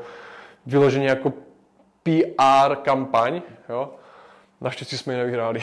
vyloženě 0.65 1.08
jako 1.08 1.34
PR 2.04 2.75
kampaň, 2.75 3.41
jo. 3.69 3.95
Naštěstí 4.62 4.97
jsme 4.97 5.13
ji 5.13 5.17
nevyhráli. 5.17 5.62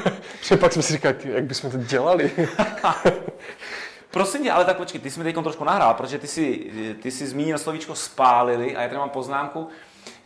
pak 0.60 0.72
jsme 0.72 0.82
si 0.82 0.92
říkali, 0.92 1.16
jak 1.24 1.44
bychom 1.44 1.70
to 1.70 1.76
dělali. 1.76 2.30
Prosím 4.10 4.42
tě, 4.42 4.52
ale 4.52 4.64
tak 4.64 4.76
počkej, 4.76 5.00
ty 5.00 5.10
jsi 5.10 5.20
mi 5.20 5.24
teď 5.24 5.42
trošku 5.42 5.64
nahrál, 5.64 5.94
protože 5.94 6.18
ty 6.18 6.26
jsi, 6.26 6.70
ty 7.02 7.10
jsi 7.10 7.26
zmínil 7.26 7.58
slovíčko 7.58 7.94
spálili 7.94 8.76
a 8.76 8.82
já 8.82 8.88
tady 8.88 8.98
mám 8.98 9.10
poznámku, 9.10 9.68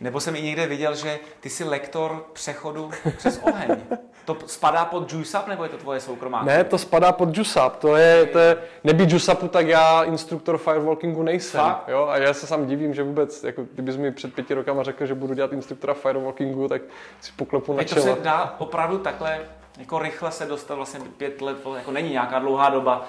nebo 0.01 0.19
jsem 0.19 0.35
i 0.35 0.41
někde 0.41 0.67
viděl, 0.67 0.95
že 0.95 1.19
ty 1.39 1.49
jsi 1.49 1.63
lektor 1.63 2.25
přechodu 2.33 2.91
přes 3.17 3.39
oheň. 3.43 3.77
To 4.25 4.37
spadá 4.45 4.85
pod 4.85 5.13
JUSAP, 5.13 5.47
nebo 5.47 5.63
je 5.63 5.69
to 5.69 5.77
tvoje 5.77 5.99
soukromá? 5.99 6.43
Ne, 6.43 6.63
to 6.63 6.77
spadá 6.77 7.11
pod 7.11 7.37
JUSAP. 7.37 7.75
To 7.75 7.95
je, 7.95 8.25
to 8.25 8.39
je 8.39 8.57
nebýt 8.83 9.11
JUSAPu, 9.11 9.47
tak 9.47 9.67
já 9.67 10.03
instruktor 10.03 10.57
firewalkingu 10.57 11.23
nejsem. 11.23 11.61
Fakt? 11.61 11.87
Jo? 11.87 12.07
A 12.07 12.17
já 12.17 12.33
se 12.33 12.47
sám 12.47 12.65
divím, 12.65 12.93
že 12.93 13.03
vůbec, 13.03 13.43
jako 13.43 13.65
kdybys 13.73 13.97
mi 13.97 14.11
před 14.11 14.33
pěti 14.33 14.53
rokama 14.53 14.83
řekl, 14.83 15.05
že 15.05 15.15
budu 15.15 15.33
dělat 15.33 15.53
instruktora 15.53 15.93
firewalkingu, 15.93 16.67
tak 16.67 16.81
si 17.21 17.31
poklepu 17.31 17.73
na 17.73 17.83
čelo. 17.83 18.05
to 18.05 18.15
se 18.15 18.21
dá 18.21 18.55
opravdu 18.57 18.97
takhle 18.97 19.39
jako 19.77 19.99
rychle 19.99 20.31
se 20.31 20.45
dostat, 20.45 20.75
vlastně 20.75 20.99
pět 21.17 21.41
let, 21.41 21.57
jako 21.75 21.91
není 21.91 22.09
nějaká 22.09 22.39
dlouhá 22.39 22.69
doba 22.69 23.05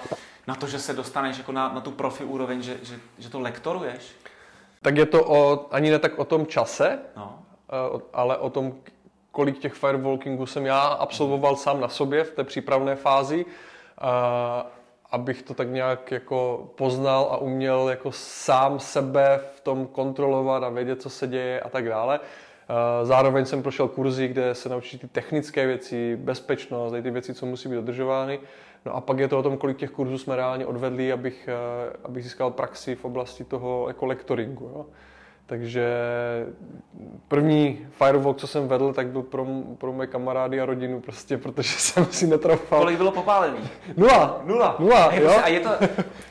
na 0.47 0.55
to, 0.55 0.67
že 0.67 0.79
se 0.79 0.93
dostaneš 0.93 1.37
jako 1.37 1.51
na, 1.51 1.73
na 1.73 1.81
tu 1.81 1.91
profi 1.91 2.23
úroveň, 2.23 2.61
že, 2.61 2.77
že, 2.83 2.99
že 3.17 3.29
to 3.29 3.39
lektoruješ? 3.39 4.15
Tak 4.81 4.97
je 4.97 5.05
to 5.05 5.25
o, 5.25 5.67
ani 5.71 5.91
ne 5.91 5.99
tak 5.99 6.19
o 6.19 6.25
tom 6.25 6.45
čase, 6.45 6.99
no. 7.17 7.39
Eh, 7.69 8.01
ale 8.13 8.37
o 8.37 8.49
tom, 8.49 8.73
kolik 9.35 9.59
těch 9.59 9.73
firewalkingů 9.73 10.45
jsem 10.45 10.65
já 10.65 10.79
absolvoval 10.79 11.55
sám 11.55 11.81
na 11.81 11.87
sobě 11.87 12.23
v 12.23 12.31
té 12.31 12.43
přípravné 12.43 12.95
fázi, 12.95 13.45
a, 13.97 14.67
abych 15.11 15.43
to 15.43 15.53
tak 15.53 15.69
nějak 15.69 16.11
jako 16.11 16.69
poznal 16.75 17.27
a 17.31 17.37
uměl 17.37 17.89
jako 17.89 18.11
sám 18.11 18.79
sebe 18.79 19.39
v 19.55 19.61
tom 19.61 19.87
kontrolovat 19.87 20.63
a 20.63 20.69
vědět, 20.69 21.01
co 21.01 21.09
se 21.09 21.27
děje 21.27 21.59
a 21.59 21.69
tak 21.69 21.89
dále. 21.89 22.19
Zároveň 23.03 23.45
jsem 23.45 23.63
prošel 23.63 23.87
kurzy, 23.87 24.27
kde 24.27 24.55
se 24.55 24.69
naučí 24.69 24.99
ty 24.99 25.07
technické 25.07 25.67
věci, 25.67 26.15
bezpečnost, 26.15 26.93
ty 27.03 27.11
věci, 27.11 27.33
co 27.33 27.45
musí 27.45 27.69
být 27.69 27.75
dodržovány. 27.75 28.39
No 28.85 28.95
a 28.95 29.01
pak 29.01 29.19
je 29.19 29.27
to 29.27 29.39
o 29.39 29.43
tom, 29.43 29.57
kolik 29.57 29.77
těch 29.77 29.91
kurzů 29.91 30.17
jsme 30.17 30.35
reálně 30.35 30.65
odvedli, 30.65 31.11
abych, 31.11 31.49
abych 32.03 32.23
získal 32.23 32.51
praxi 32.51 32.95
v 32.95 33.05
oblasti 33.05 33.43
toho 33.43 33.87
jako 33.87 34.05
lektoringu. 34.05 34.71
Jo. 34.75 34.85
Takže 35.45 35.85
první 37.27 37.87
firewalk, 37.91 38.37
co 38.37 38.47
jsem 38.47 38.67
vedl, 38.67 38.93
tak 38.93 39.07
byl 39.07 39.21
pro, 39.21 39.45
pro 39.77 39.93
moje 39.93 40.07
kamarády 40.07 40.61
a 40.61 40.65
rodinu 40.65 41.01
prostě, 41.01 41.37
protože 41.37 41.69
jsem 41.77 42.05
si 42.05 42.27
netrofal. 42.27 42.79
Kolik 42.79 42.97
bylo 42.97 43.11
popálený? 43.11 43.57
Nula. 43.97 44.41
Nula. 44.45 44.75
Nula, 44.79 45.05
a, 45.05 45.15
jo? 45.15 45.39
a 45.43 45.47
je 45.47 45.59
to, 45.59 45.69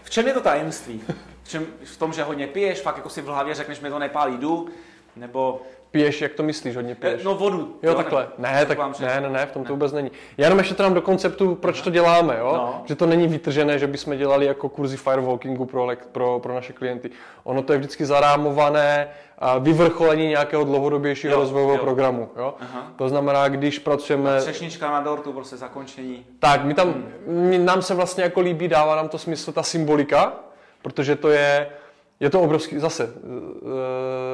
v 0.02 0.10
čem 0.10 0.26
je 0.26 0.34
to 0.34 0.40
tajemství? 0.40 1.02
V, 1.42 1.48
čem, 1.48 1.66
v 1.84 1.96
tom, 1.96 2.12
že 2.12 2.22
hodně 2.22 2.46
piješ, 2.46 2.80
fakt 2.80 2.96
jako 2.96 3.08
si 3.08 3.22
v 3.22 3.26
hlavě 3.26 3.54
řekneš, 3.54 3.80
mi 3.80 3.90
to 3.90 3.98
nepálí, 3.98 4.36
jdu, 4.36 4.68
nebo 5.16 5.62
Piješ, 5.94 6.20
jak 6.20 6.32
to 6.32 6.42
myslíš, 6.42 6.76
hodně 6.76 6.94
piješ? 6.94 7.22
No 7.22 7.34
vodu. 7.34 7.76
Jo, 7.82 7.94
takhle. 7.94 8.28
Ne, 8.38 8.52
ne 8.52 8.66
tak, 8.66 8.78
ne, 9.00 9.20
ne, 9.20 9.30
ne, 9.30 9.46
v 9.46 9.52
tom 9.52 9.64
to 9.64 9.72
vůbec 9.72 9.92
není. 9.92 10.10
Já 10.36 10.44
jenom 10.44 10.58
ještě 10.58 10.82
nám 10.82 10.94
do 10.94 11.02
konceptu, 11.02 11.54
proč 11.54 11.80
to 11.80 11.90
děláme, 11.90 12.36
jo? 12.38 12.52
No. 12.56 12.82
Že 12.84 12.94
to 12.94 13.06
není 13.06 13.26
vytržené, 13.26 13.78
že 13.78 13.86
bychom 13.86 14.18
dělali 14.18 14.46
jako 14.46 14.68
kurzy 14.68 14.96
firewalkingu 14.96 15.64
pro, 15.64 15.88
pro, 16.12 16.40
pro 16.40 16.54
naše 16.54 16.72
klienty. 16.72 17.10
Ono 17.44 17.62
to 17.62 17.72
je 17.72 17.78
vždycky 17.78 18.06
zarámované 18.06 19.08
a 19.38 19.58
vyvrcholení 19.58 20.28
nějakého 20.28 20.64
dlouhodobějšího 20.64 21.32
jo, 21.32 21.40
rozvojového 21.40 21.78
jo. 21.78 21.84
programu. 21.84 22.28
Jo? 22.36 22.54
Aha. 22.60 22.92
To 22.96 23.08
znamená, 23.08 23.48
když 23.48 23.78
pracujeme... 23.78 24.40
Třešnička 24.40 24.90
na 24.90 25.00
dortu, 25.00 25.32
prostě 25.32 25.56
zakončení. 25.56 26.26
Tak, 26.38 26.64
my 26.64 26.74
tam, 26.74 26.94
hmm. 27.26 27.64
nám 27.64 27.82
se 27.82 27.94
vlastně 27.94 28.24
jako 28.24 28.40
líbí, 28.40 28.68
dává 28.68 28.96
nám 28.96 29.08
to 29.08 29.18
smysl 29.18 29.52
ta 29.52 29.62
symbolika, 29.62 30.32
protože 30.82 31.16
to 31.16 31.28
je 31.28 31.66
je 32.20 32.30
to 32.30 32.40
obrovský, 32.40 32.78
zase, 32.78 33.04
uh, 33.04 33.10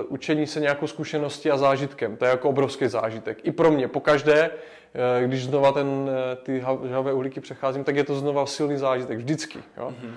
učení 0.08 0.46
se 0.46 0.60
nějakou 0.60 0.86
zkušeností 0.86 1.50
a 1.50 1.56
zážitkem, 1.56 2.16
to 2.16 2.24
je 2.24 2.30
jako 2.30 2.48
obrovský 2.48 2.88
zážitek. 2.88 3.38
I 3.42 3.52
pro 3.52 3.70
mě, 3.70 3.88
pokaždé, 3.88 4.50
uh, 4.50 5.28
když 5.28 5.44
znova 5.44 5.72
ten, 5.72 6.10
ty 6.42 6.64
žhavé 6.88 7.12
uhlíky 7.12 7.40
přecházím, 7.40 7.84
tak 7.84 7.96
je 7.96 8.04
to 8.04 8.14
znova 8.14 8.46
silný 8.46 8.76
zážitek, 8.76 9.18
vždycky. 9.18 9.58
Jo? 9.76 9.90
Mm-hmm. 9.90 10.12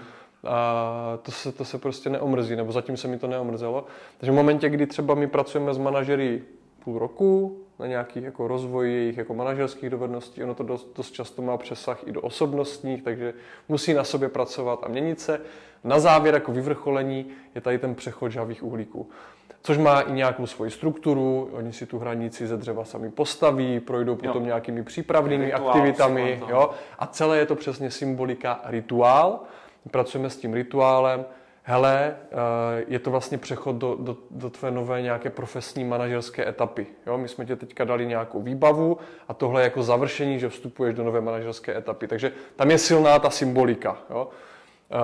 A 0.47 1.19
to 1.21 1.31
se, 1.31 1.51
to 1.51 1.65
se 1.65 1.77
prostě 1.77 2.09
neomrzí, 2.09 2.55
nebo 2.55 2.71
zatím 2.71 2.97
se 2.97 3.07
mi 3.07 3.19
to 3.19 3.27
neomrzelo. 3.27 3.85
Takže 4.17 4.31
v 4.31 4.35
momentě, 4.35 4.69
kdy 4.69 4.87
třeba 4.87 5.15
my 5.15 5.27
pracujeme 5.27 5.73
s 5.73 5.77
manažery 5.77 6.41
půl 6.83 6.99
roku, 6.99 7.57
na 7.79 7.87
nějaký 7.87 8.23
jako 8.23 8.47
rozvoj 8.47 8.91
jejich 8.91 9.17
jako 9.17 9.33
manažerských 9.33 9.89
dovedností. 9.89 10.43
Ono 10.43 10.55
to 10.55 10.63
dost, 10.63 10.87
dost 10.95 11.11
často 11.11 11.41
má 11.41 11.57
přesah 11.57 12.07
i 12.07 12.11
do 12.11 12.21
osobnostních, 12.21 13.03
takže 13.03 13.33
musí 13.69 13.93
na 13.93 14.03
sobě 14.03 14.29
pracovat 14.29 14.79
a 14.83 14.87
měnit 14.87 15.19
se. 15.19 15.41
Na 15.83 15.99
závěr 15.99 16.33
jako 16.33 16.51
vyvrcholení 16.51 17.27
je 17.55 17.61
tady 17.61 17.79
ten 17.79 17.95
přechod 17.95 18.29
žavých 18.29 18.63
uhlíků. 18.63 19.09
Což 19.61 19.77
má 19.77 20.01
i 20.01 20.11
nějakou 20.11 20.47
svoji 20.47 20.71
strukturu, 20.71 21.49
oni 21.51 21.73
si 21.73 21.85
tu 21.85 21.99
hranici 21.99 22.47
ze 22.47 22.57
dřeva 22.57 22.85
sami 22.85 23.11
postaví, 23.11 23.79
projdou 23.79 24.15
potom 24.15 24.41
jo. 24.41 24.45
nějakými 24.45 24.83
přípravnými 24.83 25.45
rituál, 25.45 25.69
aktivitami. 25.69 26.41
Jo? 26.49 26.69
A 26.99 27.07
celé 27.07 27.37
je 27.37 27.45
to 27.45 27.55
přesně 27.55 27.91
symbolika 27.91 28.61
rituál. 28.63 29.39
Pracujeme 29.91 30.29
s 30.29 30.37
tím 30.37 30.53
rituálem, 30.53 31.25
hele, 31.63 32.15
eh, 32.31 32.83
je 32.87 32.99
to 32.99 33.11
vlastně 33.11 33.37
přechod 33.37 33.75
do, 33.75 33.97
do, 33.99 34.17
do 34.31 34.49
tvé 34.49 34.71
nové 34.71 35.01
nějaké 35.01 35.29
profesní 35.29 35.83
manažerské 35.83 36.49
etapy. 36.49 36.87
Jo? 37.07 37.17
My 37.17 37.27
jsme 37.27 37.45
ti 37.45 37.55
teďka 37.55 37.83
dali 37.83 38.05
nějakou 38.05 38.41
výbavu 38.41 38.97
a 39.27 39.33
tohle 39.33 39.61
je 39.61 39.63
jako 39.63 39.83
završení, 39.83 40.39
že 40.39 40.49
vstupuješ 40.49 40.95
do 40.95 41.03
nové 41.03 41.21
manažerské 41.21 41.77
etapy. 41.77 42.07
Takže 42.07 42.31
tam 42.55 42.71
je 42.71 42.77
silná 42.77 43.19
ta 43.19 43.29
symbolika. 43.29 43.97
Jo? 44.09 44.27
Uh, 44.27 44.99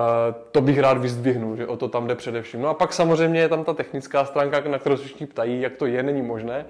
to 0.52 0.60
bych 0.60 0.78
rád 0.78 0.98
vyzdvihnul, 0.98 1.56
že 1.56 1.66
o 1.66 1.76
to 1.76 1.88
tam 1.88 2.06
jde 2.06 2.14
především. 2.14 2.62
No 2.62 2.68
a 2.68 2.74
pak 2.74 2.92
samozřejmě 2.92 3.40
je 3.40 3.48
tam 3.48 3.64
ta 3.64 3.74
technická 3.74 4.24
stránka, 4.24 4.60
na 4.68 4.78
kterou 4.78 4.96
se 4.96 5.04
všichni 5.04 5.26
ptají, 5.26 5.60
jak 5.60 5.76
to 5.76 5.86
je, 5.86 6.02
není 6.02 6.22
možné. 6.22 6.64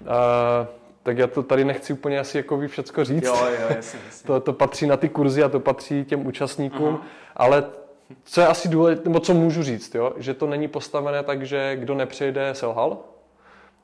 Uh, 0.00 0.08
tak 1.02 1.18
já 1.18 1.26
to 1.26 1.42
tady 1.42 1.64
nechci 1.64 1.92
úplně 1.92 2.18
asi 2.18 2.36
jako 2.36 2.56
vy 2.56 2.68
všecko 2.68 3.04
říct. 3.04 3.24
Jo, 3.24 3.36
jo, 3.36 3.66
jasně, 3.76 4.00
jasně. 4.06 4.26
to, 4.26 4.40
to 4.40 4.52
patří 4.52 4.86
na 4.86 4.96
ty 4.96 5.08
kurzy 5.08 5.42
a 5.42 5.48
to 5.48 5.60
patří 5.60 6.04
těm 6.04 6.26
účastníkům, 6.26 6.94
uh-huh. 6.94 7.00
ale 7.36 7.64
co 8.24 8.40
je 8.40 8.46
asi 8.46 8.68
důležité, 8.68 9.08
nebo 9.08 9.20
co 9.20 9.34
můžu 9.34 9.62
říct, 9.62 9.94
jo? 9.94 10.12
že 10.16 10.34
to 10.34 10.46
není 10.46 10.68
postavené 10.68 11.22
tak, 11.22 11.46
že 11.46 11.76
kdo 11.76 11.94
nepřejde, 11.94 12.54
selhal. 12.54 12.98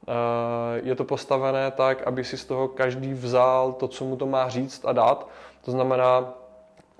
Eh, 0.08 0.80
je 0.84 0.94
to 0.94 1.04
postavené 1.04 1.70
tak, 1.70 2.02
aby 2.06 2.24
si 2.24 2.36
z 2.38 2.44
toho 2.44 2.68
každý 2.68 3.12
vzal 3.12 3.72
to, 3.72 3.88
co 3.88 4.04
mu 4.04 4.16
to 4.16 4.26
má 4.26 4.48
říct 4.48 4.84
a 4.84 4.92
dát. 4.92 5.28
To 5.64 5.70
znamená, 5.70 6.34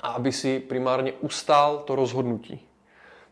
aby 0.03 0.33
si 0.33 0.61
primárně 0.61 1.13
ustál 1.13 1.79
to 1.79 1.97
rozhodnutí. 1.97 2.67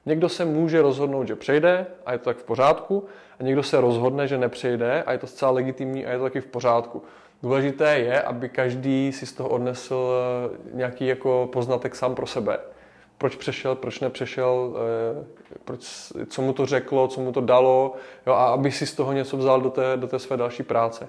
Někdo 0.07 0.28
se 0.28 0.45
může 0.45 0.82
rozhodnout, 0.82 1.28
že 1.28 1.36
přejde 1.36 1.86
a 2.07 2.12
je 2.12 2.18
to 2.18 2.24
tak 2.24 2.36
v 2.36 2.45
pořádku, 2.45 3.05
a 3.41 3.43
někdo 3.43 3.62
se 3.62 3.80
rozhodne, 3.80 4.28
že 4.28 4.39
nepřejde 4.39 5.03
a 5.03 5.12
je 5.12 5.18
to 5.18 5.26
zcela 5.26 5.51
legitimní 5.51 6.07
a 6.07 6.11
je 6.11 6.18
to 6.18 6.24
taky 6.24 6.41
v 6.41 6.47
pořádku. 6.47 7.03
Důležité 7.43 7.99
je, 7.99 8.22
aby 8.22 8.49
každý 8.49 9.12
si 9.12 9.26
z 9.26 9.32
toho 9.32 9.49
odnesl 9.49 10.12
eh, 10.12 10.76
nějaký 10.76 11.07
jako 11.07 11.49
poznatek 11.53 11.95
sám 11.95 12.14
pro 12.14 12.26
sebe 12.26 12.59
proč 13.18 13.36
přešel, 13.36 13.74
proč 13.74 14.00
nepřešel, 14.00 14.76
eh, 15.20 15.24
proč, 15.64 16.12
co 16.28 16.42
mu 16.42 16.52
to 16.52 16.66
řeklo, 16.66 17.08
co 17.08 17.20
mu 17.20 17.32
to 17.32 17.40
dalo, 17.40 17.94
jo, 18.26 18.32
a 18.32 18.46
aby 18.46 18.72
si 18.72 18.86
z 18.86 18.94
toho 18.94 19.12
něco 19.12 19.36
vzal 19.36 19.60
do 19.60 19.70
té, 19.70 19.96
do 19.96 20.06
té 20.06 20.18
své 20.18 20.36
další 20.36 20.62
práce. 20.62 21.08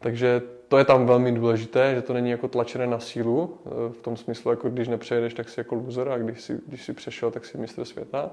Takže 0.00 0.42
to 0.68 0.78
je 0.78 0.84
tam 0.84 1.06
velmi 1.06 1.32
důležité, 1.32 1.94
že 1.94 2.02
to 2.02 2.12
není 2.12 2.30
jako 2.30 2.48
tlačené 2.48 2.86
na 2.86 2.98
sílu, 2.98 3.58
eh, 3.66 3.92
v 3.92 4.02
tom 4.02 4.16
smyslu, 4.16 4.50
jako 4.50 4.68
když 4.68 4.88
nepřejedeš, 4.88 5.34
tak 5.34 5.48
jsi 5.48 5.60
jako 5.60 5.74
loser 5.74 6.08
a 6.08 6.18
když 6.18 6.40
si, 6.40 6.60
když 6.66 6.84
si 6.84 6.92
přešel, 6.92 7.30
tak 7.30 7.44
si 7.44 7.58
mistr 7.58 7.84
světa. 7.84 8.30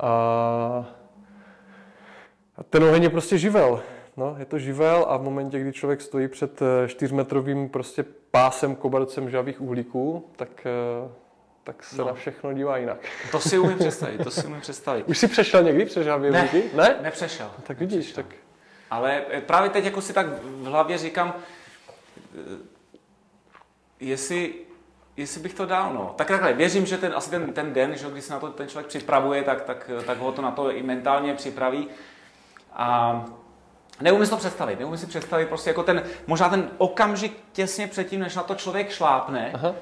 A, 0.00 0.08
a 2.56 2.62
ten 2.70 2.84
oheň 2.84 3.02
je 3.02 3.10
prostě 3.10 3.38
živel. 3.38 3.80
No, 4.16 4.36
je 4.38 4.44
to 4.44 4.58
živel 4.58 5.06
a 5.08 5.16
v 5.16 5.22
momentě, 5.22 5.60
kdy 5.60 5.72
člověk 5.72 6.00
stojí 6.00 6.28
před 6.28 6.62
eh, 6.62 6.88
čtyřmetrovým 6.88 7.68
prostě 7.68 8.04
pásem 8.30 8.74
kobercem 8.76 9.30
žavých 9.30 9.60
uhlíků, 9.60 10.30
tak 10.36 10.66
tak 11.64 11.84
se 11.84 11.96
no. 11.96 12.06
na 12.06 12.14
všechno 12.14 12.52
dívá 12.52 12.76
jinak. 12.76 12.98
To 13.30 13.40
si 13.40 13.58
umím 13.58 13.78
představit, 13.78 14.24
to 14.24 14.30
si 14.30 14.46
umím 14.46 14.60
představit. 14.60 15.08
Už 15.08 15.18
jsi 15.18 15.28
přešel 15.28 15.62
někdy 15.62 15.84
přes 15.84 16.04
žávě 16.04 16.30
ne? 16.30 16.48
Ne, 16.74 16.96
nepřešel. 17.00 17.50
Tak 17.62 17.78
vidíš, 17.78 17.96
nepřešel. 17.96 18.24
tak... 18.24 18.34
Ale 18.90 19.22
eh, 19.30 19.40
právě 19.40 19.70
teď 19.70 19.84
jako 19.84 20.00
si 20.00 20.12
tak 20.12 20.26
v 20.42 20.64
hlavě 20.64 20.98
říkám, 20.98 21.34
eh, 22.18 22.58
jestli, 24.00 24.54
jestli 25.16 25.40
bych 25.40 25.54
to 25.54 25.66
dal, 25.66 25.94
no. 25.94 26.14
Tak 26.16 26.28
takhle, 26.28 26.52
věřím, 26.52 26.86
že 26.86 26.98
ten, 26.98 27.12
asi 27.16 27.30
ten, 27.30 27.52
ten 27.52 27.72
den, 27.72 27.96
že 27.96 28.10
když 28.10 28.24
se 28.24 28.32
na 28.32 28.40
to 28.40 28.48
ten 28.48 28.68
člověk 28.68 28.86
připravuje, 28.86 29.42
tak, 29.42 29.60
tak, 29.62 29.90
tak 30.06 30.18
ho 30.18 30.32
to 30.32 30.42
na 30.42 30.50
to 30.50 30.70
i 30.70 30.82
mentálně 30.82 31.34
připraví. 31.34 31.88
A 32.72 33.24
Neumím 34.00 34.24
si 34.24 34.30
to 34.30 34.36
představit, 34.36 34.78
neumím 34.78 34.98
si 34.98 35.06
představit 35.06 35.48
prostě 35.48 35.70
jako 35.70 35.82
ten, 35.82 36.02
možná 36.26 36.48
ten 36.48 36.70
okamžik 36.78 37.44
těsně 37.52 37.86
předtím, 37.86 38.20
než 38.20 38.36
na 38.36 38.42
to 38.42 38.54
člověk 38.54 38.90
šlápne, 38.90 39.50
Aha 39.54 39.74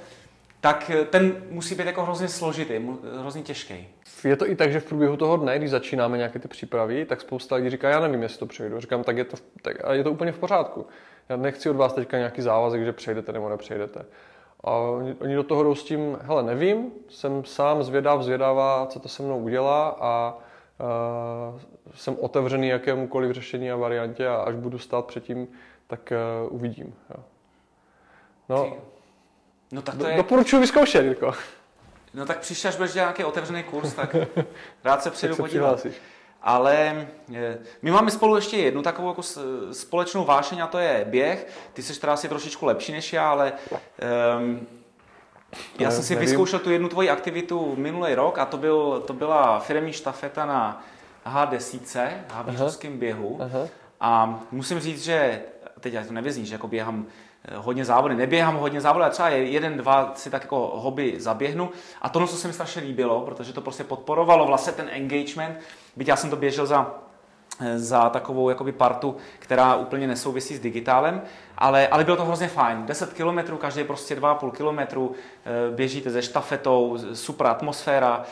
tak 0.61 0.91
eh, 0.91 1.05
ten 1.05 1.37
musí 1.51 1.75
být 1.75 1.87
jako 1.87 2.03
hrozně 2.03 2.29
složitý, 2.29 2.75
hrozně 3.21 3.43
těžký. 3.43 3.89
Je 4.25 4.37
to 4.37 4.51
i 4.51 4.57
tak, 4.57 4.73
že 4.73 4.81
v 4.81 4.85
průběhu 4.85 5.17
toho 5.17 5.37
dne, 5.37 5.59
když 5.59 5.71
začínáme 5.71 6.17
nějaké 6.17 6.39
ty 6.39 6.49
přípravy, 6.49 7.05
tak 7.05 7.21
spousta 7.21 7.57
lidí 7.57 7.71
říká, 7.71 7.91
já 7.91 8.01
nevím, 8.01 8.23
jestli 8.23 8.39
to 8.39 8.47
přejdu. 8.47 8.81
Říkám, 8.81 9.05
tak 9.05 9.17
je 9.17 9.25
to, 9.25 9.37
tak, 9.63 9.85
a 9.85 9.95
je 9.95 10.05
to 10.05 10.13
úplně 10.13 10.33
v 10.33 10.39
pořádku. 10.39 10.87
Já 11.29 11.37
nechci 11.37 11.71
od 11.71 11.77
vás 11.77 11.93
teďka 11.93 12.19
nějaký 12.19 12.43
závazek, 12.43 12.85
že 12.85 12.93
přejdete 12.93 13.33
nebo 13.33 13.49
nepřejdete. 13.49 14.05
A 14.65 14.71
oni, 14.71 15.15
oni 15.21 15.35
do 15.35 15.43
toho 15.43 15.63
jdou 15.63 15.75
s 15.75 15.85
tím, 15.85 16.19
hele, 16.23 16.43
nevím, 16.43 16.91
jsem 17.09 17.45
sám 17.45 17.83
zvědav, 17.83 18.23
zvědavá, 18.23 18.87
co 18.87 19.01
to 19.01 19.09
se 19.09 19.23
mnou 19.23 19.39
udělá 19.39 19.97
a 20.01 20.39
uh, 21.55 21.61
jsem 21.95 22.17
otevřený 22.21 22.69
jakémukoliv 22.69 23.31
řešení 23.31 23.71
a 23.71 23.77
variantě 23.77 24.29
a 24.29 24.37
až 24.37 24.55
budu 24.55 24.79
stát 24.79 25.07
před 25.07 25.25
tím, 25.25 25.49
tak 25.87 26.13
uh, 26.47 26.55
uvidím. 26.55 26.95
Jo. 27.11 27.25
No, 28.49 28.77
No 29.73 29.83
tak 29.83 29.97
to 29.97 30.07
je... 30.07 30.17
Doporučuji 30.17 30.61
vyzkoušet, 30.61 31.05
Jirko. 31.05 31.35
No 32.15 32.27
tak 32.27 32.39
příště, 32.39 32.69
až 32.69 32.77
budeš 32.77 32.93
dělat 32.93 33.05
nějaký 33.05 33.25
otevřený 33.25 33.63
kurz, 33.63 33.95
tak 33.95 34.17
rád 34.85 35.03
se 35.03 35.11
přijdu 35.11 35.37
podívat. 35.37 35.87
Ale 36.43 37.07
eh, 37.35 37.59
my 37.83 37.91
máme 37.91 38.11
spolu 38.11 38.37
ještě 38.37 38.57
jednu 38.57 38.83
takovou 38.83 39.09
jako 39.09 39.23
společnou 39.73 40.25
vášeň 40.25 40.61
a 40.61 40.67
to 40.67 40.79
je 40.79 41.07
běh. 41.09 41.47
Ty 41.73 41.83
jsi 41.83 42.01
teda 42.01 42.13
asi 42.13 42.29
trošičku 42.29 42.67
lepší 42.67 42.93
než 42.93 43.13
já, 43.13 43.31
ale 43.31 43.53
um, 44.41 44.67
já 45.79 45.91
jsem 45.91 46.03
si 46.03 46.15
nevím. 46.15 46.29
vyzkoušel 46.29 46.59
tu 46.59 46.71
jednu 46.71 46.89
tvoji 46.89 47.11
aktivitu 47.11 47.75
minulý 47.77 48.15
rok 48.15 48.39
a 48.39 48.45
to, 48.45 48.57
byl, 48.57 49.01
to 49.07 49.13
byla 49.13 49.61
firmní 49.61 49.93
štafeta 49.93 50.47
na 50.47 50.85
H10, 51.27 52.11
Havířovském 52.33 52.99
běhu. 52.99 53.39
Aha. 53.43 53.69
A 54.01 54.41
musím 54.51 54.81
říct, 54.81 55.05
že 55.05 55.43
teď 55.81 55.95
já 55.95 56.05
to 56.05 56.13
nevězní, 56.13 56.47
že 56.47 56.55
jako 56.55 56.69
běhám 56.69 57.07
Eh, 57.07 57.28
hodně 57.57 57.85
závody. 57.85 58.15
Neběhám 58.15 58.57
hodně 58.57 58.81
závody, 58.81 59.03
ale 59.03 59.11
třeba 59.11 59.29
jeden, 59.29 59.77
dva 59.77 60.13
si 60.15 60.31
tak 60.31 60.43
jako 60.43 60.73
hobby 60.75 61.15
zaběhnu. 61.19 61.71
A 62.03 62.09
to, 62.09 62.27
co 62.27 62.37
se 62.37 62.49
mi 62.49 62.55
strašně 62.55 62.83
líbilo, 62.83 63.21
protože 63.21 63.53
to 63.53 63.61
prostě 63.61 63.85
podporovalo 63.85 64.47
vlastně 64.47 64.73
ten 64.73 64.89
engagement. 64.93 65.59
Byť 65.97 66.09
já 66.09 66.17
jsem 66.17 66.31
to 66.31 66.37
běžel 66.37 66.67
za 66.67 66.95
eh, 67.61 67.79
za 67.79 68.09
takovou 68.09 68.49
jakoby 68.49 68.73
partu, 68.73 69.17
která 69.39 69.75
úplně 69.75 70.07
nesouvisí 70.07 70.57
s 70.57 70.61
digitálem, 70.61 71.23
ale, 71.59 71.89
ale 71.89 72.05
bylo 72.05 72.17
to 72.17 72.25
hrozně 72.25 72.49
fajn. 72.49 72.87
10 72.87 73.13
kilometrů, 73.13 73.57
každý 73.57 73.85
prostě 73.85 74.17
2,5 74.17 74.51
kilometru, 74.51 75.13
eh, 75.13 75.77
běžíte 75.77 76.11
ze 76.11 76.23
štafetou, 76.23 76.99
super 77.13 77.47
atmosféra, 77.47 78.23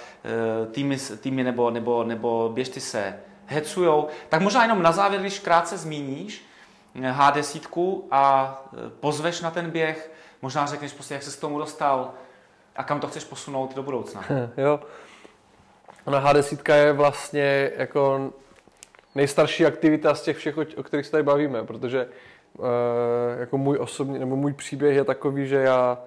týmy, 0.70 0.98
týmy 1.20 1.44
nebo, 1.44 1.70
nebo, 1.70 2.04
nebo 2.04 2.50
běžci 2.54 2.80
se 2.80 3.18
hecujou. 3.46 4.06
Tak 4.28 4.40
možná 4.40 4.62
jenom 4.62 4.82
na 4.82 4.92
závěr, 4.92 5.20
když 5.20 5.38
krátce 5.38 5.76
zmíníš, 5.76 6.46
H10 7.02 8.02
a 8.10 8.64
e, 8.86 8.90
pozveš 8.90 9.40
na 9.40 9.50
ten 9.50 9.70
běh, 9.70 10.10
možná 10.42 10.66
řekneš 10.66 10.92
prostě, 10.92 11.14
jak 11.14 11.22
se 11.22 11.36
k 11.36 11.40
tomu 11.40 11.58
dostal, 11.58 12.10
A 12.76 12.84
kam 12.84 13.00
to 13.00 13.08
chceš 13.08 13.24
posunout 13.24 13.74
do 13.74 13.82
budoucna? 13.82 14.24
jo. 14.56 14.80
Ona 16.04 16.32
H10 16.32 16.74
je 16.74 16.92
vlastně 16.92 17.70
jako 17.76 18.32
nejstarší 19.14 19.66
aktivita 19.66 20.14
z 20.14 20.22
těch 20.22 20.36
všech, 20.36 20.58
o 20.58 20.82
kterých 20.82 21.06
se 21.06 21.12
tady 21.12 21.22
bavíme, 21.22 21.64
protože 21.64 22.00
e, 22.00 23.40
jako 23.40 23.58
můj 23.58 23.78
osobní, 23.80 24.18
nebo 24.18 24.36
můj 24.36 24.52
příběh 24.52 24.96
je 24.96 25.04
takový, 25.04 25.48
že 25.48 25.56
já 25.56 25.98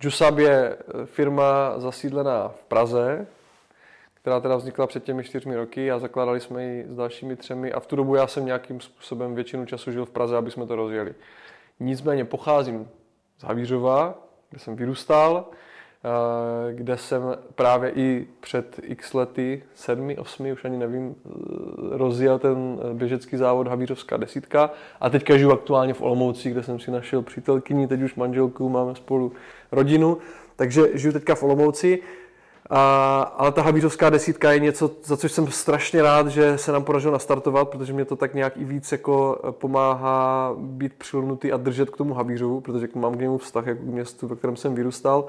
Jusab 0.00 0.38
je 0.38 0.76
firma 1.04 1.74
zasídlená 1.76 2.48
v 2.48 2.64
Praze, 2.64 3.26
která 4.26 4.40
teda 4.40 4.56
vznikla 4.56 4.86
před 4.86 5.04
těmi 5.04 5.24
čtyřmi 5.24 5.56
roky 5.56 5.90
a 5.90 5.98
zakládali 5.98 6.40
jsme 6.40 6.64
ji 6.64 6.86
s 6.88 6.96
dalšími 6.96 7.36
třemi 7.36 7.72
a 7.72 7.80
v 7.80 7.86
tu 7.86 7.96
dobu 7.96 8.14
já 8.14 8.26
jsem 8.26 8.46
nějakým 8.46 8.80
způsobem 8.80 9.34
většinu 9.34 9.66
času 9.66 9.92
žil 9.92 10.04
v 10.04 10.10
Praze, 10.10 10.36
aby 10.36 10.50
jsme 10.50 10.66
to 10.66 10.76
rozjeli. 10.76 11.14
Nicméně 11.80 12.24
pocházím 12.24 12.88
z 13.38 13.44
Havířova, 13.44 14.14
kde 14.50 14.58
jsem 14.58 14.76
vyrůstal, 14.76 15.44
eh, 15.48 16.74
kde 16.74 16.96
jsem 16.96 17.22
právě 17.54 17.92
i 17.94 18.26
před 18.40 18.80
x 18.82 19.14
lety, 19.14 19.62
sedmi, 19.74 20.18
osmi, 20.18 20.52
už 20.52 20.64
ani 20.64 20.76
nevím, 20.76 21.14
eh, 21.14 21.30
rozjel 21.96 22.38
ten 22.38 22.80
běžecký 22.92 23.36
závod 23.36 23.66
Havířovská 23.66 24.16
desítka 24.16 24.70
a 25.00 25.10
teďka 25.10 25.36
žiju 25.36 25.52
aktuálně 25.52 25.94
v 25.94 26.02
Olomouci, 26.02 26.50
kde 26.50 26.62
jsem 26.62 26.80
si 26.80 26.90
našel 26.90 27.22
přítelkyni, 27.22 27.88
teď 27.88 28.02
už 28.02 28.14
manželku, 28.14 28.68
máme 28.68 28.94
spolu 28.94 29.32
rodinu, 29.72 30.18
takže 30.56 30.98
žiju 30.98 31.12
teďka 31.12 31.34
v 31.34 31.42
Olomouci 31.42 32.02
a, 32.70 33.22
ale 33.22 33.52
ta 33.52 33.62
Havířovská 33.62 34.10
desítka 34.10 34.52
je 34.52 34.60
něco, 34.60 34.90
za 35.04 35.16
což 35.16 35.32
jsem 35.32 35.46
strašně 35.46 36.02
rád, 36.02 36.28
že 36.28 36.58
se 36.58 36.72
nám 36.72 36.84
podařilo 36.84 37.12
nastartovat, 37.12 37.68
protože 37.68 37.92
mě 37.92 38.04
to 38.04 38.16
tak 38.16 38.34
nějak 38.34 38.56
i 38.56 38.64
víc 38.64 38.92
jako 38.92 39.40
eh, 39.48 39.52
pomáhá 39.52 40.52
být 40.58 40.94
přilnutý 40.94 41.52
a 41.52 41.56
držet 41.56 41.90
k 41.90 41.96
tomu 41.96 42.14
Havířovu, 42.14 42.60
protože 42.60 42.88
mám 42.94 43.14
k 43.16 43.20
němu 43.20 43.38
vztah 43.38 43.66
jako 43.66 43.82
k 43.82 43.86
městu, 43.86 44.28
ve 44.28 44.36
kterém 44.36 44.56
jsem 44.56 44.74
vyrůstal. 44.74 45.24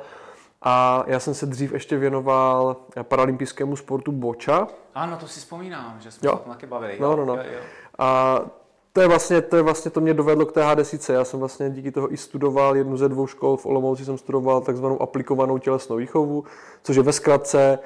A 0.62 1.04
já 1.08 1.20
jsem 1.20 1.34
se 1.34 1.46
dřív 1.46 1.74
ještě 1.74 1.98
věnoval 1.98 2.76
paralympijskému 3.02 3.76
sportu 3.76 4.12
boča. 4.12 4.68
Ano, 4.96 5.18
to 5.18 5.28
si 5.28 5.40
vzpomínám, 5.40 5.98
že 6.00 6.12
jsme 6.12 6.30
jo. 6.30 6.40
se 6.44 6.50
taky 6.50 6.66
bavili. 6.66 6.98
No, 7.00 7.16
no, 7.16 7.26
no. 7.26 7.36
Jo, 7.36 7.44
jo. 7.54 7.60
A 8.00 8.42
to 8.98 9.02
je 9.02 9.08
vlastně, 9.08 9.42
to 9.42 9.56
je 9.56 9.62
vlastně, 9.62 9.92
to 9.92 10.02
mě 10.02 10.14
dovedlo 10.14 10.46
k 10.46 10.52
té 10.52 10.62
H10. 10.62 11.14
Já 11.14 11.24
jsem 11.24 11.40
vlastně 11.40 11.70
díky 11.70 11.92
toho 11.92 12.14
i 12.14 12.18
studoval 12.18 12.78
jednu 12.78 12.98
ze 12.98 13.10
dvou 13.10 13.28
škol 13.28 13.58
v 13.58 13.66
Olomouci, 13.66 14.06
jsem 14.06 14.18
studoval 14.18 14.62
takzvanou 14.62 15.02
aplikovanou 15.02 15.58
tělesnou 15.58 15.96
výchovu, 15.96 16.44
což 16.84 16.96
je 16.96 17.04
ve 17.04 17.14
zkratce 17.14 17.80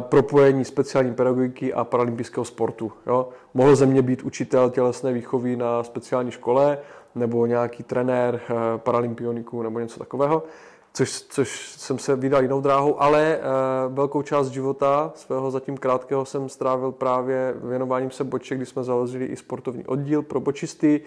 propojení 0.00 0.64
speciální 0.64 1.14
pedagogiky 1.14 1.74
a 1.74 1.84
paralympijského 1.84 2.44
sportu. 2.44 2.92
Jo. 3.06 3.28
Mohl 3.54 3.76
ze 3.76 3.86
mě 3.86 4.02
být 4.02 4.22
učitel 4.22 4.70
tělesné 4.70 5.12
výchovy 5.12 5.56
na 5.56 5.82
speciální 5.82 6.30
škole, 6.30 6.78
nebo 7.14 7.46
nějaký 7.46 7.82
trenér 7.82 8.40
paralympioniků 8.76 9.62
nebo 9.62 9.78
něco 9.78 9.98
takového 9.98 10.42
což, 10.98 11.22
což 11.28 11.72
jsem 11.76 11.98
se 11.98 12.16
vydal 12.16 12.42
jinou 12.42 12.60
dráhou, 12.60 13.02
ale 13.02 13.38
uh, 13.38 13.94
velkou 13.94 14.22
část 14.22 14.48
života 14.48 15.12
svého 15.14 15.50
zatím 15.50 15.76
krátkého 15.76 16.24
jsem 16.24 16.48
strávil 16.48 16.92
právě 16.92 17.54
věnováním 17.62 18.10
se 18.10 18.24
boče, 18.24 18.56
kdy 18.56 18.66
jsme 18.66 18.84
založili 18.84 19.24
i 19.24 19.36
sportovní 19.36 19.86
oddíl 19.86 20.22
pro 20.22 20.40
bočisty. 20.40 21.00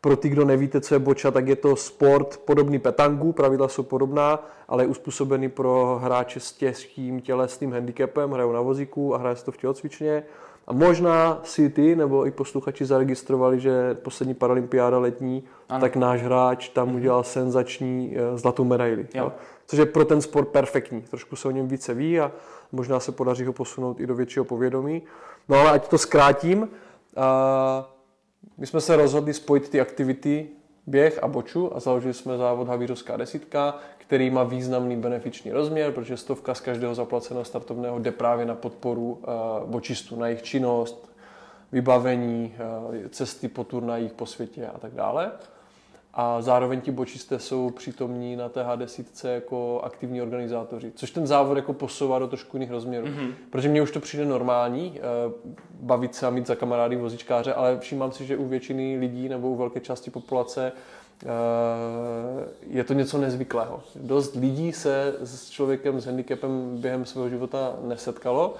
Pro 0.00 0.16
ty, 0.16 0.28
kdo 0.28 0.44
nevíte, 0.44 0.80
co 0.80 0.94
je 0.94 0.98
boča, 0.98 1.30
tak 1.30 1.48
je 1.48 1.56
to 1.56 1.76
sport 1.76 2.36
podobný 2.44 2.78
petangu, 2.78 3.32
pravidla 3.32 3.68
jsou 3.68 3.82
podobná, 3.82 4.46
ale 4.68 4.82
je 4.82 4.86
uspůsobený 4.86 5.48
pro 5.48 6.00
hráče 6.02 6.40
s 6.40 6.52
těžkým 6.52 7.20
tělesným 7.20 7.72
handicapem, 7.72 8.30
hrajou 8.30 8.52
na 8.52 8.60
vozíku 8.60 9.14
a 9.14 9.18
hraje 9.18 9.36
se 9.36 9.44
to 9.44 9.52
v 9.52 9.56
tělocvičně. 9.56 10.24
A 10.66 10.72
možná 10.72 11.40
si 11.42 11.70
ty 11.70 11.96
nebo 11.96 12.26
i 12.26 12.30
posluchači 12.30 12.84
zaregistrovali, 12.84 13.60
že 13.60 13.94
poslední 13.94 14.34
paralympiáda 14.34 14.98
letní, 14.98 15.44
ano. 15.68 15.80
tak 15.80 15.96
náš 15.96 16.22
hráč 16.22 16.68
tam 16.68 16.88
mhm. 16.88 16.96
udělal 16.96 17.24
senzační 17.24 18.16
eh, 18.16 18.38
zlatou 18.38 18.64
medaili. 18.64 19.06
Jo. 19.14 19.32
Což 19.66 19.78
je 19.78 19.86
pro 19.86 20.04
ten 20.04 20.22
sport 20.22 20.48
perfektní. 20.48 21.02
Trošku 21.02 21.36
se 21.36 21.48
o 21.48 21.50
něm 21.50 21.68
více 21.68 21.94
ví 21.94 22.20
a 22.20 22.32
možná 22.72 23.00
se 23.00 23.12
podaří 23.12 23.44
ho 23.44 23.52
posunout 23.52 24.00
i 24.00 24.06
do 24.06 24.14
většího 24.14 24.44
povědomí. 24.44 25.02
No 25.48 25.56
ale 25.56 25.70
ať 25.70 25.88
to 25.88 25.98
zkrátím, 25.98 26.68
my 28.58 28.66
jsme 28.66 28.80
se 28.80 28.96
rozhodli 28.96 29.34
spojit 29.34 29.68
ty 29.68 29.80
aktivity 29.80 30.48
běh 30.86 31.22
a 31.22 31.28
boču 31.28 31.76
a 31.76 31.80
založili 31.80 32.14
jsme 32.14 32.36
závod 32.36 32.68
Havířovská 32.68 33.16
desítka, 33.16 33.78
který 33.98 34.30
má 34.30 34.44
významný 34.44 34.96
benefiční 34.96 35.52
rozměr, 35.52 35.92
protože 35.92 36.16
stovka 36.16 36.54
z 36.54 36.60
každého 36.60 36.94
zaplaceného 36.94 37.44
startovného 37.44 37.98
jde 37.98 38.12
právě 38.12 38.46
na 38.46 38.54
podporu 38.54 39.12
uh, 39.12 39.70
bočistů, 39.70 40.16
na 40.16 40.26
jejich 40.26 40.42
činnost, 40.42 41.12
vybavení, 41.72 42.54
uh, 42.88 42.94
cesty 43.08 43.48
po 43.48 43.64
turnajích 43.64 44.12
po 44.12 44.26
světě 44.26 44.66
a 44.66 44.78
tak 44.78 44.92
dále. 44.94 45.32
A 46.16 46.42
zároveň 46.42 46.80
ti 46.80 46.90
bočisté 46.90 47.38
jsou 47.38 47.70
přítomní 47.70 48.36
na 48.36 48.48
té 48.48 48.64
H10 48.64 49.28
jako 49.28 49.80
aktivní 49.84 50.22
organizátoři, 50.22 50.92
což 50.94 51.10
ten 51.10 51.26
závod 51.26 51.56
jako 51.56 51.72
posouvá 51.72 52.18
do 52.18 52.28
trošku 52.28 52.56
jiných 52.56 52.70
rozměrů. 52.70 53.06
Mm-hmm. 53.06 53.32
Protože 53.50 53.68
mně 53.68 53.82
už 53.82 53.90
to 53.90 54.00
přijde 54.00 54.24
normální, 54.24 55.00
uh, 55.26 55.32
bavit 55.80 56.14
se 56.14 56.26
a 56.26 56.30
mít 56.30 56.46
za 56.46 56.54
kamarády 56.54 56.96
vozičkáře, 56.96 57.54
ale 57.54 57.78
všímám 57.78 58.12
si, 58.12 58.26
že 58.26 58.36
u 58.36 58.48
většiny 58.48 58.96
lidí 58.98 59.28
nebo 59.28 59.50
u 59.50 59.56
velké 59.56 59.80
části 59.80 60.10
populace 60.10 60.72
Eh, 61.22 62.46
je 62.66 62.84
to 62.84 62.94
něco 62.94 63.18
nezvyklého. 63.18 63.82
Dost 63.96 64.34
lidí 64.34 64.72
se 64.72 65.14
s 65.24 65.50
člověkem 65.50 66.00
s 66.00 66.06
handicapem 66.06 66.76
během 66.80 67.04
svého 67.04 67.28
života 67.28 67.76
nesetkalo 67.82 68.54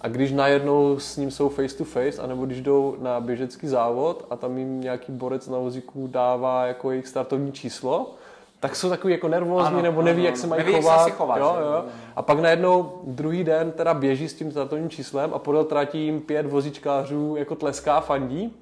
a 0.00 0.08
když 0.08 0.32
najednou 0.32 0.98
s 0.98 1.16
ním 1.16 1.30
jsou 1.30 1.48
face 1.48 1.76
to 1.76 1.84
face, 1.84 2.22
anebo 2.22 2.46
když 2.46 2.60
jdou 2.60 2.96
na 2.98 3.20
běžecký 3.20 3.68
závod 3.68 4.26
a 4.30 4.36
tam 4.36 4.58
jim 4.58 4.80
nějaký 4.80 5.12
borec 5.12 5.48
na 5.48 5.58
vozíku 5.58 6.06
dává 6.06 6.66
jako 6.66 6.90
jejich 6.90 7.08
startovní 7.08 7.52
číslo, 7.52 8.14
tak 8.60 8.76
jsou 8.76 8.88
takový 8.88 9.12
jako 9.12 9.28
nervózní 9.28 9.66
ano, 9.66 9.82
nebo 9.82 10.02
neví, 10.02 10.20
ano, 10.20 10.26
jak 10.26 10.36
se 10.36 10.46
mají 10.46 10.64
neví, 10.64 10.74
chovat. 10.74 10.96
Jak 10.96 11.04
se 11.04 11.10
chovat 11.10 11.38
jo, 11.38 11.56
jo. 11.60 11.84
A 12.16 12.22
pak 12.22 12.38
najednou 12.38 13.00
druhý 13.04 13.44
den 13.44 13.72
teda 13.72 13.94
běží 13.94 14.28
s 14.28 14.34
tím 14.34 14.50
startovním 14.50 14.90
číslem 14.90 15.34
a 15.34 15.38
podél 15.38 15.64
tratí 15.64 16.04
jim 16.04 16.20
pět 16.20 16.46
vozičkářů 16.46 17.36
jako 17.36 17.54
tleská 17.54 18.00
fandí, 18.00 18.56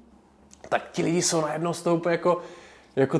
tak 0.69 0.81
ti 0.91 1.03
lidi 1.03 1.21
jsou 1.21 1.41
najednou 1.41 1.73
z 1.73 1.81
toho 1.81 1.95
úplně 1.95 2.11
jako 2.11 2.41
jako 2.95 3.19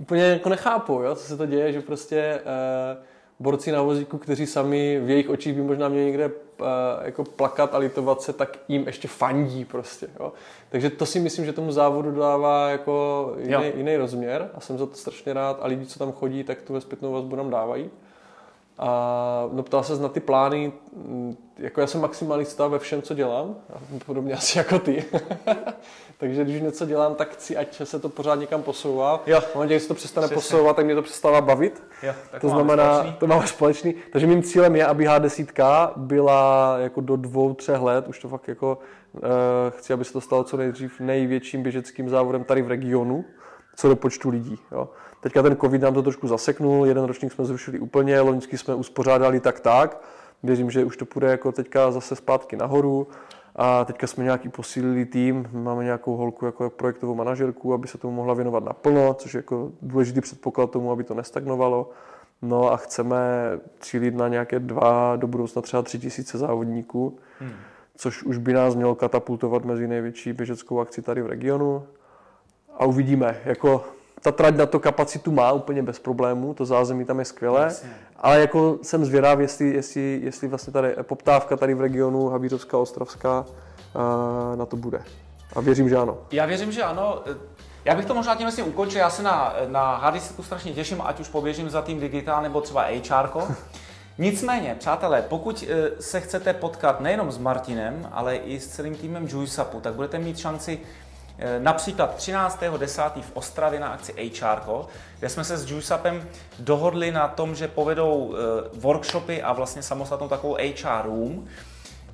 úplně 0.00 0.22
jako 0.22 0.48
nechápu, 0.48 0.92
jo, 0.92 1.14
co 1.14 1.24
se 1.24 1.36
to 1.36 1.46
děje, 1.46 1.72
že 1.72 1.80
prostě 1.80 2.40
uh, 2.40 3.04
borci 3.40 3.72
na 3.72 3.82
vozíku, 3.82 4.18
kteří 4.18 4.46
sami 4.46 5.00
v 5.04 5.10
jejich 5.10 5.30
očích 5.30 5.54
by 5.54 5.62
možná 5.62 5.88
měli 5.88 6.06
někde 6.06 6.26
uh, 6.26 6.66
jako 7.02 7.24
plakat 7.24 7.74
a 7.74 7.78
litovat 7.78 8.22
se, 8.22 8.32
tak 8.32 8.58
jim 8.68 8.86
ještě 8.86 9.08
fandí 9.08 9.64
prostě, 9.64 10.08
jo. 10.20 10.32
Takže 10.68 10.90
to 10.90 11.06
si 11.06 11.20
myslím, 11.20 11.44
že 11.44 11.52
tomu 11.52 11.72
závodu 11.72 12.10
dává 12.10 12.70
jako 12.70 13.34
jiný, 13.38 13.72
jiný 13.76 13.96
rozměr 13.96 14.50
a 14.54 14.60
jsem 14.60 14.78
za 14.78 14.86
to 14.86 14.94
strašně 14.94 15.32
rád 15.32 15.58
a 15.60 15.66
lidi, 15.66 15.86
co 15.86 15.98
tam 15.98 16.12
chodí, 16.12 16.44
tak 16.44 16.62
tu 16.62 16.72
ve 16.72 16.80
zpětnou 16.80 17.12
vazbu 17.12 17.36
nám 17.36 17.50
dávají. 17.50 17.90
A 18.78 19.48
no, 19.52 19.62
ptal 19.62 19.82
se 19.82 20.02
na 20.02 20.08
ty 20.08 20.20
plány, 20.20 20.72
jako 21.58 21.80
já 21.80 21.86
jsem 21.86 22.00
maximalista 22.00 22.68
ve 22.68 22.78
všem, 22.78 23.02
co 23.02 23.14
dělám, 23.14 23.56
podobně 24.06 24.34
asi 24.34 24.58
jako 24.58 24.78
ty. 24.78 25.04
Takže 26.18 26.44
když 26.44 26.62
něco 26.62 26.86
dělám, 26.86 27.14
tak 27.14 27.32
chci, 27.32 27.56
ať 27.56 27.80
se 27.84 27.98
to 27.98 28.08
pořád 28.08 28.34
někam 28.34 28.62
posouvá. 28.62 29.22
Jo. 29.26 29.40
Momentě, 29.54 29.74
když 29.74 29.82
se 29.82 29.88
to 29.88 29.94
přestane 29.94 30.26
Přesně. 30.26 30.42
posouvat, 30.42 30.76
tak 30.76 30.84
mě 30.84 30.94
to 30.94 31.02
přestává 31.02 31.40
bavit. 31.40 31.82
Jo, 32.02 32.12
tak 32.30 32.40
to 32.40 32.48
znamená, 32.48 32.94
společný. 32.94 33.18
to 33.18 33.26
máme 33.26 33.46
společný. 33.46 33.94
Takže 34.12 34.26
mým 34.26 34.42
cílem 34.42 34.76
je, 34.76 34.86
aby 34.86 35.08
H10 35.08 35.92
byla 35.96 36.76
jako 36.78 37.00
do 37.00 37.16
dvou, 37.16 37.54
třech 37.54 37.80
let, 37.80 38.08
už 38.08 38.18
to 38.18 38.28
fakt 38.28 38.48
jako 38.48 38.78
uh, 39.12 39.20
chci, 39.70 39.92
aby 39.92 40.04
se 40.04 40.12
to 40.12 40.20
stalo 40.20 40.44
co 40.44 40.56
nejdřív 40.56 41.00
největším 41.00 41.62
běžeckým 41.62 42.08
závodem 42.08 42.44
tady 42.44 42.62
v 42.62 42.68
regionu, 42.68 43.24
co 43.76 43.88
do 43.88 43.96
počtu 43.96 44.30
lidí. 44.30 44.58
Jo. 44.72 44.88
Teďka 45.20 45.42
ten 45.42 45.56
covid 45.56 45.82
nám 45.82 45.94
to 45.94 46.02
trošku 46.02 46.28
zaseknul, 46.28 46.86
jeden 46.86 47.04
ročník 47.04 47.32
jsme 47.32 47.44
zrušili 47.44 47.78
úplně, 47.78 48.20
loňský 48.20 48.58
jsme 48.58 48.74
uspořádali 48.74 49.40
tak 49.40 49.60
tak. 49.60 50.02
Věřím, 50.42 50.70
že 50.70 50.84
už 50.84 50.96
to 50.96 51.04
půjde 51.04 51.30
jako 51.30 51.52
teďka 51.52 51.90
zase 51.90 52.16
zpátky 52.16 52.56
nahoru. 52.56 53.06
A 53.58 53.84
teďka 53.84 54.06
jsme 54.06 54.24
nějaký 54.24 54.48
posílili 54.48 55.04
tým, 55.04 55.48
máme 55.52 55.84
nějakou 55.84 56.16
holku 56.16 56.46
jako 56.46 56.70
projektovou 56.70 57.14
manažerku, 57.14 57.74
aby 57.74 57.88
se 57.88 57.98
tomu 57.98 58.14
mohla 58.14 58.34
věnovat 58.34 58.64
naplno, 58.64 59.14
což 59.14 59.34
je 59.34 59.38
jako 59.38 59.72
důležitý 59.82 60.20
předpoklad 60.20 60.70
tomu, 60.70 60.92
aby 60.92 61.04
to 61.04 61.14
nestagnovalo. 61.14 61.90
No 62.42 62.72
a 62.72 62.76
chceme 62.76 63.16
cílit 63.80 64.14
na 64.14 64.28
nějaké 64.28 64.58
dva, 64.58 65.16
do 65.16 65.26
budoucna 65.26 65.62
třeba 65.62 65.82
tři 65.82 65.98
tisíce 65.98 66.38
závodníků, 66.38 67.18
hmm. 67.40 67.52
což 67.96 68.22
už 68.22 68.38
by 68.38 68.52
nás 68.52 68.74
mělo 68.74 68.94
katapultovat 68.94 69.64
mezi 69.64 69.88
největší 69.88 70.32
běžeckou 70.32 70.80
akci 70.80 71.02
tady 71.02 71.22
v 71.22 71.26
regionu. 71.26 71.82
A 72.78 72.84
uvidíme, 72.84 73.40
jako 73.44 73.84
ta 74.22 74.32
trať 74.32 74.56
na 74.56 74.66
to 74.66 74.80
kapacitu 74.80 75.32
má 75.32 75.52
úplně 75.52 75.82
bez 75.82 75.98
problémů, 75.98 76.54
to 76.54 76.64
zázemí 76.66 77.04
tam 77.04 77.18
je 77.18 77.24
skvělé, 77.24 77.62
Jasně. 77.62 77.90
ale 78.16 78.40
jako 78.40 78.78
jsem 78.82 79.04
zvědav, 79.04 79.38
jestli, 79.38 79.68
jestli, 79.68 80.20
jestli 80.22 80.48
vlastně 80.48 80.72
tady 80.72 80.94
poptávka 81.02 81.56
tady 81.56 81.74
v 81.74 81.80
regionu 81.80 82.28
Havířovská, 82.28 82.78
Ostravská 82.78 83.44
na 84.56 84.66
to 84.66 84.76
bude. 84.76 85.02
A 85.56 85.60
věřím, 85.60 85.88
že 85.88 85.96
ano. 85.96 86.18
Já 86.32 86.46
věřím, 86.46 86.72
že 86.72 86.82
ano. 86.82 87.22
Já 87.84 87.94
bych 87.94 88.04
to 88.04 88.14
možná 88.14 88.34
tím 88.34 88.44
vlastně 88.44 88.64
ukončil. 88.64 89.00
Já 89.00 89.10
se 89.10 89.22
na, 89.22 89.54
na 89.66 89.96
Hardisku 89.96 90.42
strašně 90.42 90.72
těším, 90.72 91.02
ať 91.04 91.20
už 91.20 91.28
poběžím 91.28 91.70
za 91.70 91.82
tým 91.82 92.00
digitál 92.00 92.42
nebo 92.42 92.60
třeba 92.60 92.82
HR. 92.82 93.28
Nicméně, 94.18 94.76
přátelé, 94.78 95.22
pokud 95.22 95.64
e, 95.68 96.02
se 96.02 96.20
chcete 96.20 96.54
potkat 96.54 97.00
nejenom 97.00 97.32
s 97.32 97.38
Martinem, 97.38 98.08
ale 98.12 98.36
i 98.36 98.60
s 98.60 98.68
celým 98.68 98.94
týmem 98.94 99.26
JuiceUpu, 99.28 99.80
tak 99.80 99.94
budete 99.94 100.18
mít 100.18 100.38
šanci 100.38 100.80
například 101.58 102.18
13.10. 102.18 103.22
v 103.22 103.30
Ostravě 103.34 103.80
na 103.80 103.88
akci 103.88 104.30
HR, 104.40 104.60
kde 105.18 105.28
jsme 105.28 105.44
se 105.44 105.56
s 105.56 105.70
JuiceUpem 105.70 106.28
dohodli 106.58 107.10
na 107.10 107.28
tom, 107.28 107.54
že 107.54 107.68
povedou 107.68 108.34
eh, 108.34 108.68
workshopy 108.74 109.42
a 109.42 109.52
vlastně 109.52 109.82
samostatnou 109.82 110.28
takovou 110.28 110.54
HR 110.54 111.04
room. 111.04 111.48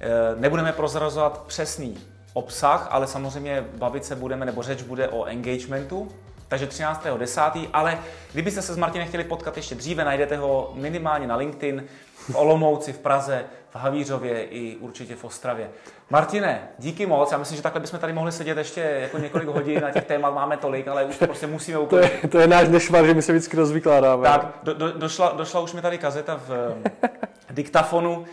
Eh, 0.01 0.09
nebudeme 0.37 0.73
prozrazovat 0.73 1.43
přesný 1.47 1.99
obsah, 2.33 2.89
ale 2.91 3.07
samozřejmě 3.07 3.65
bavit 3.75 4.05
se 4.05 4.17
budeme, 4.17 4.47
nebo 4.47 4.63
řeč 4.63 4.83
bude 4.83 5.09
o 5.09 5.25
engagementu, 5.25 6.09
takže 6.53 6.67
13.10. 6.67 7.69
Ale 7.73 7.99
kdybyste 8.33 8.63
se 8.63 8.75
s 8.75 8.77
Martinem 8.77 9.09
chtěli 9.09 9.25
potkat 9.25 9.57
ještě 9.57 9.75
dříve, 9.75 10.05
najdete 10.05 10.37
ho 10.37 10.73
minimálně 10.75 11.27
na 11.27 11.37
LinkedIn, 11.37 11.85
v 12.15 12.35
Olomouci, 12.35 12.93
v 12.93 12.99
Praze, 12.99 13.45
v 13.71 13.77
Havířově 13.77 14.45
i 14.45 14.77
určitě 14.77 15.17
v 15.17 15.25
Ostravě. 15.25 15.71
Martine, 16.11 16.69
díky 16.79 17.07
moc. 17.07 17.33
Já 17.33 17.39
myslím, 17.39 17.57
že 17.57 17.63
takhle 17.63 17.81
bychom 17.81 17.99
tady 17.99 18.13
mohli 18.13 18.33
sedět 18.33 18.59
ještě 18.59 18.81
jako 18.81 19.19
několik 19.19 19.49
hodin. 19.49 19.83
Na 19.83 19.91
těch 19.91 20.05
témat 20.05 20.31
máme 20.31 20.57
tolik, 20.57 20.89
ale 20.89 21.05
už 21.05 21.19
to 21.19 21.27
prostě 21.27 21.47
musíme 21.47 21.79
ukončit. 21.79 22.11
To 22.21 22.27
je, 22.27 22.31
to 22.31 22.39
je 22.39 22.47
náš 22.47 22.69
nešvar, 22.69 23.07
že 23.07 23.15
my 23.15 23.23
se 23.23 23.33
vždycky 23.33 23.57
rozvykládáme. 23.57 24.29
Tak, 24.29 24.59
do, 24.63 24.75
do, 24.75 24.93
došla, 24.93 25.33
došla 25.37 25.61
už 25.61 25.73
mi 25.73 25.83
tady 25.83 25.99
kazeta 25.99 26.41
v 26.49 26.75
diktafonu. 27.51 28.25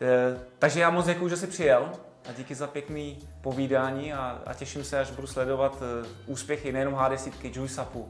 Eh, 0.00 0.38
takže 0.58 0.80
já 0.80 0.90
moc 0.90 1.06
děkuji, 1.06 1.28
že 1.28 1.36
jsi 1.36 1.46
přijel 1.46 1.90
a 2.28 2.32
díky 2.36 2.54
za 2.54 2.66
pěkný 2.66 3.18
povídání 3.40 4.12
a, 4.12 4.38
a 4.46 4.54
těším 4.54 4.84
se, 4.84 5.00
až 5.00 5.10
budu 5.10 5.26
sledovat 5.26 5.82
uh, 5.82 6.06
úspěchy 6.26 6.72
nejenom 6.72 6.94
H10, 6.94 7.32
JuiceUpu 7.42 8.08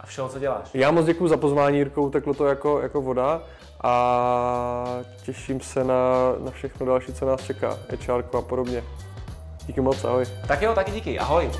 a 0.00 0.06
všeho, 0.06 0.28
co 0.28 0.38
děláš. 0.38 0.70
Já 0.74 0.90
moc 0.90 1.06
děkuji 1.06 1.28
za 1.28 1.36
pozvání, 1.36 1.78
Jirkou, 1.78 2.10
teklo 2.10 2.34
to 2.34 2.46
jako, 2.46 2.80
jako 2.80 3.02
voda 3.02 3.42
a 3.82 4.86
těším 5.22 5.60
se 5.60 5.84
na, 5.84 6.32
na 6.44 6.50
všechno 6.50 6.86
další, 6.86 7.12
co 7.12 7.26
nás 7.26 7.44
čeká, 7.44 7.78
HR 8.06 8.24
a 8.38 8.42
podobně. 8.42 8.84
Díky 9.66 9.80
moc, 9.80 10.04
ahoj. 10.04 10.24
Tak 10.48 10.62
jo, 10.62 10.74
taky 10.74 10.90
díky, 10.90 11.18
ahoj. 11.18 11.50